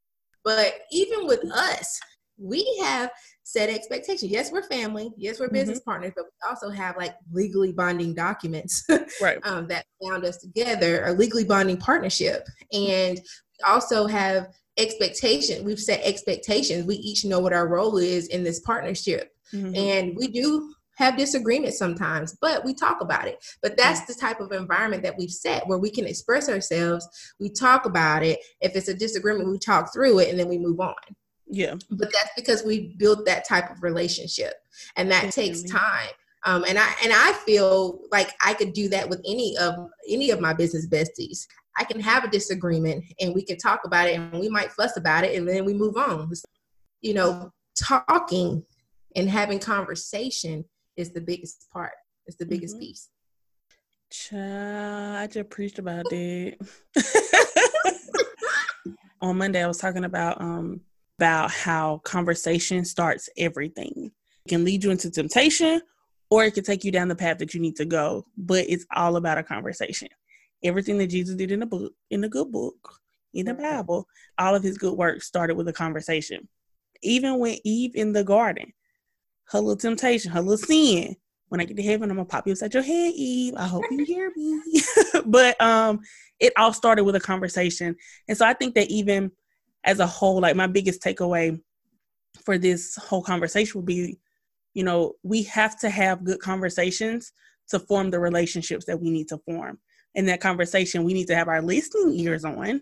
But 0.44 0.80
even 0.92 1.26
with 1.26 1.50
us, 1.50 1.98
we 2.38 2.80
have 2.82 3.10
set 3.42 3.68
expectations. 3.68 4.30
Yes, 4.30 4.50
we're 4.50 4.62
family. 4.64 5.12
Yes, 5.16 5.38
we're 5.38 5.48
business 5.48 5.78
mm-hmm. 5.78 5.90
partners, 5.90 6.12
but 6.16 6.24
we 6.24 6.48
also 6.48 6.70
have 6.70 6.96
like 6.96 7.14
legally 7.32 7.72
binding 7.72 8.14
documents 8.14 8.84
right. 9.22 9.38
um, 9.44 9.66
that 9.68 9.86
bound 10.00 10.24
us 10.24 10.38
together, 10.38 11.04
a 11.04 11.12
legally 11.12 11.44
binding 11.44 11.76
partnership. 11.76 12.46
And 12.72 13.18
we 13.18 13.64
also 13.66 14.06
have 14.06 14.48
expectation. 14.76 15.64
We've 15.64 15.78
set 15.78 16.00
expectations. 16.02 16.86
We 16.86 16.96
each 16.96 17.24
know 17.24 17.40
what 17.40 17.52
our 17.52 17.68
role 17.68 17.98
is 17.98 18.28
in 18.28 18.42
this 18.42 18.60
partnership. 18.60 19.30
Mm-hmm. 19.52 19.74
And 19.76 20.16
we 20.16 20.28
do 20.28 20.74
have 20.96 21.16
disagreements 21.16 21.78
sometimes, 21.78 22.36
but 22.40 22.64
we 22.64 22.72
talk 22.72 23.00
about 23.00 23.26
it. 23.26 23.44
But 23.62 23.76
that's 23.76 24.04
the 24.06 24.14
type 24.14 24.40
of 24.40 24.52
environment 24.52 25.02
that 25.02 25.16
we've 25.18 25.30
set 25.30 25.66
where 25.66 25.78
we 25.78 25.90
can 25.90 26.06
express 26.06 26.48
ourselves. 26.48 27.06
We 27.40 27.50
talk 27.50 27.84
about 27.84 28.22
it. 28.22 28.38
If 28.60 28.76
it's 28.76 28.88
a 28.88 28.94
disagreement, 28.94 29.50
we 29.50 29.58
talk 29.58 29.92
through 29.92 30.20
it 30.20 30.30
and 30.30 30.38
then 30.38 30.48
we 30.48 30.58
move 30.58 30.80
on. 30.80 30.94
Yeah. 31.46 31.74
But 31.90 32.12
that's 32.12 32.30
because 32.36 32.64
we 32.64 32.94
built 32.96 33.26
that 33.26 33.46
type 33.46 33.70
of 33.70 33.82
relationship 33.82 34.54
and 34.96 35.10
that 35.10 35.24
Definitely. 35.24 35.54
takes 35.54 35.70
time. 35.70 36.10
Um, 36.46 36.64
and 36.68 36.78
I 36.78 36.94
and 37.02 37.12
I 37.12 37.32
feel 37.46 38.00
like 38.12 38.30
I 38.44 38.54
could 38.54 38.74
do 38.74 38.88
that 38.90 39.08
with 39.08 39.20
any 39.26 39.56
of 39.56 39.74
any 40.08 40.30
of 40.30 40.40
my 40.40 40.52
business 40.52 40.86
besties. 40.86 41.46
I 41.78 41.84
can 41.84 42.00
have 42.00 42.22
a 42.22 42.30
disagreement 42.30 43.04
and 43.20 43.34
we 43.34 43.44
can 43.44 43.56
talk 43.56 43.80
about 43.84 44.08
it 44.08 44.18
and 44.18 44.38
we 44.38 44.48
might 44.48 44.70
fuss 44.70 44.96
about 44.96 45.24
it 45.24 45.36
and 45.36 45.48
then 45.48 45.64
we 45.64 45.72
move 45.72 45.96
on. 45.96 46.30
You 47.00 47.14
know, 47.14 47.50
talking 47.78 48.62
and 49.16 49.28
having 49.28 49.58
conversation 49.58 50.64
is 50.96 51.12
the 51.12 51.20
biggest 51.20 51.66
part. 51.72 51.92
It's 52.26 52.36
the 52.36 52.46
biggest 52.46 52.76
mm-hmm. 52.76 52.86
piece. 52.86 53.08
Child, 54.10 55.16
I 55.16 55.26
just 55.26 55.50
preached 55.50 55.78
about 55.78 56.04
it. 56.12 56.60
On 59.20 59.38
Monday, 59.38 59.64
I 59.64 59.66
was 59.66 59.78
talking 59.78 60.04
about 60.04 60.40
um 60.40 60.80
about 61.18 61.50
how 61.50 61.98
conversation 62.04 62.84
starts 62.84 63.28
everything. 63.36 64.10
It 64.46 64.48
can 64.48 64.64
lead 64.64 64.84
you 64.84 64.90
into 64.90 65.10
temptation 65.10 65.80
or 66.30 66.44
it 66.44 66.54
can 66.54 66.64
take 66.64 66.84
you 66.84 66.90
down 66.90 67.08
the 67.08 67.14
path 67.14 67.38
that 67.38 67.54
you 67.54 67.60
need 67.60 67.76
to 67.76 67.84
go, 67.84 68.26
but 68.36 68.64
it's 68.68 68.86
all 68.94 69.16
about 69.16 69.38
a 69.38 69.42
conversation. 69.42 70.08
Everything 70.62 70.98
that 70.98 71.08
Jesus 71.08 71.36
did 71.36 71.52
in 71.52 71.60
the 71.60 71.66
book, 71.66 71.92
in 72.10 72.20
the 72.20 72.28
good 72.28 72.50
book, 72.50 73.00
in 73.32 73.46
the 73.46 73.54
Bible, 73.54 74.08
all 74.38 74.54
of 74.54 74.62
his 74.62 74.78
good 74.78 74.94
work 74.94 75.22
started 75.22 75.56
with 75.56 75.68
a 75.68 75.72
conversation. 75.72 76.48
Even 77.02 77.38
when 77.38 77.58
Eve 77.64 77.94
in 77.94 78.12
the 78.12 78.24
garden, 78.24 78.72
her 79.50 79.60
little 79.60 79.76
temptation, 79.76 80.32
her 80.32 80.40
little 80.40 80.56
sin. 80.56 81.16
When 81.48 81.60
I 81.60 81.64
get 81.64 81.76
to 81.76 81.82
heaven, 81.82 82.10
I'm 82.10 82.16
gonna 82.16 82.26
pop 82.26 82.46
you 82.46 82.52
upside 82.52 82.74
your 82.74 82.82
head, 82.82 83.12
Eve. 83.14 83.54
I 83.56 83.66
hope 83.66 83.84
you 83.90 84.04
hear 84.06 84.32
me. 84.34 84.60
but 85.26 85.60
um, 85.60 86.00
it 86.40 86.52
all 86.56 86.72
started 86.72 87.04
with 87.04 87.14
a 87.14 87.20
conversation, 87.20 87.94
and 88.28 88.36
so 88.36 88.46
I 88.46 88.54
think 88.54 88.74
that 88.74 88.88
even 88.88 89.30
as 89.84 90.00
a 90.00 90.06
whole, 90.06 90.40
like 90.40 90.56
my 90.56 90.66
biggest 90.66 91.02
takeaway 91.02 91.60
for 92.44 92.58
this 92.58 92.96
whole 92.96 93.22
conversation 93.22 93.80
would 93.80 93.86
be, 93.86 94.18
you 94.74 94.84
know, 94.84 95.12
we 95.22 95.42
have 95.44 95.78
to 95.80 95.88
have 95.88 96.24
good 96.24 96.40
conversations 96.40 97.32
to 97.68 97.78
form 97.78 98.10
the 98.10 98.18
relationships 98.18 98.84
that 98.86 99.00
we 99.00 99.10
need 99.10 99.28
to 99.28 99.38
form. 99.38 99.78
In 100.14 100.26
that 100.26 100.40
conversation, 100.40 101.04
we 101.04 101.14
need 101.14 101.26
to 101.28 101.36
have 101.36 101.48
our 101.48 101.62
listening 101.62 102.18
ears 102.18 102.44
on 102.44 102.80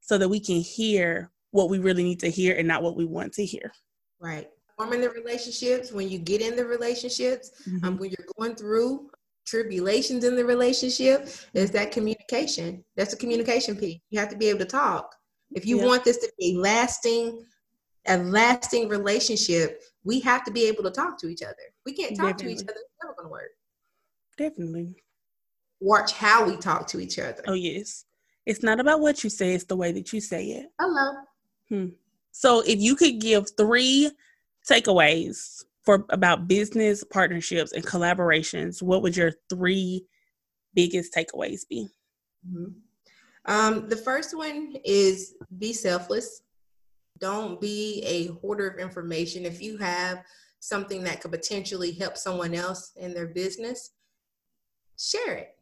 so 0.00 0.18
that 0.18 0.28
we 0.28 0.40
can 0.40 0.56
hear 0.56 1.30
what 1.50 1.70
we 1.70 1.78
really 1.78 2.04
need 2.04 2.20
to 2.20 2.30
hear 2.30 2.56
and 2.56 2.68
not 2.68 2.82
what 2.82 2.96
we 2.96 3.04
want 3.04 3.32
to 3.34 3.44
hear. 3.44 3.72
Right 4.20 4.48
forming 4.78 5.00
the 5.00 5.10
relationships, 5.10 5.90
when 5.90 6.08
you 6.08 6.18
get 6.18 6.40
in 6.40 6.54
the 6.54 6.64
relationships, 6.64 7.50
um, 7.66 7.72
mm-hmm. 7.72 7.84
um, 7.84 7.98
when 7.98 8.10
you're 8.10 8.28
going 8.38 8.54
through 8.54 9.10
tribulations 9.44 10.24
in 10.24 10.36
the 10.36 10.44
relationship, 10.44 11.28
is 11.52 11.70
that 11.72 11.90
communication. 11.90 12.84
That's 12.96 13.12
a 13.12 13.16
communication 13.16 13.76
piece. 13.76 13.98
You 14.10 14.20
have 14.20 14.28
to 14.28 14.36
be 14.36 14.48
able 14.48 14.60
to 14.60 14.64
talk. 14.66 15.14
If 15.52 15.66
you 15.66 15.78
want 15.78 16.04
this 16.04 16.18
to 16.18 16.30
be 16.38 16.56
lasting, 16.56 17.44
a 18.06 18.18
lasting 18.18 18.88
relationship, 18.88 19.82
we 20.04 20.20
have 20.20 20.44
to 20.44 20.50
be 20.50 20.66
able 20.66 20.82
to 20.84 20.90
talk 20.90 21.18
to 21.20 21.28
each 21.28 21.42
other. 21.42 21.54
We 21.86 21.92
can't 21.92 22.16
talk 22.16 22.36
Definitely. 22.36 22.56
to 22.56 22.62
each 22.62 22.68
other. 22.68 22.80
It's 22.80 22.94
never 23.02 23.14
going 23.14 23.26
to 23.26 23.32
work. 23.32 23.50
Definitely. 24.36 24.94
Watch 25.80 26.12
how 26.12 26.46
we 26.46 26.56
talk 26.56 26.86
to 26.88 27.00
each 27.00 27.18
other. 27.18 27.42
Oh, 27.46 27.54
yes. 27.54 28.04
It's 28.46 28.62
not 28.62 28.80
about 28.80 29.00
what 29.00 29.22
you 29.22 29.30
say, 29.30 29.52
it's 29.52 29.64
the 29.64 29.76
way 29.76 29.92
that 29.92 30.12
you 30.12 30.20
say 30.20 30.46
it. 30.46 30.66
Hello. 30.80 31.12
Hmm. 31.68 31.88
So, 32.32 32.60
if 32.60 32.80
you 32.80 32.96
could 32.96 33.20
give 33.20 33.46
three 33.56 34.10
takeaways 34.68 35.64
for 35.82 36.06
about 36.10 36.48
business 36.48 37.04
partnerships 37.04 37.72
and 37.72 37.84
collaborations, 37.84 38.82
what 38.82 39.02
would 39.02 39.16
your 39.16 39.32
three 39.50 40.06
biggest 40.74 41.14
takeaways 41.14 41.68
be? 41.68 41.88
Mm-hmm. 42.48 42.72
Um, 43.48 43.88
the 43.88 43.96
first 43.96 44.36
one 44.36 44.74
is 44.84 45.34
be 45.58 45.72
selfless. 45.72 46.42
Don't 47.18 47.60
be 47.60 48.02
a 48.06 48.26
hoarder 48.40 48.68
of 48.68 48.78
information. 48.78 49.46
If 49.46 49.62
you 49.62 49.78
have 49.78 50.22
something 50.60 51.02
that 51.04 51.22
could 51.22 51.32
potentially 51.32 51.92
help 51.92 52.16
someone 52.16 52.54
else 52.54 52.92
in 52.96 53.14
their 53.14 53.26
business, 53.26 53.92
share 54.98 55.34
it. 55.34 55.56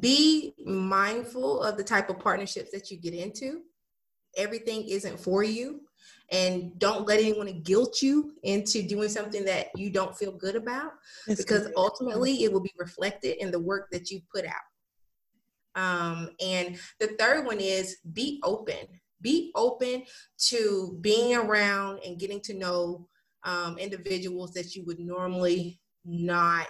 Be 0.00 0.54
mindful 0.66 1.62
of 1.62 1.78
the 1.78 1.82
type 1.84 2.10
of 2.10 2.18
partnerships 2.18 2.70
that 2.72 2.90
you 2.90 2.98
get 2.98 3.14
into. 3.14 3.62
Everything 4.36 4.84
isn't 4.86 5.18
for 5.18 5.42
you 5.42 5.80
and 6.30 6.78
don't 6.78 7.06
let 7.06 7.20
anyone 7.20 7.62
guilt 7.62 8.02
you 8.02 8.34
into 8.42 8.82
doing 8.82 9.08
something 9.08 9.46
that 9.46 9.68
you 9.76 9.88
don't 9.88 10.16
feel 10.16 10.32
good 10.32 10.56
about 10.56 10.92
That's 11.26 11.42
because 11.42 11.64
good. 11.64 11.72
ultimately 11.76 12.44
it 12.44 12.52
will 12.52 12.60
be 12.60 12.74
reflected 12.78 13.38
in 13.40 13.50
the 13.50 13.58
work 13.58 13.88
that 13.92 14.10
you 14.10 14.20
put 14.32 14.44
out 14.44 14.67
um, 15.78 16.30
and 16.40 16.78
the 17.00 17.08
third 17.18 17.46
one 17.46 17.60
is 17.60 17.98
be 18.12 18.40
open 18.42 18.86
be 19.20 19.50
open 19.54 20.04
to 20.38 20.96
being 21.00 21.36
around 21.36 22.00
and 22.06 22.18
getting 22.18 22.40
to 22.40 22.54
know 22.54 23.08
um, 23.44 23.78
individuals 23.78 24.52
that 24.52 24.74
you 24.74 24.84
would 24.86 25.00
normally 25.00 25.80
not 26.04 26.68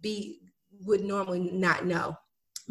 be 0.00 0.40
would 0.80 1.02
normally 1.02 1.50
not 1.52 1.86
know 1.86 2.16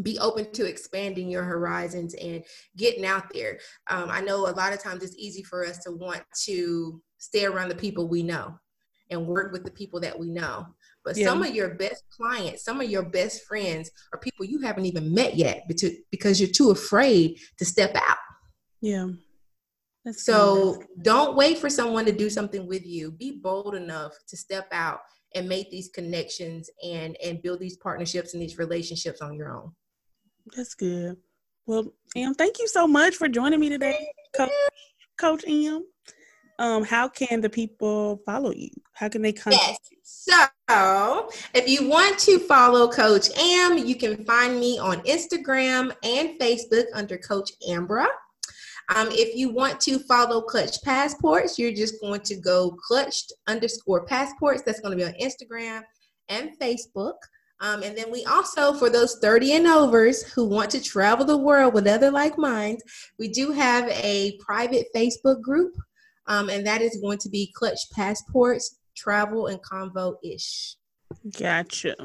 be 0.04 0.18
open 0.20 0.50
to 0.54 0.66
expanding 0.66 1.30
your 1.30 1.44
horizons 1.44 2.16
and 2.16 2.44
getting 2.78 3.06
out 3.06 3.26
there. 3.34 3.60
Um, 3.90 4.10
I 4.10 4.22
know 4.22 4.48
a 4.48 4.56
lot 4.56 4.74
of 4.74 4.82
times 4.82 5.04
it's 5.04 5.18
easy 5.18 5.44
for 5.44 5.66
us 5.66 5.80
to 5.80 5.92
want 5.92 6.24
to 6.46 7.02
stay 7.18 7.46
around 7.46 7.70
the 7.70 7.76
people 7.76 8.08
we 8.08 8.24
know 8.24 8.58
and 9.10 9.28
work 9.28 9.52
with 9.52 9.66
the 9.66 9.72
people 9.72 10.00
that 10.00 10.18
we 10.18 10.30
know. 10.30 10.66
But 11.04 11.18
yeah. 11.18 11.28
some 11.28 11.42
of 11.42 11.56
your 11.56 11.76
best 11.76 12.04
clients, 12.10 12.64
some 12.64 12.80
of 12.80 12.90
your 12.90 13.04
best 13.04 13.46
friends 13.46 13.90
are 14.14 14.20
people 14.20 14.46
you 14.46 14.60
haven't 14.60 14.86
even 14.86 15.14
met 15.14 15.36
yet 15.36 15.68
because 16.12 16.40
you're 16.40 16.50
too 16.50 16.72
afraid 16.72 17.40
to 17.58 17.66
step 17.66 17.96
out. 17.96 18.18
Yeah. 18.82 19.08
That's 20.06 20.26
so 20.26 20.78
nice. 20.78 20.88
don't 21.04 21.36
wait 21.36 21.60
for 21.60 21.70
someone 21.70 22.06
to 22.06 22.12
do 22.12 22.30
something 22.30 22.68
with 22.68 22.86
you. 22.86 23.12
Be 23.12 23.40
bold 23.42 23.76
enough 23.76 24.14
to 24.28 24.38
step 24.38 24.68
out 24.72 25.02
and 25.36 25.48
make 25.48 25.70
these 25.70 25.90
connections 25.90 26.70
and 26.84 27.16
and 27.24 27.42
build 27.42 27.60
these 27.60 27.78
partnerships 27.78 28.34
and 28.34 28.42
these 28.42 28.58
relationships 28.58 29.22
on 29.22 29.36
your 29.36 29.56
own. 29.56 29.72
That's 30.56 30.74
good. 30.74 31.18
Well, 31.68 31.94
Em, 32.16 32.34
thank 32.34 32.60
you 32.60 32.68
so 32.68 32.88
much 32.88 33.16
for 33.16 33.28
joining 33.28 33.60
me 33.60 33.70
today, 33.70 34.12
Coach, 34.36 34.50
Coach 35.18 35.44
Em. 35.48 35.84
Um, 36.60 36.84
how 36.84 37.08
can 37.08 37.42
the 37.42 37.50
people 37.50 38.22
follow 38.26 38.52
you? 38.52 38.70
How 38.94 39.10
can 39.10 39.22
they 39.22 39.34
contact 39.34 39.64
yes. 39.64 39.80
you? 39.92 39.98
So, 40.04 41.30
if 41.54 41.68
you 41.68 41.88
want 41.88 42.20
to 42.20 42.40
follow 42.40 42.90
Coach 42.90 43.30
Am, 43.38 43.78
you 43.78 43.96
can 43.96 44.24
find 44.26 44.60
me 44.60 44.78
on 44.78 45.02
Instagram 45.02 45.94
and 46.04 46.40
Facebook 46.40 46.86
under 46.94 47.18
Coach 47.18 47.52
Amber. 47.68 48.08
Um, 48.96 49.08
if 49.12 49.36
you 49.36 49.54
want 49.54 49.80
to 49.82 50.00
follow 50.00 50.42
Clutch 50.42 50.82
Passports, 50.84 51.58
you're 51.58 51.74
just 51.74 52.02
going 52.02 52.22
to 52.22 52.36
go 52.36 52.72
clutched 52.72 53.32
underscore 53.48 54.06
passports. 54.06 54.64
That's 54.66 54.82
going 54.82 54.98
to 54.98 55.04
be 55.04 55.10
on 55.10 55.14
Instagram 55.22 55.84
and 56.30 56.52
Facebook. 56.60 57.16
Um, 57.62 57.84
and 57.84 57.96
then 57.96 58.12
we 58.12 58.26
also, 58.26 58.74
for 58.74 58.90
those 58.90 59.20
30 59.22 59.54
and 59.54 59.68
overs 59.68 60.24
who 60.24 60.46
want 60.46 60.72
to 60.72 60.82
travel 60.82 61.26
the 61.26 61.38
world 61.38 61.76
with 61.76 61.88
other 61.88 62.10
like 62.10 62.38
minds, 62.38 62.84
we 63.20 63.28
do 63.28 63.52
have 63.52 63.88
a 63.90 64.38
private 64.40 64.88
Facebook 64.96 65.42
group, 65.42 65.76
um, 66.28 66.50
and 66.50 66.66
that 66.66 66.82
is 66.82 66.98
going 67.02 67.18
to 67.20 67.30
be 67.30 67.52
Clutch 67.56 67.80
Passports 67.94 68.78
Travel 68.96 69.48
and 69.48 69.62
Convo 69.62 70.16
ish. 70.24 70.76
Gotcha. 71.38 71.96